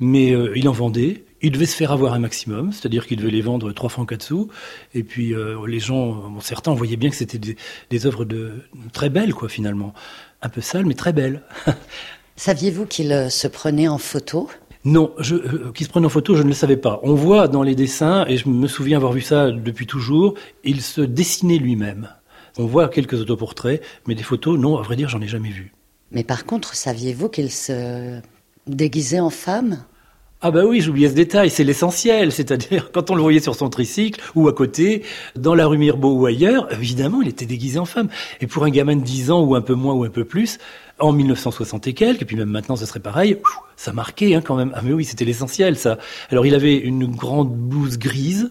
Mais 0.00 0.32
euh, 0.32 0.52
il 0.56 0.68
en 0.68 0.72
vendait, 0.72 1.24
il 1.44 1.52
devait 1.52 1.66
se 1.66 1.76
faire 1.76 1.92
avoir 1.92 2.14
un 2.14 2.18
maximum, 2.18 2.72
c'est-à-dire 2.72 3.06
qu'il 3.06 3.18
devait 3.18 3.30
les 3.30 3.42
vendre 3.42 3.70
3 3.70 3.90
francs 3.90 4.08
4 4.08 4.22
sous. 4.22 4.48
Et 4.94 5.02
puis 5.02 5.34
euh, 5.34 5.66
les 5.66 5.78
gens, 5.78 6.30
bon, 6.30 6.40
certains, 6.40 6.70
on 6.70 6.74
voyait 6.74 6.96
bien 6.96 7.10
que 7.10 7.16
c'était 7.16 7.38
des, 7.38 7.56
des 7.90 8.06
œuvres 8.06 8.24
de, 8.24 8.62
très 8.94 9.10
belles, 9.10 9.34
quoi, 9.34 9.50
finalement. 9.50 9.92
Un 10.40 10.48
peu 10.48 10.62
sales, 10.62 10.86
mais 10.86 10.94
très 10.94 11.12
belles. 11.12 11.42
Saviez-vous 12.36 12.86
qu'il 12.86 13.12
euh, 13.12 13.28
se 13.28 13.46
prenait 13.46 13.88
en 13.88 13.98
photo? 13.98 14.48
Non, 14.86 15.12
je, 15.18 15.34
euh, 15.36 15.70
qui 15.74 15.84
se 15.84 15.90
prenne 15.90 16.06
en 16.06 16.08
photo, 16.08 16.34
je 16.34 16.42
ne 16.42 16.48
le 16.48 16.54
savais 16.54 16.78
pas. 16.78 16.98
On 17.02 17.14
voit 17.14 17.46
dans 17.46 17.62
les 17.62 17.74
dessins, 17.74 18.24
et 18.26 18.38
je 18.38 18.48
me 18.48 18.66
souviens 18.66 18.96
avoir 18.96 19.12
vu 19.12 19.20
ça 19.20 19.50
depuis 19.50 19.86
toujours, 19.86 20.34
il 20.64 20.80
se 20.80 21.02
dessinait 21.02 21.58
lui-même. 21.58 22.08
On 22.56 22.64
voit 22.64 22.88
quelques 22.88 23.20
autoportraits, 23.20 23.82
mais 24.06 24.14
des 24.14 24.22
photos, 24.22 24.58
non, 24.58 24.78
à 24.78 24.82
vrai 24.82 24.96
dire, 24.96 25.10
j'en 25.10 25.20
ai 25.20 25.28
jamais 25.28 25.50
vu. 25.50 25.72
Mais 26.10 26.24
par 26.24 26.46
contre, 26.46 26.74
saviez-vous 26.74 27.28
qu'il 27.28 27.50
se 27.50 28.18
déguisait 28.66 29.20
en 29.20 29.30
femme? 29.30 29.84
Ah 30.46 30.50
bah 30.50 30.66
oui, 30.66 30.82
j'oubliais 30.82 31.08
ce 31.08 31.14
détail, 31.14 31.48
c'est 31.48 31.64
l'essentiel, 31.64 32.30
c'est-à-dire 32.30 32.92
quand 32.92 33.10
on 33.10 33.14
le 33.14 33.22
voyait 33.22 33.40
sur 33.40 33.54
son 33.54 33.70
tricycle 33.70 34.20
ou 34.34 34.46
à 34.46 34.52
côté, 34.52 35.02
dans 35.36 35.54
la 35.54 35.66
rue 35.66 35.78
Mirbeau 35.78 36.12
ou 36.12 36.26
ailleurs, 36.26 36.70
évidemment, 36.70 37.22
il 37.22 37.28
était 37.28 37.46
déguisé 37.46 37.78
en 37.78 37.86
femme. 37.86 38.10
Et 38.42 38.46
pour 38.46 38.62
un 38.64 38.68
gamin 38.68 38.94
de 38.96 39.00
10 39.00 39.30
ans 39.30 39.42
ou 39.42 39.54
un 39.54 39.62
peu 39.62 39.72
moins 39.72 39.94
ou 39.94 40.04
un 40.04 40.10
peu 40.10 40.26
plus, 40.26 40.58
en 40.98 41.12
1960 41.12 41.86
et 41.86 41.94
quelques, 41.94 42.20
et 42.20 42.24
puis 42.26 42.36
même 42.36 42.50
maintenant 42.50 42.76
ce 42.76 42.84
serait 42.84 43.00
pareil, 43.00 43.38
ça 43.76 43.94
marquait 43.94 44.34
hein, 44.34 44.42
quand 44.44 44.56
même. 44.56 44.70
Ah 44.74 44.82
mais 44.84 44.92
oui, 44.92 45.06
c'était 45.06 45.24
l'essentiel 45.24 45.78
ça. 45.78 45.96
Alors 46.28 46.44
il 46.44 46.54
avait 46.54 46.76
une 46.76 47.06
grande 47.06 47.50
blouse 47.50 47.96
grise, 47.96 48.50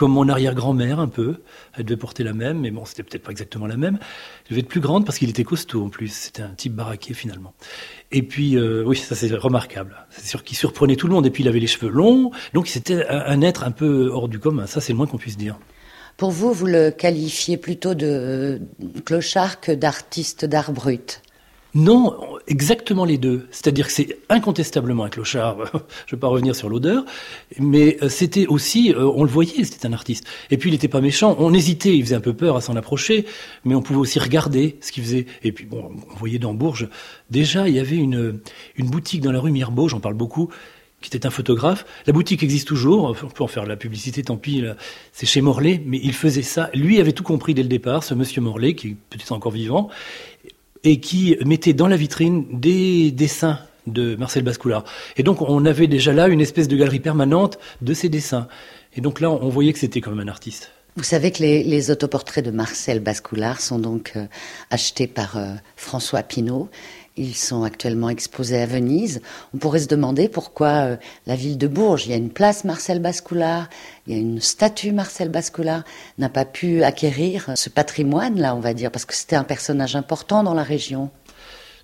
comme 0.00 0.12
mon 0.12 0.30
arrière-grand-mère 0.30 0.98
un 0.98 1.08
peu. 1.08 1.42
Elle 1.76 1.84
devait 1.84 1.98
porter 1.98 2.24
la 2.24 2.32
même, 2.32 2.60
mais 2.60 2.70
bon, 2.70 2.86
c'était 2.86 3.02
peut-être 3.02 3.22
pas 3.22 3.32
exactement 3.32 3.66
la 3.66 3.76
même. 3.76 3.98
Elle 4.44 4.52
devait 4.52 4.60
être 4.60 4.68
plus 4.68 4.80
grande 4.80 5.04
parce 5.04 5.18
qu'il 5.18 5.28
était 5.28 5.44
costaud 5.44 5.84
en 5.84 5.90
plus. 5.90 6.08
C'était 6.08 6.40
un 6.40 6.54
type 6.54 6.74
baraqué 6.74 7.12
finalement. 7.12 7.52
Et 8.10 8.22
puis, 8.22 8.56
euh, 8.56 8.82
oui, 8.86 8.96
ça 8.96 9.14
c'est 9.14 9.30
remarquable. 9.34 9.94
C'est 10.08 10.24
sûr 10.24 10.42
qu'il 10.42 10.56
surprenait 10.56 10.96
tout 10.96 11.06
le 11.06 11.12
monde. 11.12 11.26
Et 11.26 11.30
puis 11.30 11.44
il 11.44 11.48
avait 11.48 11.60
les 11.60 11.66
cheveux 11.66 11.90
longs, 11.90 12.30
donc 12.54 12.66
c'était 12.66 13.06
un, 13.08 13.24
un 13.26 13.42
être 13.42 13.62
un 13.62 13.72
peu 13.72 14.08
hors 14.10 14.30
du 14.30 14.38
commun. 14.38 14.66
Ça 14.66 14.80
c'est 14.80 14.94
le 14.94 14.96
moins 14.96 15.06
qu'on 15.06 15.18
puisse 15.18 15.36
dire. 15.36 15.58
Pour 16.16 16.30
vous, 16.30 16.54
vous 16.54 16.66
le 16.66 16.90
qualifiez 16.90 17.58
plutôt 17.58 17.92
de 17.92 18.58
clochard 19.04 19.60
que 19.60 19.72
d'artiste 19.72 20.46
d'art 20.46 20.72
brut 20.72 21.20
Non, 21.74 22.16
exactement 22.48 23.04
les 23.04 23.16
deux. 23.16 23.46
C'est-à-dire 23.50 23.86
que 23.86 23.92
c'est 23.92 24.18
incontestablement 24.28 25.04
un 25.04 25.08
clochard. 25.08 25.56
Je 26.06 26.14
ne 26.14 26.16
vais 26.16 26.20
pas 26.20 26.26
revenir 26.26 26.56
sur 26.56 26.68
l'odeur, 26.68 27.04
mais 27.58 27.96
euh, 28.02 28.08
c'était 28.08 28.46
aussi, 28.46 28.92
euh, 28.92 29.04
on 29.04 29.22
le 29.22 29.30
voyait, 29.30 29.64
c'était 29.64 29.86
un 29.86 29.92
artiste. 29.92 30.26
Et 30.50 30.56
puis 30.56 30.70
il 30.70 30.72
n'était 30.72 30.88
pas 30.88 31.00
méchant. 31.00 31.36
On 31.38 31.54
hésitait, 31.54 31.96
il 31.96 32.02
faisait 32.02 32.16
un 32.16 32.20
peu 32.20 32.34
peur 32.34 32.56
à 32.56 32.60
s'en 32.60 32.74
approcher, 32.74 33.24
mais 33.64 33.74
on 33.74 33.82
pouvait 33.82 34.00
aussi 34.00 34.18
regarder 34.18 34.78
ce 34.80 34.90
qu'il 34.90 35.04
faisait. 35.04 35.26
Et 35.44 35.52
puis 35.52 35.64
bon, 35.64 35.90
on 36.12 36.16
voyait 36.16 36.40
dans 36.40 36.54
Bourges, 36.54 36.88
déjà 37.30 37.68
il 37.68 37.74
y 37.74 37.78
avait 37.78 37.96
une, 37.96 38.40
une 38.76 38.90
boutique 38.90 39.20
dans 39.20 39.32
la 39.32 39.40
rue 39.40 39.52
Mirbeau, 39.52 39.88
j'en 39.88 40.00
parle 40.00 40.14
beaucoup, 40.14 40.50
qui 41.00 41.16
était 41.16 41.24
un 41.26 41.30
photographe. 41.30 41.86
La 42.06 42.12
boutique 42.12 42.42
existe 42.42 42.66
toujours, 42.68 43.16
on 43.22 43.28
peut 43.28 43.44
en 43.44 43.46
faire 43.46 43.64
la 43.64 43.76
publicité, 43.76 44.22
tant 44.22 44.36
pis, 44.36 44.64
c'est 45.12 45.26
chez 45.26 45.40
Morlaix, 45.40 45.80
mais 45.86 46.00
il 46.02 46.12
faisait 46.12 46.42
ça. 46.42 46.68
Lui 46.74 47.00
avait 47.00 47.12
tout 47.12 47.22
compris 47.22 47.54
dès 47.54 47.62
le 47.62 47.68
départ, 47.68 48.04
ce 48.04 48.14
monsieur 48.14 48.42
Morlaix, 48.42 48.74
qui 48.74 48.88
est 48.88 48.96
peut-être 49.08 49.32
encore 49.32 49.52
vivant, 49.52 49.88
et 50.84 51.00
qui 51.00 51.36
mettait 51.44 51.72
dans 51.72 51.88
la 51.88 51.96
vitrine 51.96 52.46
des 52.52 53.10
dessins 53.10 53.58
de 53.86 54.16
Marcel 54.16 54.42
Bascoulard. 54.42 54.84
Et 55.16 55.22
donc 55.22 55.42
on 55.42 55.64
avait 55.64 55.86
déjà 55.86 56.12
là 56.12 56.28
une 56.28 56.40
espèce 56.40 56.68
de 56.68 56.76
galerie 56.76 57.00
permanente 57.00 57.58
de 57.82 57.94
ses 57.94 58.08
dessins. 58.08 58.48
Et 58.96 59.00
donc 59.00 59.20
là, 59.20 59.30
on 59.30 59.48
voyait 59.48 59.72
que 59.72 59.78
c'était 59.78 60.00
quand 60.00 60.10
même 60.10 60.26
un 60.26 60.30
artiste. 60.30 60.70
Vous 60.96 61.04
savez 61.04 61.30
que 61.30 61.38
les, 61.40 61.90
autoportraits 61.90 62.44
de 62.44 62.50
Marcel 62.50 62.98
Bascoulard 62.98 63.60
sont 63.60 63.78
donc 63.78 64.12
euh, 64.16 64.26
achetés 64.70 65.06
par 65.06 65.36
euh, 65.36 65.54
François 65.76 66.22
Pinault. 66.22 66.68
Ils 67.16 67.34
sont 67.34 67.64
actuellement 67.64 68.08
exposés 68.08 68.60
à 68.60 68.66
Venise. 68.66 69.20
On 69.52 69.58
pourrait 69.58 69.80
se 69.80 69.88
demander 69.88 70.28
pourquoi 70.28 70.68
euh, 70.68 70.96
la 71.26 71.34
ville 71.34 71.58
de 71.58 71.66
Bourges, 71.66 72.06
il 72.06 72.10
y 72.10 72.14
a 72.14 72.16
une 72.16 72.30
place 72.30 72.64
Marcel 72.64 73.00
Bascoulard, 73.00 73.68
il 74.06 74.14
y 74.14 74.16
a 74.16 74.20
une 74.20 74.40
statue 74.40 74.92
Marcel 74.92 75.28
Bascoulard, 75.28 75.82
n'a 76.18 76.28
pas 76.28 76.44
pu 76.44 76.82
acquérir 76.82 77.50
ce 77.56 77.68
patrimoine-là, 77.68 78.54
on 78.54 78.60
va 78.60 78.74
dire, 78.74 78.90
parce 78.90 79.04
que 79.04 79.14
c'était 79.14 79.36
un 79.36 79.44
personnage 79.44 79.96
important 79.96 80.42
dans 80.42 80.54
la 80.54 80.62
région. 80.62 81.10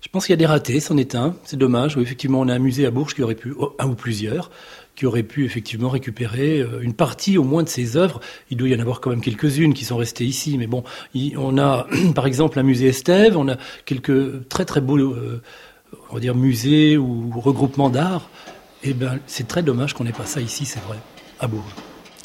Je 0.01 0.09
pense 0.09 0.25
qu'il 0.25 0.33
y 0.33 0.35
a 0.35 0.37
des 0.37 0.45
ratés, 0.45 0.79
c'en 0.79 0.95
est 0.97 1.15
un. 1.15 1.35
C'est 1.43 1.57
dommage. 1.57 1.97
Oui, 1.97 2.03
effectivement, 2.03 2.39
on 2.39 2.47
a 2.47 2.53
un 2.53 2.59
musée 2.59 2.85
à 2.85 2.91
Bourges 2.91 3.13
qui 3.13 3.23
aurait 3.23 3.35
pu, 3.35 3.53
oh, 3.59 3.75
un 3.79 3.87
ou 3.87 3.95
plusieurs, 3.95 4.51
qui 4.97 5.05
aurait 5.05 5.23
pu 5.23 5.45
effectivement 5.45 5.89
récupérer 5.89 6.59
euh, 6.59 6.81
une 6.81 6.93
partie 6.93 7.37
au 7.37 7.43
moins 7.43 7.61
de 7.63 7.69
ses 7.69 7.95
œuvres. 7.95 8.19
Il 8.49 8.57
doit 8.57 8.67
y 8.67 8.75
en 8.75 8.79
avoir 8.79 8.99
quand 8.99 9.11
même 9.11 9.21
quelques-unes 9.21 9.75
qui 9.75 9.85
sont 9.85 9.95
restées 9.95 10.25
ici, 10.25 10.57
mais 10.57 10.65
bon, 10.65 10.83
on 11.37 11.57
a 11.59 11.87
par 12.15 12.25
exemple 12.25 12.59
un 12.59 12.63
musée 12.63 12.87
Estève, 12.87 13.37
on 13.37 13.47
a 13.47 13.57
quelques 13.85 14.49
très 14.49 14.65
très 14.65 14.81
beaux, 14.81 14.97
euh, 14.97 15.41
on 16.09 16.15
va 16.15 16.19
dire 16.19 16.35
musées 16.35 16.97
ou 16.97 17.31
regroupements 17.39 17.91
d'art. 17.91 18.29
Et 18.83 18.93
ben, 18.93 19.19
c'est 19.27 19.47
très 19.47 19.61
dommage 19.61 19.93
qu'on 19.93 20.03
n'ait 20.03 20.11
pas 20.11 20.25
ça 20.25 20.41
ici, 20.41 20.65
c'est 20.65 20.81
vrai, 20.81 20.97
à 21.39 21.47
Bourges. 21.47 21.75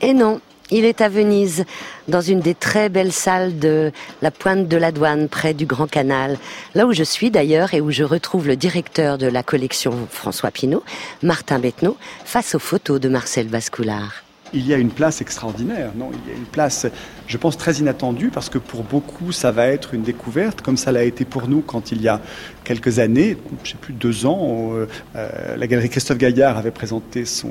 Et 0.00 0.14
non, 0.14 0.40
il 0.72 0.86
est 0.86 1.02
à 1.02 1.08
Venise, 1.08 1.64
dans 2.08 2.22
une 2.22 2.40
des 2.40 2.54
très 2.54 2.88
belles 2.88 3.12
salles 3.12 3.58
de 3.58 3.92
la 4.22 4.30
pointe 4.30 4.68
de 4.68 4.76
la 4.76 4.90
douane, 4.90 5.28
près 5.28 5.52
du 5.52 5.66
Grand 5.66 5.86
Canal, 5.86 6.38
là 6.74 6.86
où 6.86 6.92
je 6.92 7.04
suis 7.04 7.30
d'ailleurs 7.30 7.74
et 7.74 7.80
où 7.80 7.90
je 7.90 8.04
retrouve 8.04 8.48
le 8.48 8.56
directeur 8.56 9.18
de 9.18 9.26
la 9.26 9.42
collection 9.42 10.08
François 10.10 10.50
Pinault, 10.50 10.82
Martin 11.22 11.58
Bettenot, 11.58 11.96
face 12.24 12.54
aux 12.54 12.58
photos 12.58 12.98
de 13.00 13.08
Marcel 13.10 13.48
Bascoulard. 13.48 14.24
il 14.54 14.66
y 14.66 14.74
a 14.74 14.76
une 14.76 14.90
place 14.90 15.20
extraordinaire. 15.20 15.92
Non, 15.94 16.10
il 16.12 16.30
y 16.30 16.34
a 16.34 16.36
une 16.36 16.44
place, 16.44 16.86
je 17.26 17.36
pense, 17.38 17.56
très 17.56 17.74
inattendue 17.74 18.28
parce 18.28 18.48
que 18.48 18.58
pour 18.58 18.82
beaucoup, 18.82 19.32
ça 19.32 19.50
va 19.50 19.66
être 19.66 19.94
une 19.94 20.02
découverte, 20.02 20.60
comme 20.60 20.76
ça 20.76 20.92
l'a 20.92 21.04
été 21.04 21.24
pour 21.24 21.48
nous 21.48 21.62
quand 21.62 21.92
il 21.92 22.02
y 22.02 22.08
a 22.08 22.20
quelques 22.64 22.98
années, 22.98 23.36
je 23.64 23.70
sais 23.70 23.76
plus 23.80 23.92
deux 23.92 24.26
ans, 24.26 24.72
euh, 24.74 24.86
euh, 25.16 25.56
la 25.56 25.66
galerie 25.66 25.88
Christophe 25.88 26.18
Gaillard 26.18 26.56
avait 26.56 26.70
présenté 26.70 27.24
son, 27.24 27.50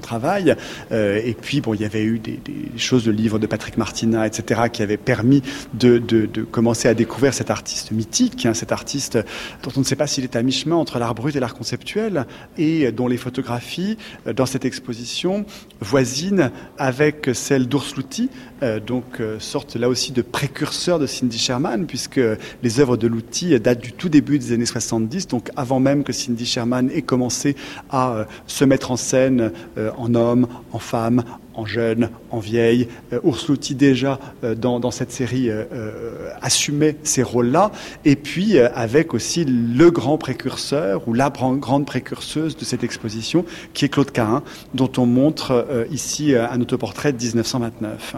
travail. 0.00 0.56
Euh, 0.90 1.20
et 1.24 1.34
puis, 1.34 1.60
bon, 1.60 1.74
il 1.74 1.80
y 1.80 1.84
avait 1.84 2.02
eu 2.02 2.18
des, 2.18 2.40
choses 2.76 3.04
de 3.04 3.12
livres 3.12 3.38
de 3.38 3.46
Patrick 3.46 3.76
Martina, 3.76 4.26
etc., 4.26 4.62
qui 4.72 4.82
avaient 4.82 4.96
permis 4.96 5.42
de, 5.74 6.00
commencer 6.50 6.88
à 6.88 6.94
découvrir 6.94 7.34
cet 7.34 7.50
artiste 7.50 7.92
mythique, 7.92 8.46
hein, 8.46 8.54
cet 8.54 8.72
artiste 8.72 9.18
dont 9.62 9.70
on 9.76 9.80
ne 9.80 9.84
sait 9.84 9.96
pas 9.96 10.06
s'il 10.06 10.24
est 10.24 10.36
à 10.36 10.42
mi-chemin 10.42 10.76
entre 10.76 10.98
l'art 10.98 11.14
brut 11.14 11.36
et 11.36 11.40
l'art 11.40 11.54
conceptuel, 11.54 12.26
et 12.58 12.90
dont 12.90 13.06
les 13.06 13.16
photographies 13.16 13.96
dans 14.26 14.46
cette 14.46 14.64
exposition 14.64 15.44
voisinent 15.80 16.50
avec 16.78 17.30
celle 17.34 17.68
d'Ours 17.68 17.92
euh, 18.62 18.80
donc 18.80 19.20
sorte 19.38 19.76
là 19.76 19.88
aussi 19.88 20.12
de 20.12 20.22
précurseur 20.22 20.98
de 20.98 21.06
Cindy 21.06 21.38
Sherman, 21.38 21.86
puisque 21.86 22.20
les 22.62 22.80
œuvres 22.80 22.96
de 22.96 23.06
Louty 23.06 23.58
datent 23.60 23.80
du 23.80 23.92
tout 23.92 24.08
début 24.08 24.31
des 24.38 24.52
années 24.52 24.66
70, 24.66 25.28
donc 25.28 25.50
avant 25.56 25.80
même 25.80 26.04
que 26.04 26.12
Cindy 26.12 26.46
Sherman 26.46 26.90
ait 26.90 27.02
commencé 27.02 27.56
à 27.90 28.12
euh, 28.12 28.24
se 28.46 28.64
mettre 28.64 28.90
en 28.90 28.96
scène 28.96 29.52
euh, 29.78 29.90
en 29.96 30.14
homme, 30.14 30.46
en 30.72 30.78
femme, 30.78 31.24
en 31.54 31.66
jeune, 31.66 32.10
en 32.30 32.38
vieille. 32.38 32.88
Euh, 33.12 33.20
déjà 33.70 34.18
euh, 34.44 34.54
dans, 34.54 34.90
cette 34.90 35.12
série 35.12 35.50
assumait 36.40 36.96
ces 37.02 37.22
rôles-là, 37.22 37.70
et 38.04 38.16
puis 38.16 38.58
avec 38.58 39.14
aussi 39.14 39.44
le 39.44 39.90
grand 39.90 40.18
précurseur 40.18 41.06
ou 41.08 41.14
la 41.14 41.30
grande 41.30 41.86
précurseuse 41.86 42.56
de 42.56 42.64
cette 42.64 42.84
exposition, 42.84 43.44
qui 43.72 43.84
est 43.84 43.88
Claude 43.88 44.10
Cahin, 44.10 44.42
dont 44.74 44.90
on 44.98 45.06
montre 45.06 45.66
ici 45.90 46.34
un 46.34 46.60
autoportrait 46.60 47.12
de 47.12 47.18
1929. 47.18 48.16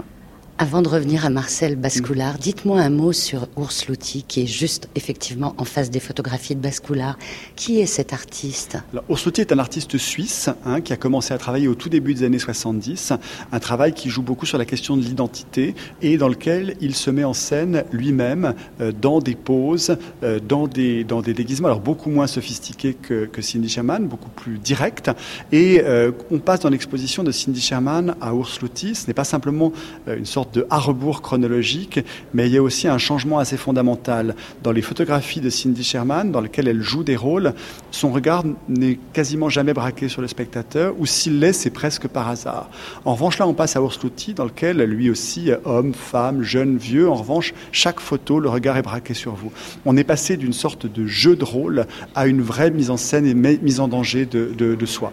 Avant 0.56 0.82
de 0.82 0.88
revenir 0.88 1.26
à 1.26 1.30
Marcel 1.30 1.74
Bascoulard, 1.74 2.38
dites-moi 2.38 2.80
un 2.80 2.88
mot 2.88 3.12
sur 3.12 3.48
Ours 3.56 3.88
Louty, 3.88 4.22
qui 4.22 4.42
est 4.42 4.46
juste 4.46 4.88
effectivement 4.94 5.52
en 5.58 5.64
face 5.64 5.90
des 5.90 5.98
photographies 5.98 6.54
de 6.54 6.60
Bascoulard. 6.60 7.18
Qui 7.56 7.80
est 7.80 7.86
cet 7.86 8.12
artiste? 8.12 8.78
Alors, 8.92 9.04
Urs 9.10 9.18
Louty 9.24 9.40
est 9.40 9.50
un 9.50 9.58
artiste 9.58 9.98
suisse 9.98 10.48
hein, 10.64 10.80
qui 10.80 10.92
a 10.92 10.96
commencé 10.96 11.34
à 11.34 11.38
travailler 11.38 11.66
au 11.66 11.74
tout 11.74 11.88
début 11.88 12.14
des 12.14 12.22
années 12.22 12.38
70, 12.38 13.12
un 13.50 13.58
travail 13.58 13.94
qui 13.94 14.10
joue 14.10 14.22
beaucoup 14.22 14.46
sur 14.46 14.56
la 14.56 14.64
question 14.64 14.96
de 14.96 15.02
l'identité 15.02 15.74
et 16.02 16.18
dans 16.18 16.28
lequel 16.28 16.76
il 16.80 16.94
se 16.94 17.10
met 17.10 17.24
en 17.24 17.34
scène 17.34 17.82
lui-même 17.90 18.54
euh, 18.80 18.92
dans 18.92 19.18
des 19.18 19.34
poses, 19.34 19.96
euh, 20.22 20.38
dans, 20.38 20.68
des, 20.68 21.02
dans 21.02 21.20
des 21.20 21.34
déguisements, 21.34 21.66
alors 21.66 21.80
beaucoup 21.80 22.10
moins 22.10 22.28
sophistiqués 22.28 22.94
que, 22.94 23.24
que 23.24 23.42
Cindy 23.42 23.68
Sherman, 23.68 24.06
beaucoup 24.06 24.30
plus 24.30 24.58
directs. 24.58 25.10
Et 25.50 25.80
euh, 25.82 26.12
on 26.30 26.38
passe 26.38 26.60
dans 26.60 26.70
l'exposition 26.70 27.24
de 27.24 27.32
Cindy 27.32 27.60
Sherman 27.60 28.14
à 28.20 28.32
Urs 28.32 28.58
Louty. 28.62 28.94
Ce 28.94 29.08
n'est 29.08 29.14
pas 29.14 29.24
simplement 29.24 29.72
euh, 30.06 30.16
une 30.16 30.26
sorte 30.26 30.43
de 30.52 30.66
à 30.70 30.78
rebours 30.78 31.22
chronologique, 31.22 32.00
mais 32.32 32.46
il 32.46 32.52
y 32.52 32.58
a 32.58 32.62
aussi 32.62 32.88
un 32.88 32.98
changement 32.98 33.38
assez 33.38 33.56
fondamental 33.56 34.34
dans 34.62 34.72
les 34.72 34.82
photographies 34.82 35.40
de 35.40 35.50
Cindy 35.50 35.84
Sherman, 35.84 36.30
dans 36.30 36.40
lesquelles 36.40 36.68
elle 36.68 36.82
joue 36.82 37.04
des 37.04 37.16
rôles. 37.16 37.54
Son 37.90 38.10
regard 38.10 38.44
n'est 38.68 38.98
quasiment 39.12 39.48
jamais 39.48 39.72
braqué 39.72 40.08
sur 40.08 40.22
le 40.22 40.28
spectateur, 40.28 40.94
ou 40.98 41.06
s'il 41.06 41.38
l'est, 41.40 41.52
c'est 41.52 41.70
presque 41.70 42.08
par 42.08 42.28
hasard. 42.28 42.70
En 43.04 43.14
revanche, 43.14 43.38
là, 43.38 43.46
on 43.46 43.54
passe 43.54 43.76
à 43.76 43.80
Urs 43.80 43.98
Louty, 44.02 44.34
dans 44.34 44.44
lequel, 44.44 44.78
lui 44.82 45.10
aussi, 45.10 45.50
homme, 45.64 45.94
femme, 45.94 46.42
jeune, 46.42 46.76
vieux, 46.76 47.08
en 47.08 47.14
revanche, 47.14 47.54
chaque 47.72 48.00
photo, 48.00 48.40
le 48.40 48.48
regard 48.48 48.76
est 48.76 48.82
braqué 48.82 49.14
sur 49.14 49.34
vous. 49.34 49.52
On 49.84 49.96
est 49.96 50.04
passé 50.04 50.36
d'une 50.36 50.52
sorte 50.52 50.86
de 50.86 51.06
jeu 51.06 51.36
de 51.36 51.44
rôle 51.44 51.86
à 52.14 52.26
une 52.26 52.42
vraie 52.42 52.70
mise 52.70 52.90
en 52.90 52.96
scène 52.96 53.26
et 53.26 53.34
mise 53.34 53.80
en 53.80 53.88
danger 53.88 54.26
de 54.26 54.86
soi. 54.86 55.12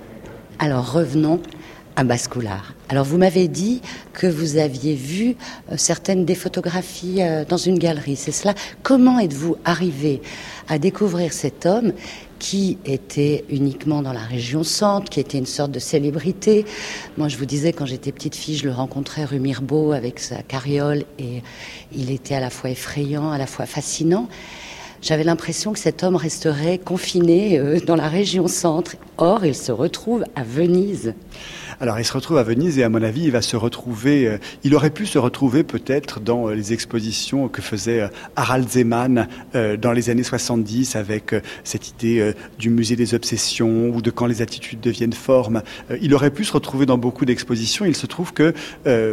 Alors 0.59 0.91
revenons 0.91 1.41
à 1.95 2.03
Bascoulard. 2.03 2.73
Alors 2.89 3.05
vous 3.05 3.17
m'avez 3.17 3.47
dit 3.47 3.81
que 4.13 4.27
vous 4.27 4.57
aviez 4.57 4.95
vu 4.95 5.35
euh, 5.71 5.75
certaines 5.77 6.25
des 6.25 6.35
photographies 6.35 7.21
euh, 7.21 7.43
dans 7.47 7.57
une 7.57 7.79
galerie, 7.79 8.15
c'est 8.15 8.31
cela? 8.31 8.53
Comment 8.83 9.19
êtes-vous 9.19 9.57
arrivé 9.65 10.21
à 10.67 10.79
découvrir 10.79 11.33
cet 11.33 11.65
homme 11.65 11.93
qui 12.39 12.77
était 12.85 13.45
uniquement 13.49 14.01
dans 14.01 14.13
la 14.13 14.21
région 14.21 14.63
centre, 14.63 15.09
qui 15.09 15.19
était 15.19 15.37
une 15.37 15.45
sorte 15.45 15.71
de 15.71 15.79
célébrité? 15.79 16.65
Moi, 17.17 17.27
je 17.27 17.37
vous 17.37 17.45
disais, 17.45 17.71
quand 17.71 17.85
j'étais 17.85 18.11
petite 18.11 18.35
fille, 18.35 18.57
je 18.57 18.65
le 18.65 18.71
rencontrais 18.71 19.25
rue 19.25 19.39
Mirbeau 19.39 19.91
avec 19.91 20.19
sa 20.19 20.41
carriole 20.41 21.03
et 21.19 21.43
il 21.93 22.09
était 22.11 22.35
à 22.35 22.39
la 22.39 22.49
fois 22.49 22.69
effrayant, 22.71 23.31
à 23.31 23.37
la 23.37 23.47
fois 23.47 23.65
fascinant. 23.65 24.27
J'avais 25.01 25.23
l'impression 25.23 25.73
que 25.73 25.79
cet 25.79 26.03
homme 26.03 26.15
resterait 26.15 26.77
confiné 26.77 27.57
euh, 27.57 27.79
dans 27.79 27.95
la 27.95 28.07
région 28.07 28.47
centre. 28.47 28.97
Or, 29.17 29.43
il 29.43 29.55
se 29.55 29.71
retrouve 29.71 30.25
à 30.35 30.43
Venise. 30.43 31.15
Alors 31.79 31.97
il 31.97 32.05
se 32.05 32.13
retrouve 32.13 32.37
à 32.37 32.43
Venise 32.43 32.77
et 32.77 32.83
à 32.83 32.89
mon 32.89 33.01
avis 33.01 33.23
il 33.23 33.31
va 33.31 33.41
se 33.41 33.55
retrouver, 33.55 34.27
euh, 34.27 34.37
il 34.63 34.75
aurait 34.75 34.91
pu 34.91 35.07
se 35.07 35.17
retrouver 35.17 35.63
peut-être 35.63 36.19
dans 36.19 36.47
euh, 36.47 36.53
les 36.53 36.73
expositions 36.73 37.47
que 37.47 37.63
faisait 37.63 38.07
Harald 38.35 38.69
Zeman 38.69 39.27
dans 39.53 39.91
les 39.91 40.11
années 40.11 40.21
70 40.21 40.95
avec 40.95 41.33
cette 41.63 41.89
idée 41.89 42.33
du 42.59 42.69
musée 42.69 42.95
des 42.95 43.15
obsessions 43.15 43.89
ou 43.89 44.01
de 44.03 44.11
quand 44.11 44.27
les 44.27 44.43
attitudes 44.43 44.79
deviennent 44.79 45.13
formes. 45.13 45.63
Il 46.01 46.13
aurait 46.13 46.29
pu 46.29 46.43
se 46.43 46.53
retrouver 46.53 46.85
dans 46.85 46.97
beaucoup 46.97 47.25
d'expositions. 47.25 47.85
Il 47.85 47.95
se 47.95 48.05
trouve 48.05 48.33
que 48.33 48.53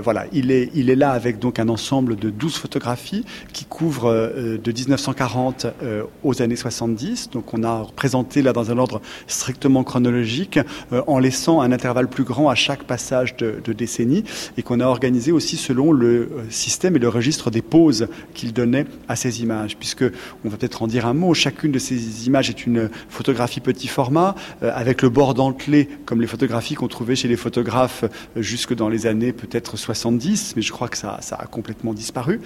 voilà, 0.03 0.27
il 0.33 0.51
est, 0.51 0.71
il 0.75 0.91
est 0.91 0.97
là 0.97 1.13
avec 1.13 1.39
donc 1.39 1.59
un 1.59 1.69
ensemble 1.69 2.17
de 2.17 2.31
12 2.31 2.57
photographies 2.57 3.25
qui 3.53 3.65
couvrent 3.65 4.13
de 4.13 4.73
1940 4.73 5.67
euh, 5.83 6.05
aux 6.25 6.43
années 6.43 6.57
70. 6.57 7.31
Donc 7.31 7.55
on 7.55 7.63
a 7.63 7.87
présenté 7.97 8.43
là 8.43 8.53
dans 8.53 8.71
un 8.71 8.79
ordre 8.79 9.01
strictement 9.27 9.85
chronologique 9.85 10.59
euh, 10.93 11.03
en 11.07 11.19
laissant 11.19 11.61
un 11.61 11.73
intervalle 11.73 12.09
plus 12.09 12.25
grand 12.25 12.49
à 12.49 12.55
chaque 12.55 12.85
passage 12.85 13.37
de, 13.37 13.61
décennie 13.73 14.25
et 14.57 14.63
qu'on 14.63 14.81
a 14.81 14.87
organisé 14.87 15.31
aussi 15.31 15.57
selon 15.57 15.93
le 15.93 16.09
euh, 16.09 16.29
système 16.51 16.97
et 16.97 16.99
le 16.99 17.09
registre 17.09 17.51
des 17.51 17.63
poses 17.63 18.09
qu'il 18.35 18.53
donnait 18.53 18.87
à 19.09 19.17
ces 19.17 19.43
images. 19.43 19.77
Puisque, 19.77 20.05
on 20.45 20.49
va 20.49 20.57
peut-être 20.57 20.83
en 20.83 20.87
dire 20.87 21.07
un 21.07 21.15
mot, 21.15 21.35
chacune 21.35 21.73
de 21.73 21.79
ces 21.79 22.27
images 22.27 22.51
est 22.51 22.67
une 22.67 22.91
photographie 23.09 23.61
petit 23.61 23.89
format 23.89 24.35
avec 24.63 25.03
le 25.03 25.09
bord 25.09 25.35
dentelé 25.35 25.89
comme 26.07 26.21
les 26.21 26.27
photographies 26.27 26.75
qu'on 26.75 26.89
trouvait 26.89 27.17
chez 27.17 27.29
les 27.29 27.37
photographes 27.37 28.05
jusque 28.37 28.75
dans 28.75 28.89
les 28.89 29.07
années 29.07 29.33
peut-être 29.33 29.77
70, 29.77 30.55
mais 30.57 30.63
je 30.63 30.73
crois 30.73 30.89
que 30.89 30.97
ça, 30.97 31.19
ça 31.21 31.37
a 31.37 31.47
complètement 31.47 31.93
disparu. 31.93 32.41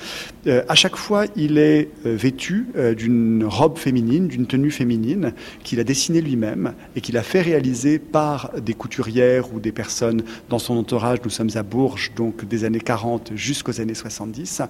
À 0.46 0.74
chaque 0.74 0.96
fois, 0.96 1.24
il 1.36 1.58
est 1.58 1.88
vêtu 2.04 2.66
euh, 2.76 2.94
d'une 3.22 3.44
robe 3.44 3.78
féminine, 3.78 4.28
d'une 4.28 4.46
tenue 4.46 4.70
féminine 4.70 5.32
qu'il 5.62 5.80
a 5.80 5.84
dessinée 5.84 6.20
lui-même 6.20 6.74
et 6.96 7.00
qu'il 7.00 7.16
a 7.16 7.22
fait 7.22 7.40
réaliser 7.40 7.98
par 7.98 8.50
des 8.60 8.74
couturières 8.74 9.54
ou 9.54 9.60
des 9.60 9.72
personnes 9.72 10.22
dans 10.48 10.58
son 10.58 10.76
entourage. 10.76 11.18
Nous 11.24 11.30
sommes 11.30 11.50
à 11.54 11.62
Bourges, 11.62 12.12
donc 12.16 12.44
des 12.44 12.64
années 12.64 12.80
40 12.80 13.32
jusqu'aux 13.34 13.80
années 13.80 13.94
70. 13.94 14.62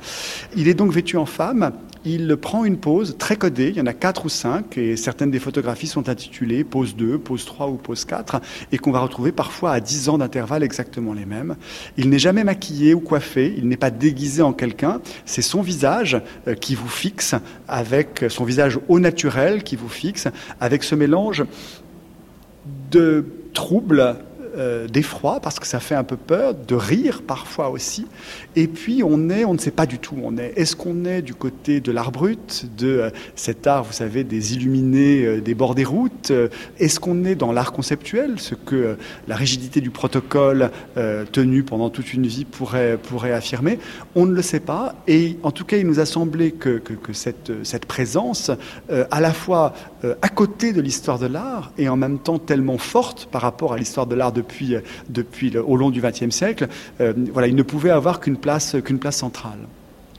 Il 0.57 0.69
est 0.69 0.75
donc 0.75 0.93
vêtu 0.93 1.17
en 1.17 1.27
femme. 1.27 1.73
Il 2.05 2.37
prend 2.37 2.65
une 2.65 2.79
pose 2.79 3.17
très 3.19 3.37
codée. 3.37 3.69
Il 3.69 3.77
y 3.77 3.81
en 3.81 3.87
a 3.87 3.93
quatre 3.93 4.25
ou 4.25 4.29
cinq 4.29 4.77
et 4.77 4.97
certaines 4.97 5.31
des 5.31 5.39
photographies 5.39 5.87
sont 5.87 6.09
intitulées 6.09 6.65
pose 6.65 6.97
2, 6.97 7.19
pose 7.19 7.45
3 7.45 7.69
ou 7.69 7.75
pose 7.75 8.05
4 8.05 8.41
et 8.73 8.79
qu'on 8.79 8.93
va 8.93 9.01
retrouver 9.01 9.33
parfois 9.33 9.73
à 9.73 9.81
10 9.81 10.09
ans 10.09 10.19
d'intervalle 10.19 10.63
exactement 10.63 11.13
les 11.13 11.27
mêmes. 11.27 11.57
Il 11.97 12.11
n'est 12.11 12.19
jamais 12.19 12.45
maquillé 12.45 12.95
ou 12.95 13.01
coiffé. 13.01 13.55
Il 13.57 13.69
n'est 13.69 13.77
pas 13.77 13.91
déguisé 13.91 14.43
en 14.43 14.53
quelqu'un. 14.53 15.01
C'est 15.25 15.43
son 15.43 15.63
visage 15.63 16.21
euh, 16.49 16.55
qui 16.55 16.75
vous 16.75 16.89
fixe 16.89 17.35
avec 17.69 18.25
son 18.29 18.42
visage 18.45 18.79
au 18.89 18.99
naturel 18.99 19.63
qui 19.63 19.77
vous 19.77 19.89
fixe 19.89 20.29
avec 20.61 20.83
ce 20.83 20.95
mélange 20.95 21.45
de 22.91 23.25
trouble, 23.55 24.17
euh, 24.57 24.87
d'effroi 24.87 25.41
parce 25.41 25.59
que 25.59 25.67
ça 25.67 25.81
fait 25.81 25.95
un 25.95 26.05
peu 26.05 26.17
peur, 26.17 26.55
de 26.55 26.75
rire 26.75 27.23
parfois 27.27 27.71
aussi. 27.71 28.07
Et 28.55 28.67
puis 28.67 29.03
on 29.03 29.31
est, 29.31 29.45
on 29.45 29.55
ne 29.55 29.59
sait 29.59 29.71
pas 29.71 29.87
du 29.87 29.99
tout 29.99 30.17
on 30.23 30.37
est. 30.37 30.53
Est-ce 30.57 30.77
qu'on 30.77 31.05
est 31.05 31.23
du 31.23 31.35
côté 31.35 31.81
de 31.81 31.91
l'art 31.91 32.13
brut, 32.13 32.67
de 32.77 32.89
euh, 32.89 33.11
cet 33.35 33.67
art, 33.67 33.85
vous 33.85 33.93
savez, 33.93 34.25
des 34.25 34.55
illuminés 34.55 35.25
euh, 35.25 35.41
des 35.41 35.55
bords 35.55 35.75
des 35.75 35.85
routes 35.85 36.33
Est-ce 36.79 37.01
qu'on 37.01 37.25
est 37.25 37.35
dans 37.35 37.53
l'art 37.53 37.73
conceptuel, 37.73 38.35
ce 38.39 38.55
que 38.55 38.97
la 39.27 39.37
rigidité 39.37 39.81
du 39.81 39.91
protocole 39.91 40.71
tenu 41.33 41.63
pendant 41.63 41.91
toute 41.91 42.13
une 42.13 42.27
vie 42.27 42.45
pourrait, 42.45 42.99
pourrait 43.03 43.33
affirmer? 43.33 43.79
On 44.15 44.27
ne 44.27 44.35
le 44.35 44.43
sait 44.43 44.61
pas. 44.61 44.95
Et 45.09 45.39
en 45.43 45.51
tout 45.51 45.65
cas, 45.65 45.77
il 45.79 45.87
nous 45.87 46.01
a 46.01 46.07
semblé 46.07 46.53
que, 46.53 46.79
que, 46.79 46.93
que 46.93 47.13
cette, 47.13 47.53
cette 47.65 47.87
présence, 47.87 48.51
à 49.11 49.21
la 49.21 49.33
fois 49.33 49.75
à 50.21 50.29
côté 50.29 50.73
de 50.73 50.81
l'histoire 50.81 51.19
de 51.19 51.27
l'art 51.27 51.73
et 51.79 51.89
en 51.89 51.97
même 51.97 52.19
temps 52.19 52.39
tellement 52.39 52.79
forte 52.79 53.27
par 53.31 53.43
rapport 53.43 53.73
à 53.73 53.77
l'histoire 53.77 54.07
de 54.07 54.15
l'art 54.15 54.33
depuis, 54.33 54.75
euh, 54.75 54.81
depuis 55.09 55.57
au 55.57 55.77
long 55.77 55.91
du 55.91 56.01
XXe 56.01 56.31
siècle, 56.31 56.69
euh, 57.01 57.13
voilà, 57.33 57.49
il 57.49 57.55
ne 57.55 57.63
pouvait 57.63 57.91
avoir 57.91 58.21
qu'une 58.21 58.37
place, 58.37 58.77
qu'une 58.85 58.99
place 58.99 59.19
centrale. 59.19 59.59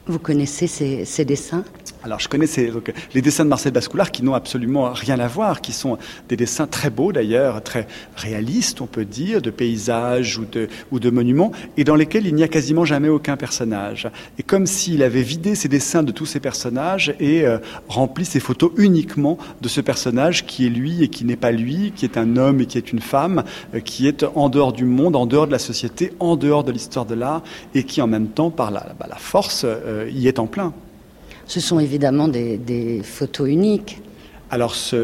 Vous 0.06 0.20
connaissez 0.20 0.68
ces 0.68 1.26
dessins? 1.26 1.64
Alors, 2.04 2.20
je 2.20 2.28
connais 2.28 2.48
ces, 2.48 2.68
donc, 2.68 2.92
les 3.14 3.22
dessins 3.22 3.46
de 3.46 3.50
Marcel 3.50 3.72
Bascoulard 3.72 4.12
qui 4.12 4.24
n'ont 4.24 4.34
absolument 4.34 4.92
rien 4.92 5.20
à 5.20 5.28
voir, 5.28 5.62
qui 5.62 5.72
sont 5.72 5.98
des 6.28 6.36
dessins 6.36 6.68
très 6.68 6.90
beaux 6.90 7.14
d'ailleurs, 7.14 7.64
très 7.64 7.88
réalistes, 8.18 8.82
on 8.82 8.88
peut 8.88 9.06
dire, 9.06 9.42
de 9.42 9.50
paysages 9.50 10.38
ou 10.38 10.46
de, 10.46 10.68
ou 10.92 11.00
de 11.00 11.10
monuments, 11.10 11.52
et 11.78 11.86
dans 11.86 11.96
lesquels 11.96 12.28
il 12.28 12.36
n'y 12.36 12.44
a 12.44 12.50
quasiment 12.50 12.84
jamais 12.84 13.08
aucun 13.08 13.38
personnage. 13.38 14.10
Et 14.38 14.44
comme 14.44 14.66
s'il 14.66 15.02
avait 15.02 15.22
vidé 15.22 15.56
ses 15.56 15.70
dessins 15.70 16.04
de 16.04 16.12
tous 16.12 16.26
ces 16.26 16.42
personnages 16.42 17.16
et 17.22 17.46
euh, 17.46 17.60
rempli 17.88 18.26
ses 18.26 18.42
photos 18.42 18.72
uniquement 18.78 19.38
de 19.62 19.70
ce 19.70 19.80
personnage 19.80 20.46
qui 20.46 20.66
est 20.66 20.70
lui 20.70 21.04
et 21.04 21.08
qui 21.08 21.24
n'est 21.24 21.38
pas 21.38 21.52
lui, 21.52 21.94
qui 21.96 22.04
est 22.04 22.18
un 22.18 22.36
homme 22.36 22.60
et 22.60 22.66
qui 22.66 22.78
est 22.78 22.92
une 22.92 23.00
femme, 23.00 23.44
euh, 23.74 23.80
qui 23.80 24.08
est 24.08 24.26
en 24.36 24.50
dehors 24.50 24.74
du 24.74 24.84
monde, 24.84 25.16
en 25.16 25.26
dehors 25.26 25.48
de 25.48 25.54
la 25.54 25.60
société, 25.60 26.12
en 26.20 26.36
dehors 26.36 26.66
de 26.66 26.72
l'histoire 26.74 27.06
de 27.06 27.16
l'art, 27.16 27.44
et 27.74 27.84
qui 27.84 28.02
en 28.02 28.08
même 28.08 28.28
temps, 28.28 28.52
par 28.52 28.72
la, 28.72 28.94
bah, 29.00 29.08
la 29.10 29.16
force, 29.16 29.66
euh, 29.66 30.10
y 30.12 30.28
est 30.28 30.40
en 30.40 30.48
plein. 30.48 30.74
Ce 31.48 31.60
sont 31.60 31.80
évidemment 31.80 32.28
des, 32.28 33.02
photos 33.04 33.50
uniques. 33.50 34.02
Alors, 34.50 34.76
ce, 34.76 34.98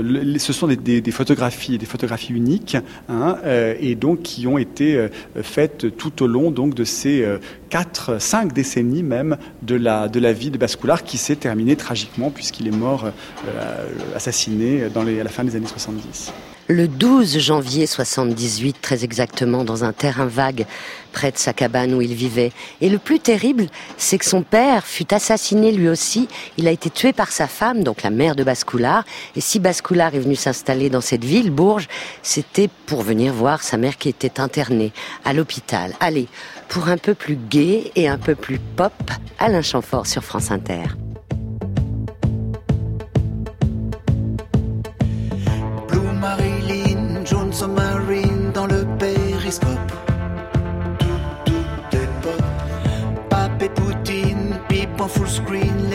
sont 0.54 0.67
des, 0.67 1.12
photographies, 1.12 1.80
des 1.80 1.88
photographies 1.88 2.34
uniques, 2.34 2.78
hein, 3.08 3.38
euh, 3.45 3.73
et 3.80 3.95
donc 3.95 4.21
qui 4.21 4.45
ont 4.45 4.60
été 4.60 4.95
euh, 4.95 5.10
faites 5.41 5.97
tout 5.97 6.21
au 6.21 6.28
long 6.28 6.52
donc 6.52 6.75
de 6.75 6.84
ces 6.84 7.23
euh, 7.23 7.39
quatre, 7.69 8.21
cinq 8.21 8.54
décennies 8.54 9.02
même 9.02 9.38
de 9.63 9.73
la 9.73 10.08
de 10.08 10.19
la 10.19 10.34
vie 10.34 10.52
de 10.52 10.60
Bascoulard, 10.60 11.04
qui 11.04 11.17
s'est 11.17 11.36
terminée 11.36 11.75
tragiquement 11.75 12.30
puisqu'il 12.30 12.67
est 12.67 12.78
mort 12.78 13.06
euh, 13.06 13.88
assassiné 14.15 14.84
à 14.84 15.23
la 15.23 15.30
fin 15.30 15.43
des 15.43 15.56
années 15.56 15.65
70. 15.65 16.32
Le 16.71 16.88
12 16.88 17.39
janvier 17.39 17.88
78, 17.88 18.77
très 18.79 19.03
exactement, 19.03 19.63
dans 19.63 19.84
un 19.84 19.91
terrain 19.91 20.27
vague 20.27 20.67
près 21.12 21.32
de 21.32 21.38
sa 21.39 21.51
cabane 21.51 21.95
où 21.95 22.01
il 22.01 22.13
vivait. 22.13 22.51
Et 22.79 22.89
le 22.89 22.99
plus 22.99 23.19
terrible, 23.19 23.65
c'est 23.97 24.19
que 24.19 24.25
son 24.25 24.43
père 24.43 24.86
fut 24.86 25.12
assassiné 25.12 25.71
lui 25.71 25.89
aussi. 25.89 26.27
Il 26.58 26.67
a 26.67 26.71
été 26.71 26.91
tué 26.91 27.12
par 27.12 27.32
sa 27.32 27.47
femme, 27.47 27.82
donc 27.84 28.03
la 28.03 28.12
mère 28.12 28.36
de 28.36 28.43
Bascoulard. 28.43 29.03
Et 29.36 29.41
si 29.41 29.58
Bascoulard 29.58 30.13
est 30.13 30.19
venu 30.19 30.36
s'installer 30.36 30.91
dans 30.91 31.01
cette 31.01 31.25
ville, 31.25 31.49
Bourges, 31.49 31.88
c'était 32.21 32.69
pour 32.86 33.01
venir 33.01 33.34
voir 33.34 33.63
sa 33.63 33.77
mère 33.77 33.97
qui 33.97 34.10
était 34.10 34.39
internée 34.39 34.93
à 35.25 35.34
l'hôpital. 35.34 35.95
Allez, 35.99 36.27
pour 36.67 36.88
un 36.88 36.97
peu 36.97 37.15
plus 37.15 37.36
gai 37.49 37.91
et 37.95 38.08
un 38.08 38.19
peu 38.19 38.36
plus 38.36 38.60
pop, 38.75 38.93
Alain 39.39 39.63
Chamfort 39.63 40.05
sur 40.05 40.23
France 40.23 40.51
Inter. 40.51 40.84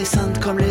Screen, 0.04 0.24
les 0.24 0.34
saintes 0.34 0.40
comme 0.40 0.63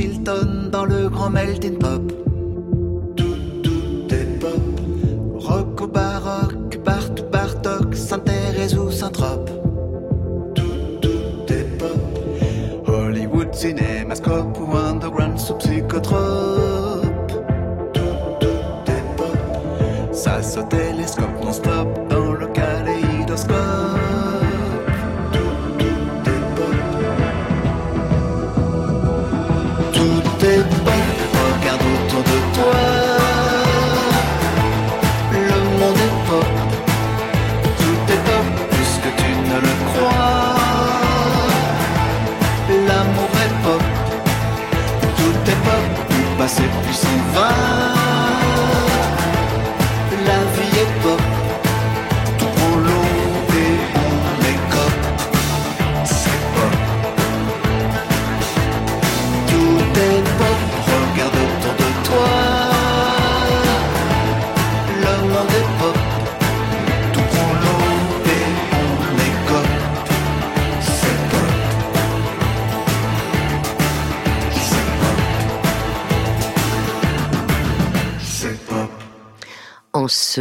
Hilton 0.00 0.70
dans 0.72 0.86
le 0.86 1.10
grand 1.10 1.28
melting 1.28 1.79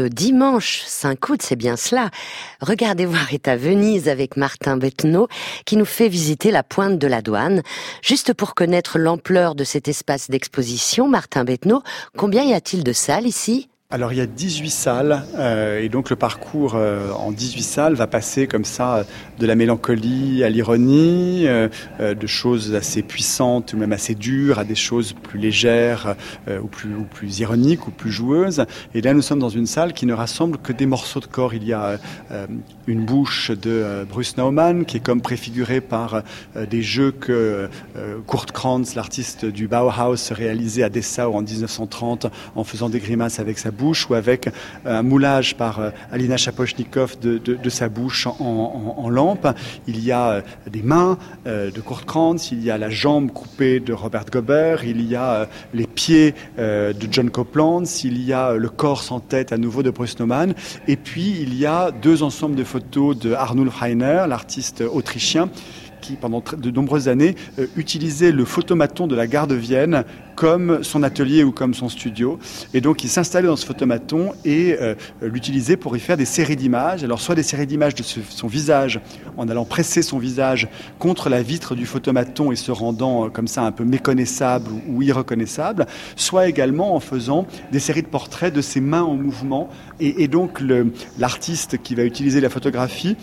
dimanche 0.07 0.83
5 0.85 1.29
août, 1.29 1.41
c'est 1.41 1.55
bien 1.55 1.75
cela. 1.75 2.09
Regardez 2.61 3.05
voir 3.05 3.33
est 3.33 3.47
à 3.47 3.55
Venise 3.55 4.07
avec 4.09 4.37
Martin 4.37 4.77
Bettenot 4.77 5.27
qui 5.65 5.77
nous 5.77 5.85
fait 5.85 6.07
visiter 6.07 6.51
la 6.51 6.63
pointe 6.63 6.97
de 6.97 7.07
la 7.07 7.21
douane. 7.21 7.61
Juste 8.01 8.33
pour 8.33 8.55
connaître 8.55 8.97
l'ampleur 8.97 9.55
de 9.55 9.63
cet 9.63 9.87
espace 9.87 10.29
d'exposition, 10.29 11.07
Martin 11.07 11.43
Bettenot, 11.43 11.83
combien 12.17 12.43
y 12.43 12.53
a-t-il 12.53 12.83
de 12.83 12.93
salles 12.93 13.27
ici? 13.27 13.68
Alors 13.91 14.13
il 14.13 14.19
y 14.19 14.21
a 14.21 14.27
18 14.27 14.69
salles 14.69 15.23
euh, 15.39 15.81
et 15.81 15.89
donc 15.89 16.11
le 16.11 16.15
parcours 16.15 16.73
euh, 16.75 17.11
en 17.13 17.31
18 17.31 17.63
salles 17.63 17.93
va 17.95 18.05
passer 18.05 18.45
comme 18.45 18.63
ça 18.63 19.03
de 19.39 19.47
la 19.47 19.55
mélancolie 19.55 20.43
à 20.43 20.49
l'ironie, 20.49 21.47
euh, 21.47 21.69
euh, 21.99 22.13
de 22.13 22.27
choses 22.27 22.75
assez 22.75 23.01
puissantes 23.01 23.73
ou 23.73 23.77
même 23.77 23.91
assez 23.91 24.13
dures 24.13 24.59
à 24.59 24.63
des 24.63 24.75
choses 24.75 25.13
plus 25.13 25.39
légères 25.39 26.15
euh, 26.47 26.59
ou, 26.59 26.67
plus, 26.67 26.93
ou 26.93 27.03
plus 27.03 27.39
ironiques 27.39 27.87
ou 27.87 27.89
plus 27.89 28.11
joueuses. 28.11 28.63
Et 28.93 29.01
là 29.01 29.15
nous 29.15 29.23
sommes 29.23 29.39
dans 29.39 29.49
une 29.49 29.65
salle 29.65 29.93
qui 29.93 30.05
ne 30.05 30.13
rassemble 30.13 30.59
que 30.59 30.71
des 30.71 30.85
morceaux 30.85 31.19
de 31.19 31.25
corps. 31.25 31.55
Il 31.55 31.63
y 31.63 31.73
a 31.73 31.99
euh, 32.29 32.45
une 32.85 33.05
bouche 33.05 33.49
de 33.49 34.05
Bruce 34.07 34.37
Nauman 34.37 34.83
qui 34.83 34.97
est 34.97 35.03
comme 35.03 35.21
préfigurée 35.21 35.81
par 35.81 36.21
des 36.55 36.83
jeux 36.83 37.11
que 37.11 37.69
Kurt 38.27 38.51
Kranz, 38.51 38.95
l'artiste 38.95 39.45
du 39.45 39.67
Bauhaus, 39.67 40.31
réalisait 40.31 40.83
à 40.83 40.89
Dessau 40.89 41.33
en 41.33 41.41
1930 41.41 42.27
en 42.55 42.63
faisant 42.63 42.89
des 42.89 42.99
grimaces 42.99 43.39
avec 43.39 43.57
sa 43.57 43.71
bouche 43.79 44.09
ou 44.09 44.13
avec 44.13 44.47
euh, 44.47 44.99
un 44.99 45.03
moulage 45.03 45.55
par 45.55 45.79
euh, 45.79 45.89
Alina 46.11 46.37
Shapochnikov 46.37 47.17
de, 47.19 47.69
sa 47.69 47.87
bouche 47.87 48.27
en, 48.27 49.09
lampe. 49.09 49.47
Il 49.87 50.03
y 50.03 50.11
a 50.11 50.29
euh, 50.29 50.41
des 50.69 50.81
mains 50.81 51.17
de 51.45 51.81
Kurt 51.81 52.05
Kranz, 52.05 52.49
il 52.51 52.63
y 52.63 52.71
a 52.71 52.77
la 52.77 52.89
jambe 52.89 53.31
coupée 53.31 53.79
de 53.79 53.93
Robert 53.93 54.25
Gobert, 54.31 54.83
il 54.83 55.05
y 55.05 55.15
a 55.15 55.47
les 55.73 55.87
pieds 55.87 56.33
de 56.57 57.07
John 57.09 57.29
Copeland, 57.29 57.83
il 58.03 58.21
y 58.23 58.33
a 58.33 58.53
le 58.53 58.69
corps 58.69 59.03
sans 59.03 59.19
tête 59.19 59.51
à 59.51 59.57
nouveau 59.57 59.83
de 59.83 59.89
Bruce 59.89 60.19
Nauman, 60.19 60.53
et 60.87 60.95
puis 60.95 61.37
il 61.41 61.55
y 61.55 61.65
a 61.65 61.91
deux 61.91 62.23
ensembles 62.23 62.55
de 62.55 62.63
photos 62.63 63.17
de 63.17 63.33
Arnulf 63.33 63.75
Reiner, 63.75 64.25
l'artiste 64.27 64.81
autrichien, 64.81 65.49
qui, 66.09 66.15
pendant 66.15 66.43
de 66.57 66.71
nombreuses 66.71 67.07
années, 67.07 67.35
euh, 67.59 67.67
utilisait 67.75 68.31
le 68.31 68.43
photomaton 68.43 69.05
de 69.05 69.15
la 69.15 69.27
gare 69.27 69.45
de 69.45 69.53
Vienne 69.53 70.05
comme 70.35 70.83
son 70.83 71.03
atelier 71.03 71.43
ou 71.43 71.51
comme 71.51 71.73
son 71.73 71.87
studio. 71.89 72.39
Et 72.73 72.81
donc, 72.81 73.03
il 73.03 73.09
s'installait 73.09 73.47
dans 73.47 73.57
ce 73.57 73.65
photomaton 73.65 74.31
et 74.43 74.75
euh, 74.81 74.95
l'utilisait 75.21 75.77
pour 75.77 75.95
y 75.97 75.99
faire 75.99 76.17
des 76.17 76.25
séries 76.25 76.55
d'images. 76.55 77.03
Alors, 77.03 77.19
soit 77.19 77.35
des 77.35 77.43
séries 77.43 77.67
d'images 77.67 77.93
de 77.93 78.03
son 78.03 78.47
visage, 78.47 79.01
en 79.37 79.49
allant 79.49 79.65
presser 79.65 80.01
son 80.01 80.17
visage 80.17 80.67
contre 80.97 81.29
la 81.29 81.43
vitre 81.43 81.75
du 81.75 81.85
photomaton 81.85 82.51
et 82.51 82.55
se 82.55 82.71
rendant 82.71 83.25
euh, 83.25 83.29
comme 83.29 83.47
ça 83.47 83.63
un 83.63 83.71
peu 83.71 83.83
méconnaissable 83.83 84.71
ou, 84.87 85.03
irreconnaissable, 85.03 85.85
soit 86.15 86.47
également 86.47 86.95
en 86.95 86.99
faisant 86.99 87.45
des 87.71 87.79
séries 87.79 88.01
de 88.01 88.07
portraits 88.07 88.53
de 88.53 88.61
ses 88.61 88.81
mains 88.81 89.03
en 89.03 89.15
mouvement. 89.15 89.69
Et, 89.99 90.29
donc, 90.29 90.63
l'artiste 91.17 91.77
qui 91.83 91.93
va 91.93 92.03
utiliser 92.03 92.39
la 92.39 92.49
photographie 92.49 93.17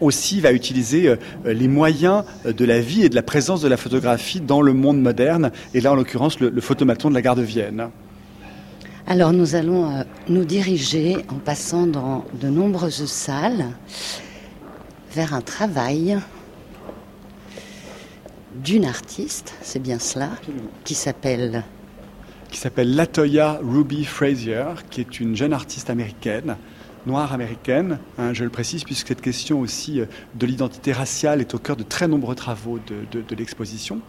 aussi 0.00 0.40
va 0.40 0.52
utiliser 0.52 1.08
euh, 1.08 1.16
les 1.44 1.68
moyens 1.68 2.24
euh, 2.46 2.52
de 2.52 2.64
la 2.64 2.80
vie 2.80 3.04
et 3.04 3.08
de 3.08 3.14
la 3.14 3.22
présence 3.22 3.60
de 3.60 3.68
la 3.68 3.76
photographie 3.76 4.40
dans 4.40 4.62
le 4.62 4.72
monde 4.72 5.00
moderne, 5.00 5.52
et 5.74 5.80
là 5.80 5.92
en 5.92 5.94
l'occurrence 5.94 6.40
le, 6.40 6.50
le 6.50 6.60
photomaton 6.60 7.10
de 7.10 7.14
la 7.14 7.22
gare 7.22 7.36
de 7.36 7.42
Vienne. 7.42 7.88
Alors 9.06 9.32
nous 9.32 9.54
allons 9.54 9.90
euh, 9.90 10.02
nous 10.28 10.44
diriger 10.44 11.16
en 11.28 11.36
passant 11.36 11.86
dans 11.86 12.24
de 12.40 12.48
nombreuses 12.48 13.06
salles 13.06 13.66
vers 15.12 15.34
un 15.34 15.40
travail 15.40 16.18
d'une 18.62 18.84
artiste, 18.84 19.54
c'est 19.62 19.80
bien 19.80 19.98
cela, 19.98 20.30
qui 20.84 20.94
s'appelle 20.94 21.64
qui 22.50 22.58
s'appelle 22.58 22.94
Latoya 22.94 23.60
Ruby 23.62 24.04
Frazier, 24.04 24.64
qui 24.90 25.00
est 25.00 25.20
une 25.20 25.36
jeune 25.36 25.52
artiste 25.52 25.88
américaine, 25.88 26.56
noire 27.06 27.32
américaine, 27.32 27.98
hein, 28.18 28.32
je 28.32 28.44
le 28.44 28.50
précise, 28.50 28.84
puisque 28.84 29.08
cette 29.08 29.20
question 29.20 29.60
aussi 29.60 30.00
euh, 30.00 30.06
de 30.34 30.46
l'identité 30.46 30.92
raciale 30.92 31.40
est 31.40 31.54
au 31.54 31.58
cœur 31.58 31.76
de 31.76 31.82
très 31.82 32.08
nombreux 32.08 32.34
travaux 32.34 32.78
de, 32.78 33.34
l'exposition. 33.34 34.00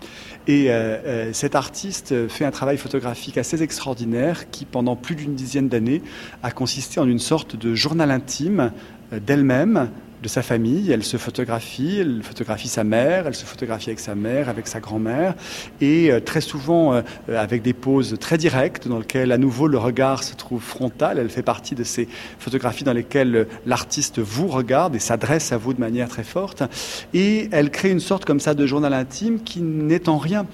Et 0.48 0.70
euh, 0.70 0.98
euh, 1.06 1.30
cette 1.34 1.56
artiste 1.56 2.12
euh, 2.12 2.28
fait 2.28 2.46
un 2.46 2.52
travail 2.52 2.78
photographique 2.78 3.38
assez 3.38 3.62
extraordinaire 3.62 4.50
qui, 4.50 4.66
pendant 4.66 4.96
plus 4.96 5.16
d'une 5.16 5.36
dizaine 5.36 5.70
d'années, 5.70 6.02
a 6.44 6.52
consisté 6.52 7.00
en 7.00 7.08
une 7.08 7.20
sorte 7.20 7.56
de 7.56 7.76
journal 7.76 8.12
intime 8.12 8.72
d'elle-même, 9.12 9.90
de 10.22 10.28
sa 10.28 10.42
famille. 10.42 10.92
Elle 10.92 11.04
se 11.04 11.18
photographie, 11.18 11.98
elle 12.00 12.22
photographie 12.24 12.68
sa 12.68 12.84
mère, 12.84 13.28
elle 13.28 13.36
se 13.36 13.46
photographie 13.46 13.90
avec 13.90 14.00
sa 14.00 14.16
mère, 14.16 14.50
avec 14.50 14.68
sa 14.68 14.80
grand-mère, 14.80 15.36
et 15.80 16.12
euh, 16.12 16.20
très 16.20 16.42
souvent 16.42 16.94
euh, 16.94 17.02
avec 17.28 17.62
des 17.62 17.74
poses 17.74 18.18
très 18.20 18.38
directes 18.38 18.88
dans 18.88 19.00
lesquelles 19.00 19.32
à 19.32 19.38
nouveau 19.38 19.68
le 19.68 19.78
regard 19.78 20.24
se 20.24 20.36
trouve 20.36 20.62
frontal. 20.62 21.18
Elle 21.18 21.30
fait 21.30 21.42
partie 21.42 21.76
de 21.76 21.84
ces 21.84 22.08
photographies 22.40 22.84
dans 22.84 22.94
lesquelles 22.94 23.36
euh, 23.36 23.46
l'artiste 23.66 24.20
vous 24.20 24.48
regarde 24.48 24.96
et 24.96 25.00
s'adresse 25.00 25.52
à 25.52 25.58
vous 25.58 25.74
de 25.74 25.80
manière 25.80 26.10
très 26.10 26.24
forte. 26.24 26.64
Et 27.14 27.50
elle 27.52 27.72
crée 27.72 27.90
une 27.90 28.00
sorte 28.00 28.26
comme 28.26 28.40
ça 28.40 28.54
de 28.54 28.66
journal 28.66 28.94
intime 28.94 29.42
qui 29.44 29.62
n'est 29.62 30.08
en 30.10 30.18
rien 30.18 30.46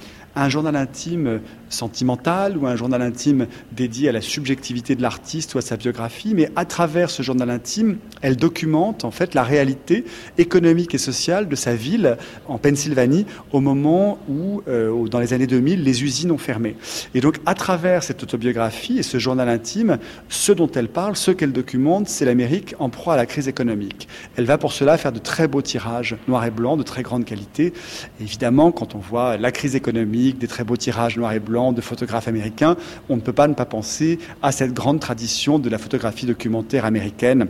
un 0.43 0.49
journal 0.49 0.75
intime 0.75 1.41
sentimental 1.69 2.57
ou 2.57 2.65
un 2.65 2.75
journal 2.75 3.01
intime 3.01 3.47
dédié 3.71 4.09
à 4.09 4.11
la 4.11 4.21
subjectivité 4.21 4.95
de 4.95 5.01
l'artiste 5.01 5.55
ou 5.55 5.57
à 5.57 5.61
sa 5.61 5.77
biographie, 5.77 6.33
mais 6.33 6.49
à 6.55 6.65
travers 6.65 7.09
ce 7.09 7.23
journal 7.23 7.49
intime, 7.49 7.97
elle 8.21 8.37
documente 8.37 9.05
en 9.05 9.11
fait 9.11 9.33
la 9.33 9.43
réalité 9.43 10.05
économique 10.37 10.95
et 10.95 10.97
sociale 10.97 11.47
de 11.47 11.55
sa 11.55 11.75
ville 11.75 12.17
en 12.47 12.57
Pennsylvanie 12.57 13.25
au 13.51 13.59
moment 13.59 14.19
où, 14.29 14.61
euh, 14.67 15.07
dans 15.07 15.19
les 15.19 15.33
années 15.33 15.47
2000, 15.47 15.83
les 15.83 16.03
usines 16.03 16.31
ont 16.31 16.37
fermé. 16.37 16.75
Et 17.13 17.21
donc, 17.21 17.39
à 17.45 17.53
travers 17.53 18.03
cette 18.03 18.23
autobiographie 18.23 18.99
et 18.99 19.03
ce 19.03 19.17
journal 19.19 19.49
intime, 19.49 19.97
ce 20.29 20.51
dont 20.51 20.69
elle 20.71 20.89
parle, 20.89 21.15
ce 21.15 21.31
qu'elle 21.31 21.51
documente, 21.51 22.07
c'est 22.07 22.25
l'Amérique 22.25 22.75
en 22.79 22.89
proie 22.89 23.13
à 23.13 23.17
la 23.17 23.25
crise 23.25 23.47
économique. 23.47 24.07
Elle 24.35 24.45
va 24.45 24.57
pour 24.57 24.71
cela 24.71 24.97
faire 24.97 25.11
de 25.11 25.19
très 25.19 25.47
beaux 25.47 25.61
tirages 25.61 26.15
noir 26.27 26.45
et 26.45 26.51
blanc 26.51 26.77
de 26.77 26.83
très 26.83 27.03
grande 27.03 27.25
qualité. 27.25 27.73
Évidemment, 28.21 28.71
quand 28.71 28.95
on 28.95 28.99
voit 28.99 29.37
la 29.37 29.51
crise 29.51 29.75
économique, 29.75 30.26
des 30.33 30.47
très 30.47 30.63
beaux 30.63 30.77
tirages 30.77 31.17
noir 31.17 31.33
et 31.33 31.39
blanc 31.39 31.71
de 31.71 31.81
photographes 31.81 32.27
américains, 32.27 32.75
on 33.09 33.15
ne 33.15 33.21
peut 33.21 33.33
pas 33.33 33.47
ne 33.47 33.53
pas 33.53 33.65
penser 33.65 34.19
à 34.41 34.51
cette 34.51 34.73
grande 34.73 34.99
tradition 34.99 35.59
de 35.59 35.69
la 35.69 35.77
photographie 35.77 36.25
documentaire 36.25 36.85
américaine 36.85 37.47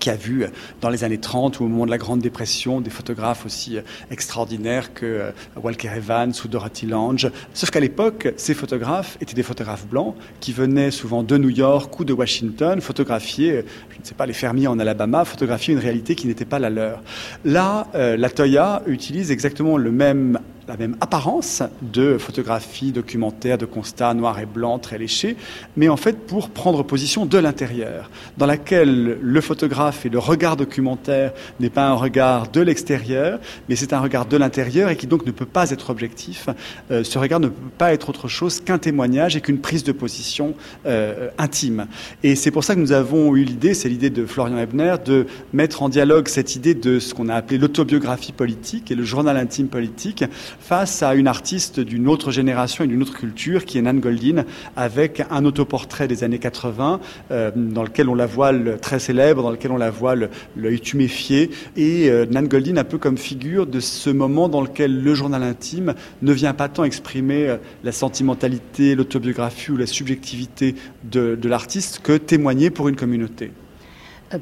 qui 0.00 0.10
a 0.10 0.16
vu 0.16 0.46
dans 0.80 0.88
les 0.88 1.04
années 1.04 1.18
30 1.18 1.60
ou 1.60 1.64
au 1.64 1.68
moment 1.68 1.84
de 1.86 1.90
la 1.90 1.98
Grande 1.98 2.20
Dépression 2.20 2.80
des 2.80 2.90
photographes 2.90 3.44
aussi 3.46 3.78
extraordinaires 4.10 4.94
que 4.94 5.06
euh, 5.06 5.30
Walker 5.56 5.90
Evans 5.94 6.32
ou 6.44 6.48
Dorothy 6.48 6.86
Lange. 6.86 7.30
Sauf 7.52 7.70
qu'à 7.70 7.80
l'époque, 7.80 8.32
ces 8.36 8.54
photographes 8.54 9.18
étaient 9.20 9.34
des 9.34 9.42
photographes 9.42 9.86
blancs 9.86 10.14
qui 10.40 10.52
venaient 10.52 10.90
souvent 10.90 11.22
de 11.22 11.36
New 11.36 11.50
York 11.50 11.98
ou 12.00 12.04
de 12.04 12.12
Washington 12.12 12.80
photographier, 12.80 13.52
euh, 13.52 13.62
je 13.90 14.00
ne 14.00 14.04
sais 14.04 14.14
pas, 14.14 14.26
les 14.26 14.32
fermiers 14.32 14.66
en 14.66 14.78
Alabama, 14.78 15.24
photographier 15.24 15.74
une 15.74 15.80
réalité 15.80 16.14
qui 16.14 16.26
n'était 16.26 16.44
pas 16.44 16.58
la 16.58 16.70
leur. 16.70 17.02
Là, 17.44 17.88
euh, 17.94 18.16
la 18.16 18.30
Toya 18.30 18.82
utilise 18.86 19.30
exactement 19.30 19.76
le 19.76 19.90
même 19.90 20.38
la 20.70 20.76
même 20.76 20.96
apparence 21.00 21.64
de 21.82 22.16
photographie, 22.16 22.92
documentaire, 22.92 23.58
de 23.58 23.66
constat 23.66 24.14
noir 24.14 24.38
et 24.38 24.46
blanc, 24.46 24.78
très 24.78 24.98
léché, 24.98 25.36
mais 25.76 25.88
en 25.88 25.96
fait 25.96 26.16
pour 26.28 26.50
prendre 26.50 26.84
position 26.84 27.26
de 27.26 27.38
l'intérieur, 27.38 28.08
dans 28.38 28.46
laquelle 28.46 29.18
le 29.20 29.40
photographe 29.40 30.06
et 30.06 30.08
le 30.08 30.20
regard 30.20 30.56
documentaire 30.56 31.32
n'est 31.58 31.70
pas 31.70 31.88
un 31.88 31.94
regard 31.94 32.46
de 32.52 32.60
l'extérieur, 32.60 33.40
mais 33.68 33.74
c'est 33.74 33.92
un 33.92 33.98
regard 33.98 34.26
de 34.26 34.36
l'intérieur 34.36 34.90
et 34.90 34.96
qui 34.96 35.08
donc 35.08 35.26
ne 35.26 35.32
peut 35.32 35.44
pas 35.44 35.70
être 35.72 35.90
objectif. 35.90 36.48
Euh, 36.92 37.02
ce 37.02 37.18
regard 37.18 37.40
ne 37.40 37.48
peut 37.48 37.70
pas 37.76 37.92
être 37.92 38.08
autre 38.08 38.28
chose 38.28 38.60
qu'un 38.60 38.78
témoignage 38.78 39.34
et 39.34 39.40
qu'une 39.40 39.58
prise 39.58 39.82
de 39.82 39.90
position 39.90 40.54
euh, 40.86 41.30
intime. 41.36 41.88
Et 42.22 42.36
c'est 42.36 42.52
pour 42.52 42.62
ça 42.62 42.76
que 42.76 42.80
nous 42.80 42.92
avons 42.92 43.34
eu 43.34 43.42
l'idée, 43.42 43.74
c'est 43.74 43.88
l'idée 43.88 44.10
de 44.10 44.24
Florian 44.24 44.58
Ebner, 44.58 44.94
de 45.04 45.26
mettre 45.52 45.82
en 45.82 45.88
dialogue 45.88 46.28
cette 46.28 46.54
idée 46.54 46.74
de 46.74 47.00
ce 47.00 47.12
qu'on 47.12 47.28
a 47.28 47.34
appelé 47.34 47.58
l'autobiographie 47.58 48.30
politique 48.30 48.92
et 48.92 48.94
le 48.94 49.02
journal 49.02 49.36
intime 49.36 49.66
politique 49.66 50.22
face 50.60 51.02
à 51.02 51.14
une 51.14 51.26
artiste 51.26 51.80
d'une 51.80 52.06
autre 52.06 52.30
génération 52.30 52.84
et 52.84 52.86
d'une 52.86 53.02
autre 53.02 53.18
culture 53.18 53.64
qui 53.64 53.78
est 53.78 53.82
Nan 53.82 53.98
Goldin 53.98 54.44
avec 54.76 55.22
un 55.30 55.44
autoportrait 55.44 56.06
des 56.06 56.22
années 56.22 56.38
80 56.38 57.00
euh, 57.30 57.50
dans 57.56 57.82
lequel 57.82 58.08
on 58.08 58.14
la 58.14 58.26
voit 58.26 58.52
très 58.80 58.98
célèbre, 58.98 59.42
dans 59.42 59.50
lequel 59.50 59.72
on 59.72 59.78
la 59.78 59.90
voit 59.90 60.14
l'œil 60.56 60.80
tuméfié 60.80 61.50
et 61.76 62.10
euh, 62.10 62.26
Nan 62.26 62.46
Goldin 62.46 62.76
un 62.76 62.84
peu 62.84 62.98
comme 62.98 63.16
figure 63.16 63.66
de 63.66 63.80
ce 63.80 64.10
moment 64.10 64.48
dans 64.48 64.60
lequel 64.60 65.02
le 65.02 65.14
journal 65.14 65.42
intime 65.42 65.94
ne 66.22 66.32
vient 66.32 66.54
pas 66.54 66.68
tant 66.68 66.84
exprimer 66.84 67.48
euh, 67.48 67.56
la 67.82 67.92
sentimentalité, 67.92 68.94
l'autobiographie 68.94 69.72
ou 69.72 69.76
la 69.76 69.86
subjectivité 69.86 70.74
de, 71.04 71.38
l'artiste 71.48 72.00
que 72.02 72.16
témoigner 72.16 72.70
pour 72.70 72.88
une 72.88 72.96
communauté. 72.96 73.50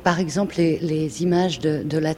Par 0.03 0.21
exemple, 0.21 0.57
les, 0.59 1.23
images 1.23 1.61
de, 1.61 1.83
de 1.83 1.97
la 1.97 2.13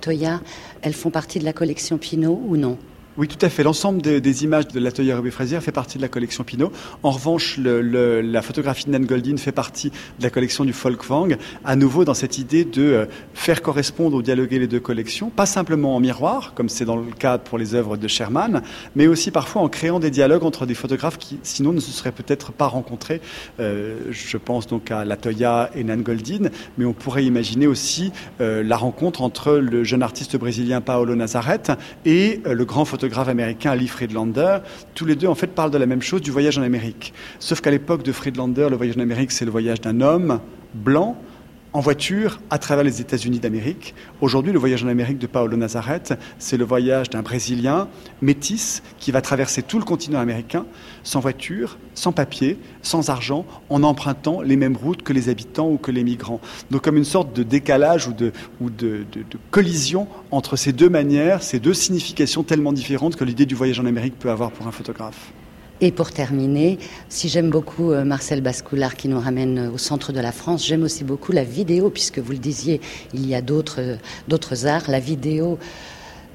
elles 0.83 0.95
font 0.95 1.11
partie 1.11 1.39
de 1.39 1.45
la 1.45 1.53
collection 1.53 1.99
Pinot 1.99 2.43
ou 2.49 2.57
non? 2.57 2.79
Oui, 3.21 3.29
tout 3.29 3.45
à 3.45 3.51
fait. 3.51 3.63
L'ensemble 3.63 4.01
des, 4.01 4.45
images 4.45 4.69
de 4.69 4.81
l'atelier 4.81 5.13
Ruby 5.13 5.31
Frazier 5.31 5.61
fait 5.61 5.73
partie 5.73 5.99
de 5.99 6.03
la 6.03 6.09
collection 6.09 6.43
Pinot. 6.43 6.73
En 7.03 7.11
revanche, 7.11 7.59
la 7.59 8.41
photographie 8.41 8.87
de 8.87 8.93
Nan 8.93 9.05
Goldin 9.05 9.37
fait 9.37 9.53
partie 9.53 9.91
de 9.91 10.23
la 10.23 10.31
collection 10.31 10.65
du 10.65 10.73
Folkwang, 10.73 11.37
à 11.63 11.77
nouveau 11.77 12.07
dans 12.07 12.15
cette 12.15 12.39
idée 12.39 12.65
de 12.65 12.83
euh, 12.83 13.05
faire 13.35 13.61
correspondre 13.61 14.17
ou 14.17 14.23
dialoguer 14.23 14.59
les 14.59 14.67
deux 14.67 14.81
collections, 14.81 15.29
pas 15.29 15.45
simplement 15.45 15.95
en 15.97 16.01
miroir, 16.01 16.55
comme 16.55 16.71
c'est 16.71 16.87
dans 16.87 16.97
le 16.97 17.13
cas 17.13 17.37
pour 17.37 17.59
les 17.59 17.75
œuvres 17.75 17.99
de 17.99 18.09
Sherman, 18.09 18.63
mais 18.97 19.07
aussi 19.07 19.31
parfois 19.31 19.61
en 19.61 19.69
créant 19.69 20.01
des 20.01 20.11
dialogues 20.11 20.45
entre 20.45 20.65
des 20.65 20.73
photographes 20.73 21.19
qui, 21.19 21.39
sinon, 21.43 21.75
ne 21.75 21.81
se 21.81 21.91
seraient 21.91 22.13
peut-être 22.13 22.53
pas 22.53 22.69
rencontrés. 22.69 23.21
Euh, 23.59 23.99
je 24.11 24.39
pense 24.39 24.67
donc 24.67 24.91
à 24.91 25.05
Latoya 25.05 25.69
et 25.75 25.85
Nan 25.85 26.01
Goldin, 26.01 26.49
mais 26.79 26.87
on 26.87 26.95
pourrait 26.95 27.27
imaginer 27.27 27.67
aussi 27.67 28.13
euh, 28.41 28.63
la 28.63 28.79
rencontre 28.79 29.21
entre 29.21 29.59
le 29.59 29.85
jeune 29.85 30.03
artiste 30.03 30.39
brésilien 30.39 30.81
Paolo 30.81 31.15
Nazareth 31.15 31.73
et 32.07 32.41
le 32.47 32.65
grand 32.65 32.87
photographe 32.87 33.10
américain 33.19 33.75
Lee 33.75 33.89
Friedlander. 33.89 34.59
Tous 34.95 35.05
les 35.05 35.15
deux, 35.15 35.27
en 35.27 35.35
fait, 35.35 35.49
parlent 35.49 35.71
de 35.71 35.79
la 35.79 35.87
même 35.87 36.03
chose, 36.03 36.21
du 36.23 36.31
voyage 36.31 36.59
en 36.59 36.63
Amérique. 36.63 37.13
Sauf 37.39 37.61
qu'à 37.61 37.71
l'époque 37.71 38.03
de 38.03 38.13
Friedlander, 38.13 38.69
le 38.71 38.77
voyage 38.77 38.97
en 38.97 39.01
Amérique, 39.01 39.33
c'est 39.33 39.45
le 39.45 39.51
voyage 39.51 39.81
d'un 39.81 40.01
homme 40.01 40.41
blanc 40.75 41.17
en 41.73 41.81
voiture 41.81 42.41
à 42.51 42.59
travers 42.59 42.85
les 42.85 43.01
États-Unis 43.01 43.39
d'Amérique. 43.39 43.95
Aujourd'hui, 44.21 44.53
le 44.53 44.59
voyage 44.59 44.85
en 44.85 44.89
Amérique 44.89 45.19
de 45.19 45.27
Paolo 45.27 45.57
Nazareth, 45.57 46.15
c'est 46.39 46.57
le 46.57 46.65
voyage 46.65 47.11
d'un 47.11 47.23
Brésilien 47.23 47.89
métis 48.23 48.83
qui 48.99 49.13
va 49.13 49.21
traverser 49.21 49.63
tout 49.63 49.79
le 49.79 49.85
continent 49.85 50.19
américain 50.19 50.67
sans 51.03 51.21
voiture, 51.21 51.79
sans 51.95 52.13
papier, 52.13 52.59
sans 52.83 53.09
argent, 53.09 53.47
en 53.69 53.83
empruntant 53.83 54.43
les 54.43 54.57
mêmes 54.57 54.77
routes 54.77 55.03
que 55.03 55.13
les 55.13 55.29
habitants 55.29 55.71
ou 55.71 55.77
que 55.77 55.91
les 55.91 56.05
migrants. 56.05 56.41
Donc 56.71 56.83
comme 56.83 56.97
une 56.97 57.05
sorte 57.05 57.33
de 57.33 57.43
décalage 57.43 58.09
ou 58.09 58.71
de, 58.71 59.05
collision 59.51 60.09
entre 60.31 60.57
ces 60.57 60.73
deux 60.73 60.89
manières, 60.89 61.43
ces 61.43 61.61
deux 61.61 61.75
significations 61.75 62.43
tellement 62.43 62.73
différentes 62.73 63.17
que 63.17 63.25
l'idée 63.25 63.47
du 63.47 63.55
voyage 63.55 63.81
en 63.81 63.87
Amérique 63.87 64.19
peut 64.19 64.31
avoir 64.31 64.51
pour 64.51 64.67
un 64.67 64.73
photographe. 64.73 65.33
Et 65.83 65.93
pour 65.93 66.11
terminer, 66.13 66.79
si 67.09 67.31
j'aime 67.31 67.49
beaucoup 67.49 67.93
euh, 67.93 68.05
Marcel 68.05 68.43
Bascoulard 68.43 68.97
qui 68.97 69.09
nous 69.09 69.19
ramène 69.19 69.59
euh, 69.59 69.71
au 69.71 69.79
centre 69.79 70.13
de 70.13 70.21
la 70.21 70.31
France, 70.31 70.67
j'aime 70.67 70.83
aussi 70.83 71.05
beaucoup 71.05 71.33
la 71.33 71.43
vidéo, 71.43 71.89
puisque 71.89 72.19
vous 72.19 72.33
le 72.33 72.39
disiez, 72.39 72.83
il 73.15 73.27
y 73.27 73.35
a 73.35 73.41
d'autres 73.41 73.81
euh, 73.81 73.97
d'autres 74.29 74.67
arts. 74.67 74.91
La 74.91 75.01
vidéo 75.01 75.59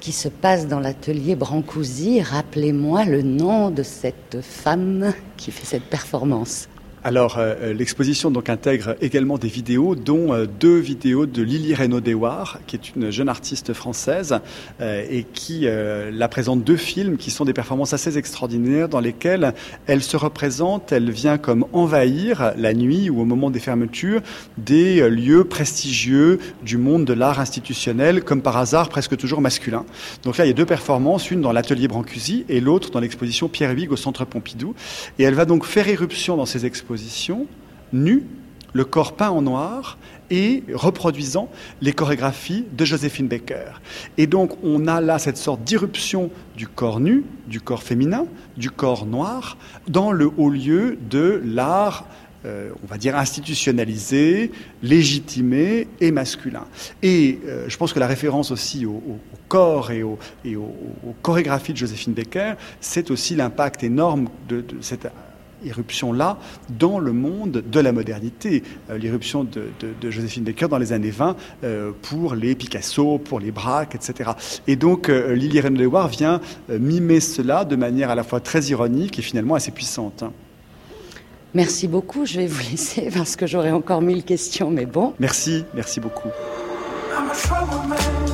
qui 0.00 0.10
se 0.10 0.28
passe 0.28 0.66
dans 0.66 0.80
l'atelier 0.80 1.36
Brancusi, 1.36 2.22
rappelez-moi 2.22 3.04
le 3.04 3.22
nom 3.22 3.70
de 3.70 3.84
cette 3.84 4.38
femme 4.42 5.12
qui 5.36 5.52
fait 5.52 5.64
cette 5.64 5.84
performance. 5.84 6.68
Alors, 7.04 7.38
euh, 7.38 7.54
euh, 7.60 7.72
l'exposition 7.72 8.30
donc 8.30 8.48
intègre 8.48 8.96
également 9.00 9.38
des 9.38 9.48
vidéos, 9.48 9.94
dont 9.94 10.32
euh, 10.32 10.46
deux 10.46 10.78
vidéos 10.78 11.26
de 11.26 11.42
Lily 11.42 11.74
Reynaud-Deswar, 11.74 12.58
qui 12.66 12.74
est 12.74 12.96
une 12.96 13.10
jeune 13.10 13.28
artiste 13.28 13.72
française 13.74 14.40
euh, 14.80 15.04
et 15.08 15.24
qui 15.24 15.66
euh, 15.66 16.10
la 16.12 16.26
présente 16.28 16.64
deux 16.64 16.76
films 16.76 17.16
qui 17.16 17.30
sont 17.30 17.44
des 17.44 17.52
performances 17.52 17.92
assez 17.92 18.18
extraordinaires 18.18 18.88
dans 18.88 18.98
lesquelles 18.98 19.54
elle 19.86 20.02
se 20.02 20.16
représente, 20.16 20.90
elle 20.90 21.10
vient 21.10 21.38
comme 21.38 21.66
envahir 21.72 22.52
la 22.56 22.74
nuit 22.74 23.08
ou 23.08 23.20
au 23.20 23.24
moment 23.24 23.50
des 23.50 23.60
fermetures 23.60 24.22
des 24.58 25.08
lieux 25.08 25.44
prestigieux 25.44 26.38
du 26.64 26.76
monde 26.76 27.04
de 27.04 27.12
l'art 27.12 27.38
institutionnel, 27.38 28.24
comme 28.24 28.42
par 28.42 28.56
hasard 28.56 28.88
presque 28.88 29.16
toujours 29.16 29.40
masculin. 29.40 29.84
Donc 30.24 30.38
là, 30.38 30.44
il 30.44 30.48
y 30.48 30.50
a 30.50 30.54
deux 30.54 30.66
performances, 30.66 31.30
une 31.30 31.40
dans 31.40 31.52
l'atelier 31.52 31.88
Brancusi 31.88 32.44
et 32.48 32.60
l'autre 32.60 32.90
dans 32.90 33.00
l'exposition 33.00 33.48
Pierre 33.48 33.72
Huyghe 33.72 33.92
au 33.92 33.96
Centre 33.96 34.24
Pompidou. 34.24 34.74
Et 35.18 35.22
elle 35.22 35.34
va 35.34 35.44
donc 35.44 35.64
faire 35.66 35.88
éruption 35.88 36.36
dans 36.36 36.46
ces 36.46 36.66
expositions, 36.66 36.95
nue, 37.92 38.24
le 38.72 38.84
corps 38.84 39.14
peint 39.16 39.30
en 39.30 39.42
noir 39.42 39.96
et 40.30 40.64
reproduisant 40.74 41.48
les 41.80 41.92
chorégraphies 41.92 42.64
de 42.76 42.84
Joséphine 42.84 43.28
Baker. 43.28 43.80
Et 44.18 44.26
donc 44.26 44.52
on 44.64 44.86
a 44.88 45.00
là 45.00 45.18
cette 45.18 45.36
sorte 45.38 45.62
d'irruption 45.62 46.30
du 46.56 46.66
corps 46.66 47.00
nu, 47.00 47.24
du 47.46 47.60
corps 47.60 47.82
féminin, 47.82 48.26
du 48.56 48.70
corps 48.70 49.06
noir, 49.06 49.56
dans 49.88 50.10
le 50.12 50.30
haut 50.36 50.50
lieu 50.50 50.98
de 51.08 51.40
l'art 51.44 52.06
euh, 52.44 52.70
on 52.84 52.86
va 52.86 52.96
dire 52.98 53.16
institutionnalisé, 53.16 54.52
légitimé 54.82 55.88
et 56.00 56.10
masculin. 56.12 56.64
Et 57.02 57.40
euh, 57.46 57.64
je 57.68 57.76
pense 57.76 57.92
que 57.92 57.98
la 57.98 58.06
référence 58.06 58.50
aussi 58.52 58.86
au, 58.86 59.02
corps 59.48 59.90
et, 59.90 60.02
au- 60.02 60.18
et 60.44 60.54
au- 60.54 60.74
aux 61.06 61.14
chorégraphies 61.22 61.72
de 61.72 61.78
Joséphine 61.78 62.12
Baker, 62.12 62.54
c'est 62.80 63.10
aussi 63.10 63.34
l'impact 63.36 63.82
énorme 63.84 64.28
de, 64.48 64.60
de 64.60 64.76
cette 64.80 65.06
irruption-là 65.64 66.38
dans 66.70 66.98
le 66.98 67.12
monde 67.12 67.62
de 67.70 67.80
la 67.80 67.92
modernité. 67.92 68.62
Euh, 68.90 68.98
L'irruption 68.98 69.44
de, 69.44 69.68
de- 69.80 69.92
de 70.00 70.10
Joséphine 70.10 70.44
Baker 70.44 70.68
dans 70.68 70.78
les 70.78 70.92
années 70.92 71.10
20 71.10 71.36
euh, 71.64 71.92
pour 72.02 72.34
les 72.34 72.54
Picasso, 72.54 73.18
pour 73.18 73.40
les 73.40 73.50
Braque, 73.50 73.94
etc. 73.94 74.30
Et 74.66 74.76
donc 74.76 75.08
euh, 75.08 75.34
Lily 75.34 75.60
Reynaud-Deswar 75.60 76.08
vient 76.08 76.40
euh, 76.70 76.78
mimer 76.78 77.20
cela 77.20 77.64
de 77.64 77.76
manière 77.76 78.10
à 78.10 78.14
la 78.14 78.22
fois 78.24 78.40
très 78.40 78.62
ironique 78.64 79.18
et 79.18 79.22
finalement 79.22 79.54
assez 79.54 79.70
puissante. 79.70 80.22
hein. 80.22 80.32
Merci 81.54 81.88
beaucoup, 81.88 82.26
je 82.26 82.38
vais 82.40 82.46
vous 82.46 82.62
laisser 82.70 83.08
parce 83.14 83.34
que 83.36 83.46
j'aurai 83.46 83.72
encore 83.72 84.02
mille 84.02 84.24
questions, 84.24 84.70
mais 84.70 84.84
bon. 84.84 85.14
Merci, 85.18 85.64
merci 85.74 86.00
beaucoup. 86.00 86.28
I'm 87.18 87.30
a 87.30 88.25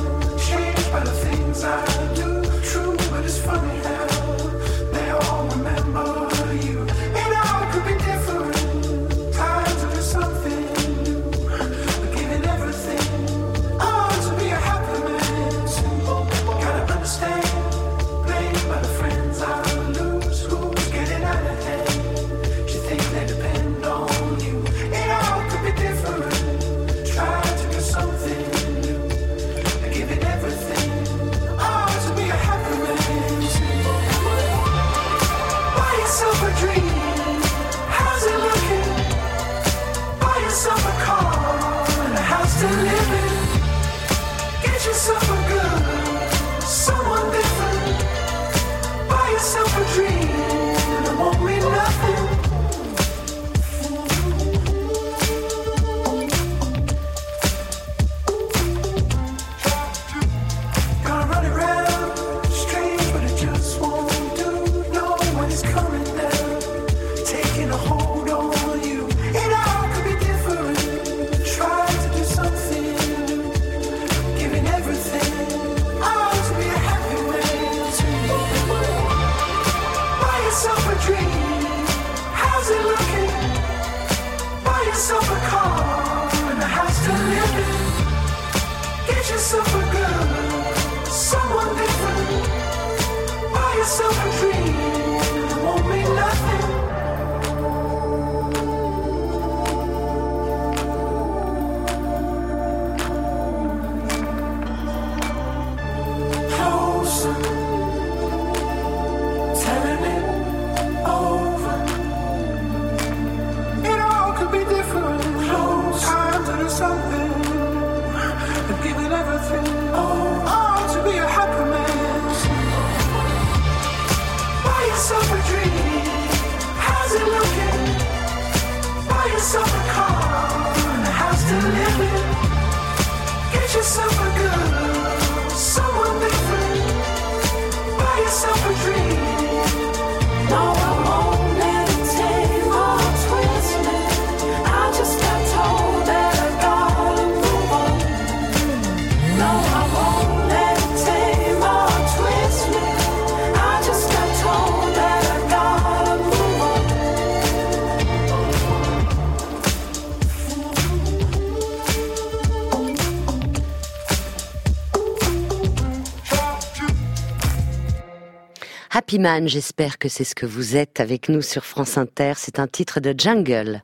Happy 168.95 169.17
Man, 169.17 169.47
j'espère 169.47 169.97
que 169.97 170.07
c'est 170.07 170.23
ce 170.23 170.35
que 170.35 170.45
vous 170.45 170.75
êtes 170.75 170.99
avec 170.99 171.27
nous 171.27 171.41
sur 171.41 171.65
France 171.65 171.97
Inter. 171.97 172.33
C'est 172.37 172.59
un 172.59 172.67
titre 172.67 172.99
de 172.99 173.15
Jungle. 173.17 173.81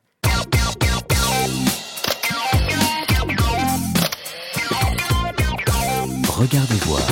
Regardez 6.28 6.76
voir. 6.82 7.02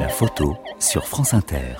La 0.00 0.08
photo 0.08 0.56
sur 0.80 1.06
France 1.06 1.32
Inter. 1.32 1.76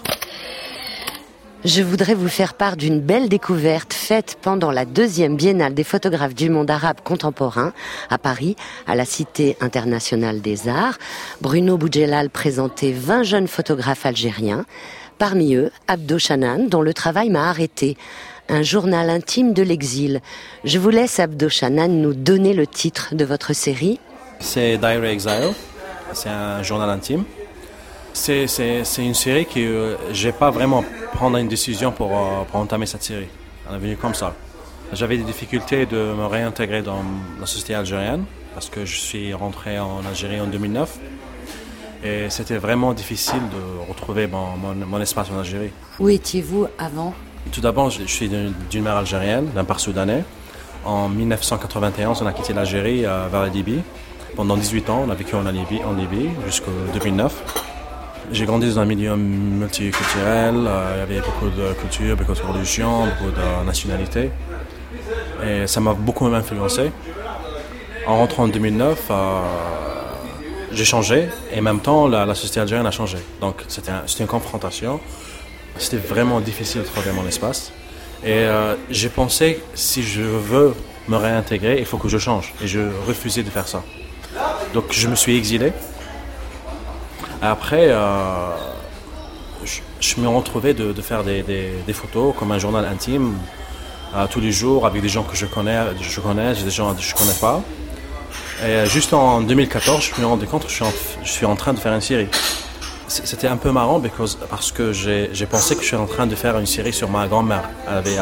Je 1.63 1.83
voudrais 1.83 2.15
vous 2.15 2.29
faire 2.29 2.55
part 2.55 2.79
d'une 2.79 3.01
belle 3.01 3.29
découverte 3.29 3.93
faite 3.93 4.39
pendant 4.41 4.71
la 4.71 4.87
deuxième 4.87 5.37
biennale 5.37 5.75
des 5.75 5.85
photographes 5.85 6.35
du 6.35 6.49
monde 6.49 6.71
arabe 6.71 7.03
contemporain 7.05 7.75
à 8.09 8.17
Paris, 8.17 8.57
à 8.87 8.95
la 8.95 9.05
Cité 9.05 9.59
internationale 9.61 10.41
des 10.41 10.69
arts. 10.69 10.97
Bruno 11.43 11.77
Boudjelal 11.77 12.31
présentait 12.31 12.93
20 12.93 13.25
jeunes 13.25 13.47
photographes 13.47 14.07
algériens. 14.07 14.65
Parmi 15.19 15.55
eux, 15.55 15.71
Abdo 15.87 16.19
Chanan, 16.19 16.67
dont 16.67 16.81
le 16.81 16.95
travail 16.95 17.29
m'a 17.29 17.51
arrêté. 17.51 17.99
Un 18.49 18.63
journal 18.63 19.11
intime 19.11 19.53
de 19.53 19.63
l'exil. 19.63 20.23
Je 20.65 20.79
vous 20.79 20.89
laisse, 20.89 21.21
Abdo 21.21 21.51
Chanan, 21.51 21.89
nous 21.89 22.15
donner 22.15 22.55
le 22.55 22.67
titre 22.67 23.15
de 23.15 23.27
votre 23.27 23.53
série. 23.53 24.01
C'est 24.39 24.79
Diary 24.79 25.09
Exile. 25.09 25.53
C'est 26.15 26.31
un 26.31 26.63
journal 26.63 26.89
intime. 26.89 27.25
C'est, 28.13 28.47
c'est, 28.47 28.85
c'est 28.85 29.05
une 29.05 29.15
série 29.15 29.47
que 29.47 29.61
euh, 29.61 29.97
j'ai 30.13 30.33
pas 30.33 30.51
vraiment 30.51 30.85
prendre 31.15 31.37
une 31.39 31.49
décision 31.49 31.93
pour, 31.93 32.13
euh, 32.13 32.45
pour 32.51 32.61
entamer 32.61 32.87
cette 32.87 33.03
série. 33.03 33.29
Elle 33.69 33.77
est 33.77 33.79
venue 33.79 33.97
comme 33.97 34.15
ça. 34.15 34.35
J'avais 34.93 35.17
des 35.17 35.23
difficultés 35.23 35.87
de 35.87 35.97
me 35.97 36.27
réintégrer 36.27 36.83
dans 36.83 37.03
la 37.39 37.47
société 37.47 37.75
algérienne 37.75 38.25
parce 38.55 38.69
que 38.69 38.85
je 38.85 38.97
suis 38.97 39.33
rentré 39.33 39.79
en 39.79 40.05
Algérie 40.05 40.41
en 40.41 40.47
2009 40.47 40.99
et 42.03 42.31
c'était 42.31 42.57
vraiment 42.57 42.93
difficile 42.93 43.41
de 43.41 43.89
retrouver 43.89 44.27
mon, 44.27 44.57
mon, 44.57 44.75
mon 44.75 45.01
espace 45.01 45.29
en 45.31 45.39
Algérie. 45.39 45.71
Où 46.01 46.09
étiez-vous 46.09 46.67
avant? 46.79 47.15
Tout 47.53 47.61
d'abord, 47.61 47.91
je 47.91 48.03
je 48.03 48.13
suis 48.13 48.29
d'une 48.29 48.53
d'une 48.71 48.83
mère 48.83 48.97
algérienne, 48.97 49.51
d'un 49.55 49.65
père 49.65 49.81
soudanais. 49.81 50.25
En 50.85 51.09
1991, 51.09 52.23
on 52.23 52.27
a 52.27 52.33
quitté 52.33 52.53
l'Algérie 52.53 53.05
euh, 53.05 53.29
vers 53.31 53.43
la 53.43 53.49
Libye. 53.49 53.83
Pendant 54.35 54.57
18 54.57 54.91
ans, 54.91 55.05
on 55.07 55.11
a 55.11 55.15
vécu 55.15 55.35
en 55.35 55.43
Libye, 55.43 55.81
en 55.85 55.93
Libye 55.93 56.31
jusqu'en 56.47 56.71
2009. 56.95 57.80
J'ai 58.33 58.47
grandi 58.47 58.69
dans 58.69 58.79
un 58.79 58.85
milieu 58.85 59.17
multiculturel, 59.17 60.55
euh, 60.55 60.93
il 60.95 60.99
y 61.01 61.03
avait 61.03 61.21
beaucoup 61.21 61.49
de 61.49 61.73
cultures, 61.81 62.17
beaucoup 62.17 62.33
de 62.33 62.41
religions, 62.41 63.07
beaucoup 63.07 63.33
de 63.33 63.67
nationalités. 63.67 64.31
Et 65.45 65.67
ça 65.67 65.81
m'a 65.81 65.95
beaucoup 65.95 66.27
influencé. 66.27 66.93
En 68.07 68.19
rentrant 68.19 68.45
en 68.45 68.49
2009, 68.49 68.99
euh, 69.11 69.41
j'ai 70.71 70.85
changé 70.85 71.29
et 71.53 71.59
en 71.59 71.63
même 71.63 71.81
temps, 71.81 72.07
la, 72.07 72.33
société 72.37 72.61
algérienne 72.61 72.87
a 72.87 72.93
changé. 72.93 73.19
Donc 73.41 73.65
c'était 73.67 73.91
une 74.21 74.29
confrontation. 74.29 75.01
C'était 75.77 75.97
vraiment 75.97 76.41
difficile 76.41 76.83
de 76.83 76.87
trouver 76.87 77.11
mon 77.11 77.27
espace. 77.27 77.73
Et 78.23 78.33
euh, 78.33 78.77
j'ai 78.91 79.09
pensé, 79.09 79.61
si 79.75 80.05
je 80.05 80.23
veux 80.23 80.75
me 81.09 81.17
réintégrer, 81.17 81.79
il 81.81 81.85
faut 81.85 81.99
que 81.99 82.09
je 82.09 82.19
change. 82.19 82.55
Et 82.63 82.69
je 82.69 82.81
refusais 83.09 83.43
de 83.43 83.51
faire 83.51 83.67
ça. 83.67 83.83
Donc 84.73 84.85
je 84.91 85.09
me 85.09 85.17
suis 85.17 85.37
exilé. 85.37 85.73
Après, 87.43 87.87
euh, 87.89 88.51
je, 90.01 90.21
me 90.21 90.29
retrouvais 90.29 90.75
de, 90.75 90.93
de 90.93 91.03
faire 91.03 91.25
des, 91.25 91.43
photos 91.93 92.35
comme 92.39 92.53
un 92.53 92.59
journal 92.59 92.85
intime 92.85 93.35
euh, 94.15 94.27
tous 94.31 94.41
les 94.41 94.53
jours 94.53 94.87
avec 94.87 95.01
des 95.01 95.09
gens 95.09 95.23
que 95.23 95.37
je 95.37 95.47
connais, 95.47 95.79
je 96.03 96.21
connais, 96.21 96.53
des 96.53 96.71
gens 96.71 96.95
que 96.95 97.01
je 97.01 97.15
connais 97.15 97.39
pas. 97.41 97.63
Et 98.63 98.67
euh, 98.67 98.87
juste 98.87 99.15
en 99.15 99.41
2014, 99.41 100.03
je 100.03 100.11
me 100.11 100.15
suis 100.17 100.25
rendu 100.25 100.47
compte 100.47 100.67
que 100.67 100.71
je 100.71 101.31
suis 101.31 101.47
en, 101.47 101.57
train 101.57 101.73
de 101.73 101.79
faire 101.79 101.95
une 101.95 102.03
série. 102.03 102.29
C'était 103.09 103.49
un 103.49 103.57
peu 103.57 103.73
marrant 103.73 104.01
because- 104.01 104.37
parce 104.51 104.71
que 104.71 104.93
j'ai 104.93 105.47
pensé 105.51 105.75
que 105.77 105.81
je 105.81 105.87
suis 105.87 105.97
en 105.97 106.07
train 106.07 106.27
de 106.27 106.35
faire 106.35 106.59
une 106.59 106.67
série 106.67 106.93
sur 106.93 107.09
ma 107.09 107.27
grand-mère. 107.27 107.69
Elle 107.89 107.97
avait 107.97 108.19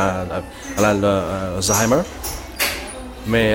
Alzheimer. 0.78 2.02
Mais 3.26 3.54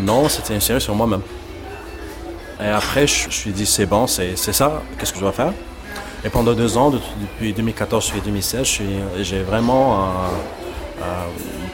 non, 0.00 0.28
c'était 0.28 0.54
une 0.54 0.60
série 0.60 0.80
sur 0.80 0.94
moi-même. 0.94 1.22
Et 2.62 2.68
après, 2.68 3.06
je 3.06 3.26
me 3.26 3.30
suis 3.30 3.52
dit, 3.52 3.64
c'est 3.66 3.86
bon, 3.86 4.06
c'est 4.06 4.36
ça, 4.36 4.82
qu'est-ce 4.98 5.12
que 5.12 5.18
je 5.18 5.22
dois 5.24 5.32
faire? 5.32 5.52
Et 6.24 6.28
pendant 6.28 6.52
deux 6.52 6.76
ans, 6.76 6.90
de- 6.90 7.00
depuis 7.22 7.52
2014 7.54 8.04
jusqu'à 8.04 8.20
2016, 8.20 8.60
je 8.66 8.70
suis- 8.70 8.84
j'ai 9.22 9.42
vraiment 9.42 9.94
euh, 9.94 10.06
euh, 11.02 11.04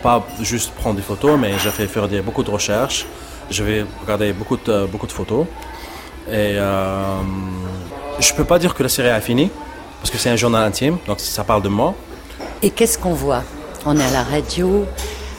pas 0.02 0.24
juste 0.40 0.70
prendre 0.74 0.94
des 0.96 1.02
photos, 1.02 1.36
mais 1.38 1.52
j'ai 1.58 1.70
fait 1.70 1.88
faire 1.88 2.06
des- 2.06 2.20
beaucoup 2.20 2.44
de 2.44 2.50
recherches. 2.50 3.06
Je 3.50 3.64
vais 3.64 3.84
regarder 4.02 4.32
beaucoup 4.32 4.56
de, 4.56 4.86
beaucoup 4.86 5.06
de 5.08 5.12
photos. 5.12 5.46
Et 6.28 6.54
euh, 6.58 7.16
je 8.20 8.32
peux 8.34 8.44
pas 8.44 8.58
dire 8.60 8.72
que 8.74 8.82
la 8.84 8.88
série 8.88 9.08
a 9.10 9.20
fini, 9.20 9.50
parce 10.00 10.10
que 10.10 10.18
c'est 10.18 10.30
un 10.30 10.36
journal 10.36 10.62
intime, 10.64 10.98
donc 11.08 11.18
ça 11.18 11.42
parle 11.42 11.62
de 11.62 11.68
moi. 11.68 11.94
Et 12.62 12.70
qu'est-ce 12.70 12.98
qu'on 12.98 13.14
voit? 13.14 13.42
On 13.84 13.98
est 13.98 14.04
à 14.04 14.10
la 14.10 14.22
radio, 14.22 14.86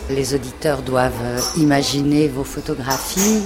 les 0.10 0.34
auditeurs 0.34 0.82
doivent 0.82 1.14
euh, 1.24 1.40
imaginer 1.58 2.28
vos 2.28 2.44
photographies, 2.44 3.42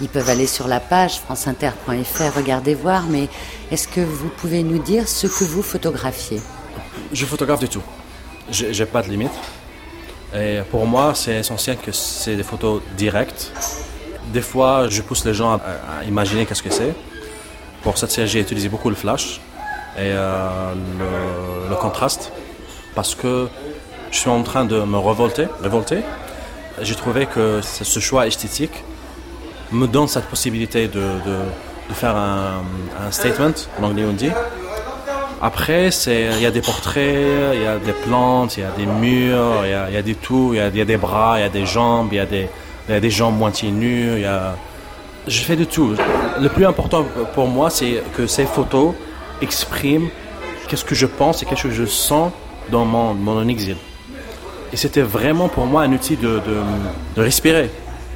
ils 0.00 0.08
peuvent 0.08 0.28
aller 0.28 0.46
sur 0.46 0.68
la 0.68 0.80
page 0.80 1.20
franceinter.fr, 1.20 2.36
regarder 2.36 2.74
voir, 2.74 3.04
mais 3.08 3.28
est-ce 3.70 3.88
que 3.88 4.00
vous 4.00 4.28
pouvez 4.28 4.62
nous 4.62 4.78
dire 4.78 5.08
ce 5.08 5.26
que 5.26 5.44
vous 5.44 5.62
photographiez? 5.62 6.40
Je 7.12 7.26
photographe 7.26 7.60
du 7.60 7.68
tout. 7.68 7.82
J'ai 8.50 8.72
j'ai 8.74 8.86
pas 8.86 9.02
de 9.02 9.08
limite. 9.08 9.32
Et 10.34 10.60
pour 10.70 10.86
moi, 10.86 11.14
c'est 11.14 11.36
essentiel 11.36 11.76
que 11.76 11.92
c'est 11.92 12.36
des 12.36 12.42
photos 12.42 12.80
directes. 12.96 13.52
Des 14.32 14.40
fois, 14.40 14.88
je 14.88 15.02
pousse 15.02 15.24
les 15.24 15.34
gens 15.34 15.52
à, 15.54 16.04
imaginer 16.04 16.46
qu'est-ce 16.46 16.62
que 16.62 16.70
c'est. 16.70 16.94
Pour 17.82 17.98
cette 17.98 18.10
série, 18.10 18.28
j'ai 18.28 18.40
utilisé 18.40 18.68
beaucoup 18.68 18.88
le 18.88 18.96
flash 18.96 19.40
et 19.96 20.10
euh, 20.12 20.72
le, 20.98 21.68
le 21.68 21.76
contraste 21.76 22.32
parce 22.94 23.14
que 23.14 23.48
je 24.10 24.18
suis 24.18 24.30
en 24.30 24.42
train 24.42 24.64
de 24.64 24.80
me 24.80 24.98
révolter. 24.98 25.48
révolter. 25.62 26.00
J'ai 26.80 26.94
trouvé 26.94 27.26
que 27.26 27.60
ce 27.62 28.00
choix 28.00 28.26
esthétique 28.26 28.84
me 29.72 29.86
donne 29.86 30.08
cette 30.08 30.26
possibilité 30.26 30.88
de, 30.88 31.00
de- 31.00 31.94
faire 31.94 32.16
un, 32.16 32.62
un 33.06 33.10
statement, 33.10 33.52
en 33.78 33.84
anglais 33.84 34.04
on 34.08 34.14
dit, 34.14 34.30
après, 35.42 35.90
il 36.06 36.40
y 36.40 36.46
a 36.46 36.50
des 36.50 36.62
portraits, 36.62 37.52
il 37.54 37.62
y 37.62 37.66
a 37.66 37.76
des 37.78 37.92
plantes, 37.92 38.56
il 38.56 38.60
y 38.60 38.64
a 38.64 38.70
des 38.70 38.86
murs, 38.86 39.56
il 39.64 39.70
y 39.70 39.74
a, 39.74 39.90
y 39.90 39.96
a 39.96 40.02
des 40.02 40.14
tout, 40.14 40.52
il 40.54 40.56
y 40.56 40.78
y 40.78 40.80
a 40.80 40.84
des 40.86 40.96
bras, 40.96 41.34
il 41.38 41.42
y 41.42 41.44
a 41.44 41.48
des 41.50 41.66
jambes, 41.66 42.08
il 42.12 42.16
y 42.16 42.20
a 42.20 42.24
des, 42.26 42.48
y 42.88 42.92
a 42.92 43.00
des 43.00 43.10
jambes 43.10 43.36
moitié 43.36 43.70
nues, 43.70 44.12
il 44.16 44.22
y 44.22 44.24
a... 44.24 44.54
Je 45.26 45.40
fais 45.42 45.56
de 45.56 45.64
tout. 45.64 45.94
Le 46.40 46.48
plus 46.48 46.64
important 46.64 47.04
pour 47.34 47.46
moi, 47.46 47.68
c'est 47.70 48.02
que 48.16 48.26
ces 48.26 48.44
photos 48.46 48.94
expriment 49.40 50.08
qu'est-ce 50.68 50.84
que 50.84 50.94
je 50.94 51.06
pense 51.06 51.42
et 51.42 51.46
qu'est-ce 51.46 51.64
que 51.64 51.70
je 51.70 51.84
sens 51.84 52.32
dans 52.70 52.84
mon, 52.84 53.12
mon 53.14 53.46
exil. 53.48 53.76
Et 54.72 54.76
c'était 54.76 55.02
vraiment 55.02 55.48
pour 55.48 55.66
moi 55.66 55.82
un 55.82 55.92
outil 55.92 56.16
de, 56.16 56.40
de, 56.48 56.56
de 57.16 57.20
respirer, 57.22 57.68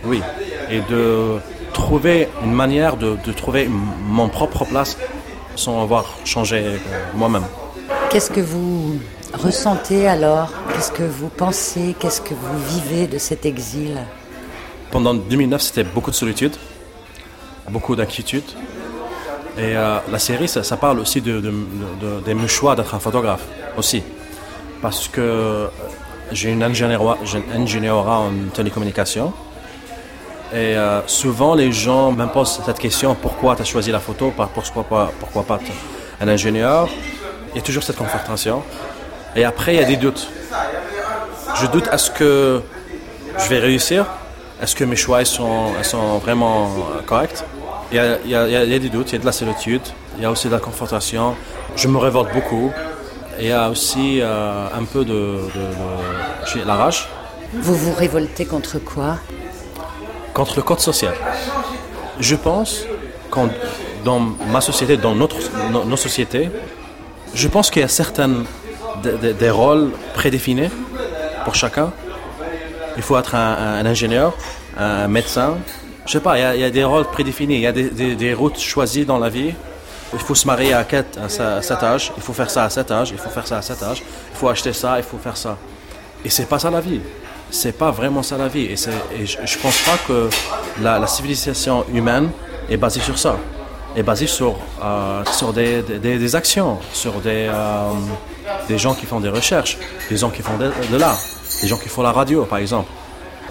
oui, 0.05 0.23
et 0.71 0.81
de 0.91 1.37
trouver 1.73 2.29
une 2.43 2.53
manière 2.53 2.97
de, 2.97 3.17
de 3.25 3.33
trouver 3.33 3.69
mon 3.69 4.29
propre 4.29 4.65
place 4.65 4.97
sans 5.55 5.83
avoir 5.83 6.05
changé 6.25 6.59
euh, 6.65 6.77
moi-même. 7.15 7.45
Qu'est-ce 8.11 8.31
que 8.31 8.41
vous 8.41 8.99
ressentez 9.35 10.07
alors? 10.09 10.51
Qu'est-ce 10.73 10.93
que 10.93 11.03
vous 11.03 11.29
pensez? 11.29 11.95
Qu'est-ce 11.99 12.21
que 12.21 12.35
vous 12.35 12.59
vivez 12.75 13.07
de 13.07 13.19
cet 13.19 13.47
exil? 13.47 13.97
Pendant 14.91 15.15
2009, 15.15 15.61
c'était 15.61 15.85
beaucoup 15.85 16.11
de 16.11 16.17
solitude, 16.17 16.55
beaucoup 17.71 17.97
d'inquiétude. 17.97 18.45
Et 19.59 19.75
euh, 19.77 19.99
la 20.11 20.19
série, 20.19 20.49
ça, 20.49 20.63
ça 20.63 20.77
parle 20.77 20.99
aussi 21.01 21.21
de, 21.23 21.41
de, 21.41 21.51
de- 21.51 22.21
de 22.27 22.33
mes 22.35 22.49
choix 22.49 22.77
d'être 22.77 22.95
un 22.95 22.99
photographe 22.99 23.45
aussi. 23.79 24.03
Parce 24.83 25.09
que 25.09 25.21
euh, 25.21 25.67
j'ai 26.33 26.51
une 26.51 26.63
ingénieura 26.63 28.19
en 28.21 28.31
télécommunication. 28.53 29.33
Et 30.53 30.77
euh, 30.77 31.01
souvent, 31.07 31.55
les 31.55 31.73
gens 31.73 32.13
me 32.13 32.27
posent 32.27 32.61
cette 32.65 32.79
question 32.79 33.15
pourquoi 33.15 33.57
tu 33.57 33.63
as 33.63 33.65
choisi 33.65 33.91
la 33.91 34.01
photo? 34.01 34.33
Pourquoi 34.55 34.85
pas, 34.85 35.11
pourquoi 35.19 35.43
pas 35.43 35.59
un 36.21 36.29
ingénieur? 36.29 36.89
Il 37.53 37.57
y 37.57 37.59
a 37.59 37.63
toujours 37.63 37.83
cette 37.83 37.97
confrontation. 37.97 38.63
Et 39.35 39.45
après, 39.45 39.75
il 39.75 39.81
y 39.81 39.85
a 39.85 39.87
des 39.87 39.97
doutes. 39.97 40.29
Je 41.61 41.67
doute 41.67 41.89
est-ce 41.93 42.11
que 42.11 42.63
je 43.39 43.49
vais 43.49 43.59
réussir? 43.59 44.07
Est-ce 44.63 44.75
que 44.77 44.85
mes 44.85 44.97
choix 44.97 45.25
sont, 45.25 45.73
sont 45.83 46.19
vraiment 46.19 46.67
euh, 46.67 47.03
corrects? 47.05 47.43
Il 47.91 47.97
y, 47.97 48.01
a, 48.01 48.19
il, 48.25 48.31
y 48.31 48.35
a, 48.35 48.47
il 48.47 48.71
y 48.71 48.75
a- 48.75 48.79
des 48.79 48.89
doutes, 48.89 49.11
il 49.11 49.13
y 49.15 49.17
a 49.17 49.21
de 49.21 49.27
la 49.27 49.33
solitude, 49.33 49.83
il 50.17 50.23
y 50.23 50.27
a 50.27 50.31
aussi 50.31 50.49
de 50.49 50.53
la 50.53 50.59
confrontation. 50.59 51.37
Je 51.77 51.89
me 51.89 51.99
révolte 51.99 52.33
beaucoup. 52.33 52.73
Il 53.39 53.47
y 53.47 53.53
a 53.53 53.69
aussi 53.69 54.21
euh, 54.23 54.67
un 54.75 54.85
peu 54.85 55.05
de, 55.05 55.41
de, 55.55 56.65
la 56.65 56.75
rage 56.75 57.09
Vous 57.53 57.75
vous 57.75 57.93
révoltez 57.93 58.47
contre 58.47 58.79
quoi? 58.79 59.19
Contre 60.37 60.55
le 60.57 60.63
code 60.63 60.81
social. 60.81 61.15
Je 62.21 62.37
pense 62.37 62.71
qu'en 63.31 63.49
dans 64.05 64.21
ma 64.55 64.61
société, 64.61 64.97
dans 64.99 65.15
notre, 65.23 65.39
nos, 65.93 65.97
sociétés, 65.97 66.47
je 67.43 67.49
pense 67.49 67.71
qu'il 67.71 67.83
y 67.83 67.85
a 67.85 67.89
certains 68.03 68.31
des, 69.03 69.33
des- 69.33 69.51
rôles 69.63 69.87
prédéfinis 70.15 70.71
pour 71.45 71.55
chacun. 71.63 71.89
Il 72.99 73.03
faut 73.03 73.19
être 73.19 73.35
un, 73.35 73.85
ingénieur, 73.95 74.31
un 74.79 75.09
médecin. 75.09 75.49
Je 76.07 76.13
sais 76.13 76.21
pas, 76.21 76.39
il 76.39 76.43
y, 76.43 76.45
a, 76.45 76.55
il 76.55 76.61
y 76.61 76.65
a 76.65 76.71
des 76.71 76.85
rôles 76.85 77.07
prédéfinis, 77.17 77.55
il 77.61 77.61
y 77.63 77.67
a 77.67 77.73
des, 77.73 77.89
des- 78.01 78.15
des 78.15 78.33
routes 78.35 78.61
choisies 78.61 79.07
dans 79.13 79.19
la 79.19 79.31
vie 79.31 79.53
il 80.13 80.21
faut 80.21 80.37
se 80.37 80.47
marier 80.47 80.73
à, 80.73 80.87
à 81.27 81.63
cet 81.69 81.83
âge, 81.83 82.13
il 82.17 82.23
faut 82.23 82.33
faire 82.33 82.49
ça 82.49 82.63
à 82.65 82.71
cet 82.71 82.91
âge, 82.93 83.11
il 83.11 83.19
faut 83.19 83.29
faire 83.29 83.47
ça 83.47 83.59
à 83.59 83.63
cet 83.63 83.83
âge, 83.83 84.03
il 84.33 84.37
faut 84.39 84.49
acheter 84.49 84.73
ça, 84.73 84.99
il 84.99 85.03
faut 85.11 85.19
faire 85.19 85.37
ça. 85.37 85.57
Et 86.25 86.31
c'est 86.31 86.47
pas 86.47 86.61
ça 86.61 86.71
la 86.71 86.81
vie. 86.81 87.01
C'est 87.51 87.73
pas 87.77 87.91
vraiment 87.91 88.23
ça 88.23 88.37
la 88.37 88.49
vie. 88.49 88.65
Et, 88.65 88.77
je, 88.77 89.37
je 89.45 89.59
pense 89.59 89.79
pas 89.83 89.97
que 90.07 90.29
la, 90.83 91.07
civilisation 91.07 91.85
humaine 91.93 92.31
est 92.69 92.77
basée 92.77 93.01
sur 93.01 93.19
ça. 93.19 93.37
Est 93.97 94.03
basée 94.03 94.27
sur, 94.27 94.57
euh, 94.83 95.23
sur 95.33 95.53
des, 95.53 95.81
des- 95.83 96.35
actions, 96.37 96.79
sur 96.93 97.15
des, 97.21 97.49
euh, 97.49 97.91
des 98.69 98.77
gens 98.79 98.95
qui 98.95 99.07
font 99.07 99.21
des 99.21 99.31
recherches, 99.31 99.79
des 100.11 100.17
gens 100.19 100.29
qui 100.29 100.43
font 100.43 100.57
de, 100.59 100.71
de 100.93 100.97
l'art, 100.99 101.19
des 101.63 101.69
gens 101.69 101.79
qui 101.79 101.89
font 101.89 102.03
la 102.03 102.13
radio, 102.13 102.45
par 102.45 102.59
exemple. 102.59 102.91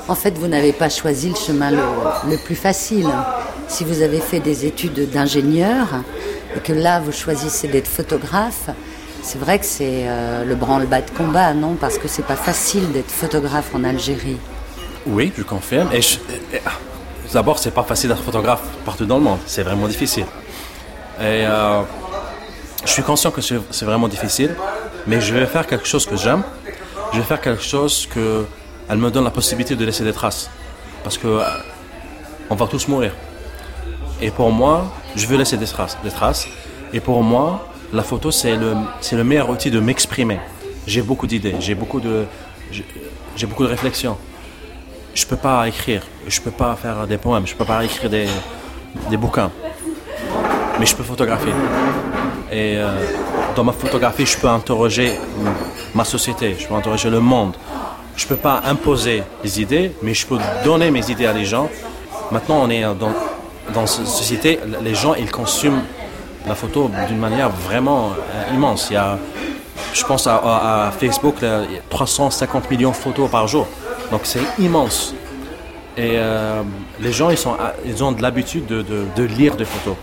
En 0.08 0.14
fait, 0.14 0.38
vous 0.38 0.48
n'avez 0.48 0.72
pas 0.72 0.90
choisi 0.90 1.30
le 1.30 1.36
chemin 1.36 1.72
le 1.72 2.38
plus 2.46 2.56
facile. 2.56 3.10
Si 3.68 3.84
vous 3.84 4.04
avez 4.04 4.20
fait 4.20 4.40
des 4.40 4.68
études 4.68 5.10
d'ingénieur 5.10 5.88
et 6.56 6.60
que 6.60 6.74
là, 6.74 7.00
vous 7.00 7.12
choisissez 7.12 7.68
d'être 7.68 7.88
photographe, 7.88 8.70
c'est 9.26 9.40
vrai 9.40 9.58
que 9.60 9.66
c'est 9.66 10.04
euh, 10.08 10.46
le 10.46 10.56
branle-bas 10.56 11.02
de 11.02 11.12
combat, 11.12 11.54
non? 11.54 11.74
Parce 11.84 11.98
que 11.98 12.08
c'est 12.08 12.26
pas 12.34 12.36
facile 12.36 12.92
d'être 12.92 13.12
photographe 13.12 13.70
en 13.74 13.84
Algérie. 13.84 14.38
Oui, 15.08 15.34
je 15.38 15.44
confirme. 15.44 15.90
Et 15.94 16.02
je- 16.02 16.20
et- 16.54 16.62
d'abord, 17.34 17.58
c'est 17.60 17.72
pas 17.80 17.84
facile 17.84 18.10
d'être 18.10 18.24
photographe 18.24 18.62
partout 18.86 19.06
dans 19.06 19.18
le 19.18 19.24
monde. 19.24 19.40
C'est 19.46 19.64
vraiment 19.64 19.88
difficile. 19.88 20.26
Et 21.20 21.42
euh, 21.46 21.82
je 22.86 22.92
suis 22.92 23.04
conscient 23.04 23.32
que 23.32 23.42
c'est 23.42 23.60
c'est 23.72 23.86
vraiment 23.86 24.08
difficile, 24.16 24.52
mais 25.08 25.20
je 25.22 25.34
vais 25.34 25.46
faire 25.56 25.66
quelque 25.72 25.88
chose 25.94 26.06
que 26.06 26.16
j'aime. 26.24 26.44
Je 27.14 27.18
vais 27.20 27.26
faire 27.32 27.42
quelque 27.42 27.64
chose 27.64 28.08
que 28.14 28.46
elle 28.90 28.98
me 29.06 29.10
donne 29.10 29.24
la 29.24 29.32
possibilité 29.40 29.76
de 29.76 29.84
laisser 29.86 30.04
des 30.04 30.14
traces, 30.14 30.50
parce 31.04 31.18
que 31.18 31.28
euh, 31.28 31.44
on 32.52 32.56
va 32.56 32.68
tous 32.68 32.88
mourir. 32.88 33.14
Et 34.22 34.30
pour 34.32 34.52
moi, 34.52 34.76
je 35.16 35.26
veux 35.28 35.38
laisser 35.38 35.58
des 35.58 35.66
traces, 35.76 35.98
des 36.04 36.12
traces. 36.20 36.48
Et 36.94 37.00
pour 37.00 37.24
moi, 37.24 37.68
la 37.96 38.04
photo, 38.04 38.30
c'est 38.30 38.58
le, 38.58 39.24
meilleur 39.24 39.50
outil 39.50 39.72
de 39.72 39.80
m'exprimer. 39.80 40.40
J'ai 40.86 41.02
beaucoup 41.02 41.28
d'idées, 41.28 41.56
j'ai 41.60 41.76
beaucoup 41.76 42.00
de, 42.00 42.26
réflexions 43.60 44.18
je 45.14 45.26
peux 45.26 45.38
pas 45.38 45.66
écrire, 45.66 46.02
je 46.28 46.42
peux 46.42 46.52
pas 46.52 46.76
faire 46.76 47.08
des 47.08 47.18
poèmes, 47.18 47.48
je 47.48 47.56
peux 47.56 47.64
pas 47.64 47.86
écrire 47.86 48.10
des, 48.10 48.28
bouquins, 49.18 49.50
mais 50.78 50.86
je 50.86 50.94
peux 50.94 51.04
photographier. 51.04 51.54
Et 52.52 52.76
euh, 52.76 52.92
dans 53.56 53.64
ma 53.64 53.72
photographie, 53.72 54.26
je 54.26 54.38
peux 54.38 54.50
interroger 54.50 55.14
ma 55.94 56.04
société, 56.04 56.58
je 56.60 56.68
peux 56.68 56.74
interroger 56.74 57.10
le 57.10 57.22
monde. 57.22 57.56
Je 58.18 58.28
peux 58.28 58.36
pas 58.36 58.62
imposer 58.66 59.24
des 59.42 59.62
idées, 59.62 59.92
mais 60.04 60.14
je 60.14 60.28
peux 60.28 60.38
donner 60.66 60.92
mes 60.92 61.10
idées 61.10 61.28
à 61.28 61.34
les 61.34 61.46
gens. 61.46 61.70
Maintenant, 62.32 62.60
on 62.62 62.70
est 62.70 62.82
dans, 62.82 63.14
dans 63.74 63.88
cette 63.88 64.08
société, 64.08 64.60
les 64.84 64.96
gens, 64.96 65.14
ils 65.14 65.32
consument 65.32 65.82
la 66.48 66.56
photo 66.56 66.90
d'une 67.08 67.18
manière 67.20 67.50
vraiment 67.50 68.12
euh, 68.12 68.54
immense. 68.54 68.92
Je 69.94 70.04
pense 70.04 70.28
à, 70.28 70.92
Facebook, 71.00 71.36
il 71.42 71.48
y 71.48 71.78
a 71.78 71.82
350 71.90 72.70
millions 72.70 72.92
de 72.92 72.96
photos 72.96 73.30
par 73.30 73.48
jour. 73.48 73.68
Donc 74.12 74.22
c'est 74.24 74.42
immense. 74.60 75.14
Et 75.98 76.16
euh, 76.18 76.62
les 77.00 77.12
gens, 77.14 77.30
ils, 77.30 78.04
ont 78.04 78.12
de 78.12 78.22
l'habitude 78.22 78.66
de, 78.68 79.24
lire 79.24 79.56
des 79.56 79.66
photos. 79.66 79.96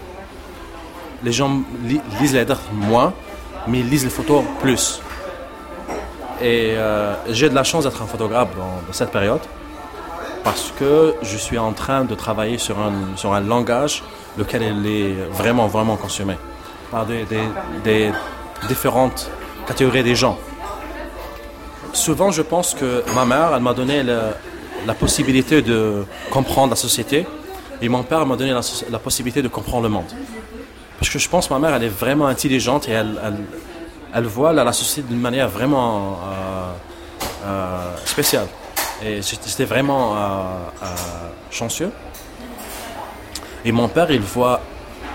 Les 1.22 1.32
gens 1.32 1.60
li- 1.84 2.00
lisent 2.20 2.32
les 2.32 2.40
lettres 2.40 2.62
moins, 2.72 3.12
mais 3.66 3.80
ils 3.80 3.88
lisent 3.88 4.04
les 4.04 4.10
photos 4.10 4.42
plus. 4.60 5.00
Et 6.40 6.74
euh, 6.76 7.14
j'ai 7.28 7.48
de 7.48 7.54
la 7.54 7.62
chance 7.62 7.84
d'être 7.84 8.02
un 8.02 8.06
photographe 8.06 8.48
dans 8.56 8.92
cette 8.92 9.10
période 9.10 9.40
parce 10.44 10.72
que 10.78 11.14
je 11.22 11.36
suis 11.36 11.58
en 11.58 11.72
train 11.72 12.04
de 12.04 12.14
travailler 12.14 12.58
sur 12.58 12.78
un, 12.78 13.16
sur 13.16 13.32
un 13.32 13.40
langage 13.40 14.02
lequel 14.38 14.62
elle 14.62 14.86
est 14.86 15.14
vraiment, 15.30 15.66
vraiment 15.66 15.96
consommé 15.96 16.36
par 16.90 17.06
des, 17.06 18.12
différentes 18.68 19.30
catégories 19.66 20.02
des 20.02 20.14
gens. 20.14 20.38
Souvent, 21.92 22.30
je 22.30 22.42
pense 22.42 22.74
que 22.74 23.02
ma 23.14 23.24
mère, 23.24 23.52
elle 23.54 23.62
m'a 23.62 23.74
donné 23.74 24.02
la 24.02 24.94
possibilité 24.94 25.62
de 25.62 26.04
comprendre 26.30 26.70
la 26.70 26.76
société 26.76 27.26
et 27.80 27.88
mon 27.88 28.04
père 28.04 28.24
m'a 28.24 28.36
donné 28.36 28.52
la, 28.52 28.98
possibilité 28.98 29.42
de 29.42 29.48
comprendre 29.48 29.82
le 29.82 29.88
monde. 29.88 30.12
Parce 30.98 31.10
que 31.10 31.18
je 31.18 31.28
pense 31.28 31.48
que 31.48 31.52
ma 31.52 31.58
mère, 31.58 31.74
elle 31.74 31.84
est 31.84 31.88
vraiment 31.88 32.26
intelligente 32.26 32.88
et 32.88 32.92
elle, 32.92 33.20
elle, 34.14 34.24
voit 34.24 34.52
la, 34.52 34.62
la 34.62 34.72
société 34.72 35.08
d'une 35.08 35.20
manière 35.20 35.48
vraiment 35.48 36.20
euh, 36.24 36.72
euh, 37.44 37.96
spéciale. 38.04 38.46
Et 39.04 39.20
j'étais 39.20 39.64
vraiment 39.64 40.14
euh, 40.14 40.18
euh, 40.82 40.86
chanceux. 41.50 41.90
Et 43.64 43.72
mon 43.72 43.88
père, 43.88 44.10
il 44.10 44.20
voit 44.20 44.60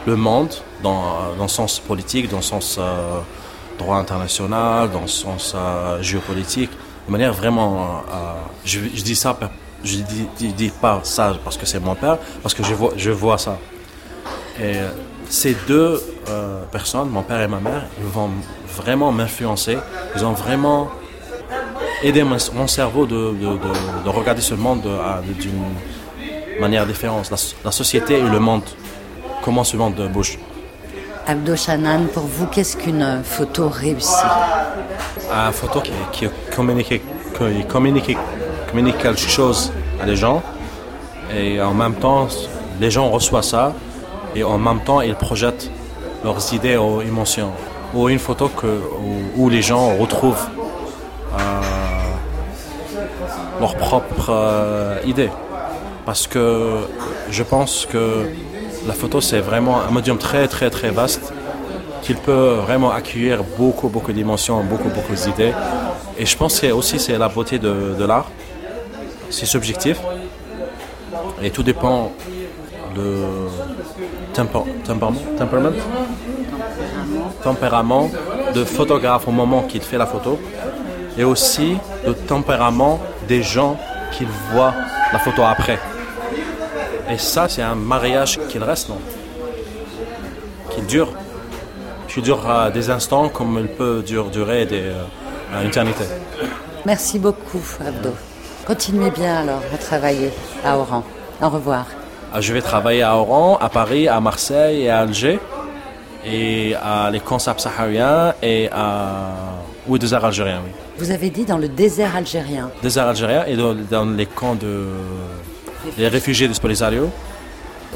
le 0.06 0.16
monde 0.16 0.54
dans, 0.84 1.36
dans 1.38 1.44
le 1.44 1.50
sens 1.50 1.80
politique, 1.80 2.30
dans 2.30 2.38
le 2.38 2.44
sens 2.44 2.78
euh, 2.80 3.20
droit 3.78 3.98
international, 3.98 4.92
dans 4.92 5.02
le 5.02 5.08
sens 5.08 5.56
géopolitique, 6.02 6.72
de 7.08 7.12
manière 7.12 7.34
vraiment... 7.34 8.04
je, 8.66 8.80
je 8.80 9.04
dis 9.04 9.16
ça, 9.16 9.38
je 9.84 9.98
dis, 9.98 10.54
dis- 10.54 10.72
pas 10.82 11.00
ça 11.04 11.34
parce 11.44 11.58
que 11.58 11.66
c'est 11.66 11.80
mon 11.80 11.96
père, 11.96 12.18
parce 12.42 12.56
que 12.56 12.64
je 12.64 12.74
vois, 12.74 12.94
je 12.98 13.12
vois 13.12 13.38
ça. 13.38 13.58
Et 14.60 14.78
ces 15.30 15.56
deux 15.68 16.02
personnes, 16.72 17.10
mon 17.10 17.22
père 17.22 17.42
et 17.42 17.48
ma 17.48 17.60
mère, 17.60 17.86
ils 18.00 18.06
vont 18.06 18.32
vraiment 18.76 19.12
m'influencer. 19.12 19.78
Ils 20.16 20.26
ont 20.26 20.34
vraiment 20.34 20.90
aidé 22.04 22.24
mon, 22.24 22.38
cerveau 22.68 23.06
de, 23.06 23.16
de- 23.16 23.58
de- 23.58 24.04
de 24.06 24.10
regarder 24.10 24.42
ce 24.42 24.54
monde 24.56 24.82
de- 24.82 24.90
à- 24.90 25.22
d'une 25.40 25.64
manière 26.60 26.86
différente. 26.86 27.30
La, 27.32 27.38
la 27.66 27.72
société 27.72 28.18
et 28.20 28.22
le 28.22 28.40
monde, 28.40 28.64
comment 29.44 29.64
ce 29.64 29.78
monde 29.78 29.96
bouge. 30.12 30.38
Abdo 31.28 31.56
Chanan, 31.56 32.06
pour 32.14 32.24
vous, 32.24 32.46
qu'est-ce 32.48 32.78
qu'une 32.78 33.22
photo 33.24 33.68
réussie? 33.70 34.14
Une 35.30 35.52
photo 35.52 35.82
qui, 35.82 35.92
qui 36.14 36.28
communique, 36.56 36.88
qui 36.88 37.66
communique, 37.68 38.18
communique 38.70 38.98
quelque 38.98 39.20
chose 39.20 39.72
à 40.02 40.06
les 40.06 40.16
gens 40.16 40.42
et 41.36 41.60
en 41.62 41.74
même 41.74 41.96
temps 41.96 42.28
les 42.80 42.90
gens 42.90 43.10
reçoivent 43.10 43.44
ça 43.44 43.74
et 44.36 44.44
en 44.44 44.58
même 44.58 44.80
temps 44.82 45.02
ils 45.02 45.16
projettent 45.16 45.70
leurs 46.24 46.54
idées 46.54 46.78
ou 46.78 47.02
émotions 47.02 47.52
ou 47.94 48.08
une 48.08 48.20
photo 48.20 48.48
que, 48.48 48.68
où, 48.68 49.44
où 49.44 49.50
les 49.50 49.62
gens 49.62 49.98
retrouvent 49.98 50.48
euh, 51.38 51.62
leurs 53.60 53.76
propres 53.76 54.32
euh, 54.32 55.00
idées 55.06 55.30
parce 56.06 56.28
que 56.28 56.78
je 57.30 57.44
pense 57.44 57.86
que 57.86 58.30
la 58.88 58.94
photo 58.94 59.20
c'est 59.22 59.40
vraiment 59.40 59.82
un 59.82 59.92
médium 59.92 60.18
très 60.18 60.48
très 60.48 60.70
très 60.70 60.90
vaste 60.90 61.34
qu'il 62.02 62.16
peut 62.16 62.60
vraiment 62.66 62.92
accueillir 62.92 63.44
beaucoup, 63.58 63.90
beaucoup 63.90 64.14
d'émotions, 64.14 64.64
beaucoup, 64.64 64.88
beaucoup 64.90 65.14
d'idées. 65.14 65.54
Et 66.18 66.26
je 66.26 66.38
pense 66.38 66.60
que 66.62 66.68
aussi 66.72 67.00
c'est 67.00 67.18
la 67.18 67.28
beauté 67.28 67.60
de, 67.60 67.96
de 68.00 68.06
l'art. 68.06 68.30
C'est 69.30 69.46
subjectif. 69.46 70.00
Et 71.44 71.50
tout 71.52 71.64
dépend 71.64 72.14
de 72.96 73.26
tempérament 77.44 78.10
de 78.56 78.64
photographe 78.64 79.28
au 79.28 79.32
moment 79.32 79.64
qu'il 79.64 79.82
fait 79.82 79.98
la 79.98 80.06
photo. 80.06 80.40
Et 81.18 81.24
aussi 81.24 81.78
le 82.06 82.14
tempérament 82.14 83.00
des 83.28 83.42
gens 83.44 83.78
qui 84.12 84.26
voient 84.52 84.74
la 85.12 85.20
photo 85.20 85.44
après. 85.44 85.80
Et 87.10 87.18
ça, 87.18 87.48
c'est 87.50 87.62
un 87.62 87.76
mariage 87.76 88.40
qu'il 88.50 88.64
reste, 88.64 88.90
non? 88.90 89.00
Qu'il 90.72 90.86
dure 90.86 91.10
qui 92.08 92.22
dure 92.22 92.50
euh, 92.50 92.70
des 92.72 92.90
instants 92.90 93.30
comme 93.30 93.58
il 93.60 93.68
peut 93.68 94.02
dur- 94.06 94.30
durer 94.30 94.66
des, 94.66 94.82
euh, 94.82 95.62
une 95.62 95.68
éternité. 95.68 96.06
Merci 96.86 97.20
beaucoup, 97.20 97.62
Abdo. 97.86 98.12
Continuez 98.66 99.12
bien 99.12 99.42
alors 99.42 99.62
à 99.74 99.78
travailler 99.78 100.32
à 100.66 100.78
Oran. 100.78 101.04
Au 101.42 101.50
revoir. 101.50 101.86
Euh, 102.34 102.42
Je 102.42 102.54
vais 102.54 102.62
travailler 102.62 103.04
à 103.04 103.16
Oran, 103.18 103.58
à 103.62 103.70
Paris, 103.70 104.08
à 104.08 104.20
Marseille 104.20 104.84
et 104.84 104.90
à 104.90 105.00
Alger, 105.00 105.40
et 106.26 106.76
à 106.76 107.10
les 107.12 107.20
camps 107.20 107.40
subsahariens 107.40 108.34
et 108.42 108.70
à... 108.72 109.32
Oui, 109.88 110.00
désert 110.00 110.24
algérien, 110.26 110.62
oui. 110.66 110.72
Vous 111.00 111.12
avez 111.12 111.30
dit 111.30 111.46
dans 111.46 111.60
le 111.60 111.68
désert 111.68 112.16
algérien. 112.16 112.72
Désert 112.82 113.08
algérien 113.08 113.46
et 113.46 113.56
dans, 113.56 114.06
les 114.06 114.26
camps 114.26 114.56
de... 114.56 114.88
Les 115.98 116.08
réfugiés 116.08 116.48
de 116.48 116.58
Polisario. 116.58 117.10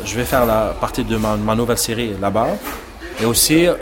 Je 0.05 0.15
vais 0.15 0.23
faire 0.23 0.45
la 0.45 0.75
partie 0.79 1.03
de 1.03 1.17
ma, 1.17 1.35
ma 1.35 1.55
nouvelle 1.55 1.79
série 1.79 2.13
là-bas. 2.21 2.49
Et 3.19 3.25
aussi, 3.25 3.67
euh, 3.67 3.73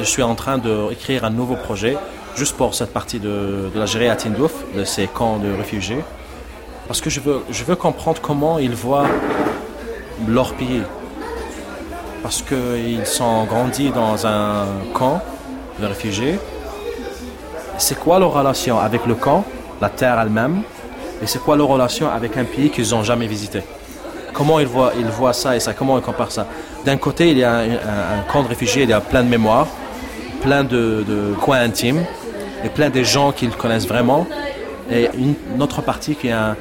je 0.00 0.04
suis 0.04 0.22
en 0.22 0.34
train 0.34 0.58
d'écrire 0.58 1.24
un 1.24 1.30
nouveau 1.30 1.54
projet 1.54 1.96
juste 2.36 2.56
pour 2.56 2.74
cette 2.74 2.92
partie 2.92 3.20
de, 3.20 3.70
de 3.72 3.78
l'Algérie 3.78 4.08
à 4.08 4.16
Tindouf, 4.16 4.52
de 4.76 4.84
ces 4.84 5.06
camps 5.06 5.38
de 5.38 5.52
réfugiés. 5.52 6.02
Parce 6.88 7.00
que 7.00 7.10
je 7.10 7.20
veux, 7.20 7.42
je 7.50 7.62
veux 7.62 7.76
comprendre 7.76 8.20
comment 8.20 8.58
ils 8.58 8.74
voient 8.74 9.06
leur 10.26 10.54
pays. 10.54 10.82
Parce 12.24 12.42
qu'ils 12.42 13.06
sont 13.06 13.44
grandis 13.44 13.90
dans 13.90 14.26
un 14.26 14.66
camp 14.94 15.22
de 15.80 15.86
réfugiés. 15.86 16.38
C'est 17.78 17.98
quoi 17.98 18.18
leur 18.18 18.32
relation 18.32 18.78
avec 18.78 19.06
le 19.06 19.14
camp, 19.14 19.44
la 19.80 19.88
terre 19.88 20.18
elle-même, 20.20 20.62
et 21.22 21.26
c'est 21.26 21.38
quoi 21.38 21.56
leur 21.56 21.68
relation 21.68 22.10
avec 22.10 22.36
un 22.36 22.44
pays 22.44 22.70
qu'ils 22.70 22.90
n'ont 22.90 23.04
jamais 23.04 23.26
visité? 23.26 23.62
Comment 24.32 24.60
ils 24.60 24.66
voient, 24.66 25.32
ça 25.32 25.56
et 25.56 25.60
ça, 25.60 25.72
comment 25.72 25.96
ils 25.98 26.04
comparent 26.04 26.32
ça? 26.32 26.46
D'un 26.84 26.96
côté, 26.96 27.30
il 27.30 27.38
y 27.38 27.44
a 27.44 27.58
un, 27.58 28.22
camp 28.32 28.42
de 28.42 28.48
réfugiés, 28.48 28.82
il 28.82 28.90
y 28.90 28.92
a 28.92 29.00
plein 29.00 29.22
de 29.22 29.28
mémoires, 29.28 29.68
plein 30.42 30.64
de, 30.64 31.34
coins 31.40 31.60
intimes, 31.60 32.04
et 32.64 32.68
plein 32.68 32.90
de 32.90 33.02
gens 33.02 33.30
qu'ils 33.32 33.50
connaissent 33.50 33.86
vraiment, 33.86 34.26
et 34.90 35.08
une, 35.16 35.62
autre 35.62 35.80
partie 35.82 36.14
qui 36.16 36.28
est 36.28 36.32
un, 36.32 36.56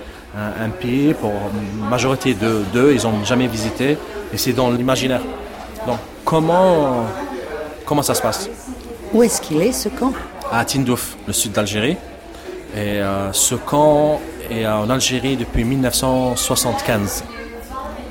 pays, 0.80 1.16
pour 1.16 1.32
la 1.84 1.90
majorité 1.90 2.36
de- 2.36 2.64
d'eux, 2.72 2.94
ils 2.94 3.04
n'ont 3.04 3.26
jamais 3.26 3.48
visité, 3.48 3.98
et 4.32 4.38
c'est 4.38 4.54
dans 4.54 4.70
l'imaginaire. 4.70 5.22
Donc, 5.88 5.98
comment, 6.24 7.06
comment 7.86 8.04
ça 8.04 8.14
se 8.14 8.22
passe? 8.22 8.48
Où 9.14 9.24
est-ce 9.24 9.42
qu'il 9.42 9.62
est, 9.62 9.72
ce 9.72 9.90
camp? 9.90 10.14
À 10.52 10.64
Tindouf, 10.66 11.16
le 11.28 11.34
sud 11.34 11.52
d'Algérie. 11.54 11.98
Et 12.76 13.02
euh, 13.02 13.32
ce 13.34 13.56
camp 13.56 14.20
est 14.50 14.66
en 14.68 14.90
Algérie 14.90 15.36
depuis 15.38 15.64
1975. 15.64 17.24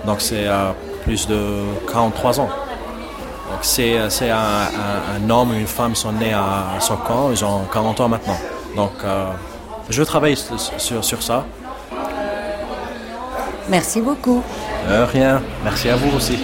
Donc 0.06 0.20
c'est 0.20 0.46
euh, 0.46 0.70
plus 1.04 1.26
de 1.26 1.38
43 1.92 2.40
ans. 2.40 2.48
Donc 3.50 3.58
c'est 3.62 3.98
euh, 3.98 4.10
c'est 4.10 4.30
un, 4.30 4.36
un- 4.36 5.24
un 5.26 5.30
homme 5.30 5.54
et 5.54 5.60
une 5.60 5.66
femme 5.66 5.94
sont 5.94 6.12
nés 6.12 6.32
à 6.32 6.78
ce 6.80 6.92
camp, 6.94 7.30
ils 7.30 7.44
ont 7.44 7.62
40 7.72 8.00
ans 8.00 8.08
maintenant. 8.08 8.36
Donc 8.74 8.92
euh, 9.04 9.26
je 9.88 10.02
travaille 10.02 10.36
sur, 10.36 11.02
sur, 11.04 11.22
ça. 11.22 11.44
Merci 13.68 14.00
beaucoup. 14.00 14.42
Rien, 15.12 15.42
merci 15.64 15.88
à 15.90 15.96
vous 15.96 16.16
aussi. 16.16 16.38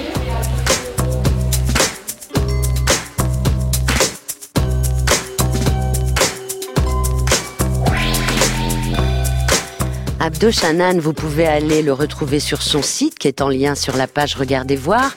Abdo 10.24 10.52
Chanan, 10.52 11.00
vous 11.00 11.14
pouvez 11.14 11.48
aller 11.48 11.82
le 11.82 11.92
retrouver 11.92 12.38
sur 12.38 12.62
son 12.62 12.80
site 12.80 13.18
qui 13.18 13.26
est 13.26 13.40
en 13.40 13.48
lien 13.48 13.74
sur 13.74 13.96
la 13.96 14.06
page 14.06 14.36
Regardez 14.36 14.76
voir. 14.76 15.16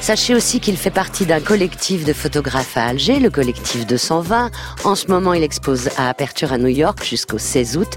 Sachez 0.00 0.34
aussi 0.34 0.58
qu'il 0.58 0.78
fait 0.78 0.90
partie 0.90 1.26
d'un 1.26 1.40
collectif 1.40 2.06
de 2.06 2.14
photographes 2.14 2.78
à 2.78 2.86
Alger, 2.86 3.20
le 3.20 3.28
collectif 3.28 3.86
220. 3.86 4.50
En 4.84 4.94
ce 4.94 5.08
moment, 5.08 5.34
il 5.34 5.42
expose 5.42 5.90
à 5.98 6.08
Aperture 6.08 6.54
à 6.54 6.56
New 6.56 6.68
York 6.68 7.04
jusqu'au 7.04 7.36
16 7.36 7.76
août. 7.76 7.92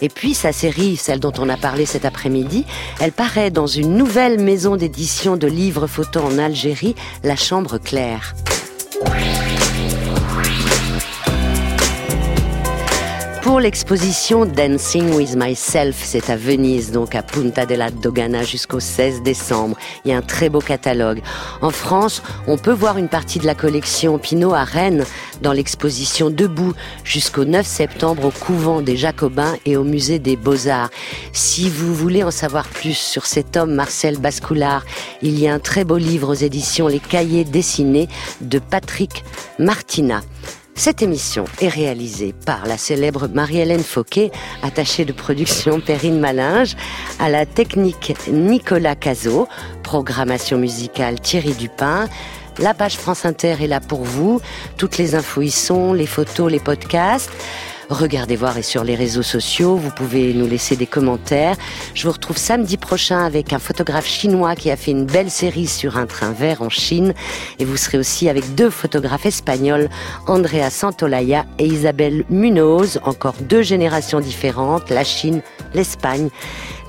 Et 0.00 0.08
puis 0.08 0.34
sa 0.34 0.52
série, 0.52 0.96
celle 0.96 1.18
dont 1.18 1.32
on 1.38 1.48
a 1.48 1.56
parlé 1.56 1.86
cet 1.86 2.04
après-midi, 2.04 2.66
elle 3.00 3.10
paraît 3.10 3.50
dans 3.50 3.66
une 3.66 3.96
nouvelle 3.96 4.38
maison 4.38 4.76
d'édition 4.76 5.36
de 5.36 5.48
livres 5.48 5.88
photos 5.88 6.22
en 6.22 6.38
Algérie, 6.38 6.94
La 7.24 7.34
Chambre 7.34 7.78
Claire. 7.78 8.36
Pour 13.46 13.60
l'exposition 13.60 14.44
Dancing 14.44 15.14
with 15.14 15.36
Myself, 15.36 16.02
c'est 16.02 16.30
à 16.30 16.36
Venise, 16.36 16.90
donc 16.90 17.14
à 17.14 17.22
Punta 17.22 17.64
della 17.64 17.92
Dogana 17.92 18.42
jusqu'au 18.42 18.80
16 18.80 19.22
décembre. 19.22 19.76
Il 20.04 20.10
y 20.10 20.14
a 20.14 20.16
un 20.16 20.22
très 20.22 20.48
beau 20.48 20.58
catalogue. 20.58 21.22
En 21.62 21.70
France, 21.70 22.24
on 22.48 22.58
peut 22.58 22.72
voir 22.72 22.98
une 22.98 23.08
partie 23.08 23.38
de 23.38 23.46
la 23.46 23.54
collection 23.54 24.18
Pinot 24.18 24.52
à 24.52 24.64
Rennes 24.64 25.04
dans 25.42 25.52
l'exposition 25.52 26.28
Debout 26.28 26.74
jusqu'au 27.04 27.44
9 27.44 27.64
septembre 27.64 28.24
au 28.24 28.30
couvent 28.32 28.82
des 28.82 28.96
Jacobins 28.96 29.54
et 29.64 29.76
au 29.76 29.84
musée 29.84 30.18
des 30.18 30.34
Beaux-Arts. 30.34 30.90
Si 31.32 31.70
vous 31.70 31.94
voulez 31.94 32.24
en 32.24 32.32
savoir 32.32 32.66
plus 32.66 32.98
sur 32.98 33.26
cet 33.26 33.56
homme 33.56 33.74
Marcel 33.74 34.18
Bascoulard, 34.18 34.84
il 35.22 35.38
y 35.38 35.46
a 35.46 35.54
un 35.54 35.60
très 35.60 35.84
beau 35.84 35.98
livre 35.98 36.32
aux 36.32 36.34
éditions 36.34 36.88
Les 36.88 36.98
Cahiers 36.98 37.44
dessinés 37.44 38.08
de 38.40 38.58
Patrick 38.58 39.22
Martina. 39.60 40.22
Cette 40.78 41.00
émission 41.00 41.46
est 41.62 41.68
réalisée 41.68 42.34
par 42.44 42.66
la 42.66 42.76
célèbre 42.76 43.28
Marie-Hélène 43.28 43.82
Fauquet, 43.82 44.30
attachée 44.62 45.06
de 45.06 45.12
production 45.12 45.80
Perrine 45.80 46.20
Malinge, 46.20 46.76
à 47.18 47.30
la 47.30 47.46
technique 47.46 48.12
Nicolas 48.30 48.94
Cazot, 48.94 49.48
programmation 49.82 50.58
musicale 50.58 51.18
Thierry 51.18 51.54
Dupin. 51.54 52.08
La 52.58 52.74
page 52.74 52.98
France 52.98 53.24
Inter 53.24 53.56
est 53.62 53.66
là 53.66 53.80
pour 53.80 54.04
vous. 54.04 54.42
Toutes 54.76 54.98
les 54.98 55.14
infos 55.14 55.40
y 55.40 55.50
sont, 55.50 55.94
les 55.94 56.06
photos, 56.06 56.52
les 56.52 56.60
podcasts. 56.60 57.30
Regardez 57.88 58.34
voir 58.34 58.58
et 58.58 58.62
sur 58.62 58.82
les 58.82 58.96
réseaux 58.96 59.22
sociaux, 59.22 59.76
vous 59.76 59.90
pouvez 59.90 60.34
nous 60.34 60.48
laisser 60.48 60.74
des 60.74 60.86
commentaires. 60.88 61.56
Je 61.94 62.04
vous 62.04 62.12
retrouve 62.12 62.36
samedi 62.36 62.76
prochain 62.76 63.24
avec 63.24 63.52
un 63.52 63.60
photographe 63.60 64.08
chinois 64.08 64.56
qui 64.56 64.72
a 64.72 64.76
fait 64.76 64.90
une 64.90 65.06
belle 65.06 65.30
série 65.30 65.68
sur 65.68 65.96
un 65.96 66.06
train 66.06 66.32
vert 66.32 66.62
en 66.62 66.68
Chine. 66.68 67.14
Et 67.60 67.64
vous 67.64 67.76
serez 67.76 67.98
aussi 67.98 68.28
avec 68.28 68.56
deux 68.56 68.70
photographes 68.70 69.26
espagnols, 69.26 69.88
Andrea 70.26 70.68
Santolaya 70.68 71.46
et 71.60 71.66
Isabelle 71.66 72.24
Munoz, 72.28 72.98
encore 73.04 73.36
deux 73.40 73.62
générations 73.62 74.18
différentes, 74.18 74.90
la 74.90 75.04
Chine, 75.04 75.40
l'Espagne. 75.72 76.30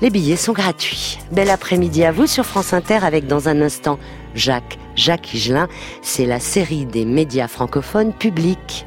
Les 0.02 0.10
billets 0.10 0.36
sont 0.36 0.52
gratuits. 0.52 1.20
Bel 1.30 1.50
après-midi 1.50 2.04
à 2.04 2.10
vous 2.10 2.26
sur 2.26 2.44
France 2.44 2.72
Inter 2.72 2.98
avec 3.02 3.28
dans 3.28 3.48
un 3.48 3.62
instant 3.62 4.00
Jacques, 4.34 4.78
Jacques 4.96 5.32
Higelin. 5.32 5.68
C'est 6.02 6.26
la 6.26 6.40
série 6.40 6.86
des 6.86 7.04
médias 7.04 7.46
francophones 7.48 8.12
publics. 8.12 8.84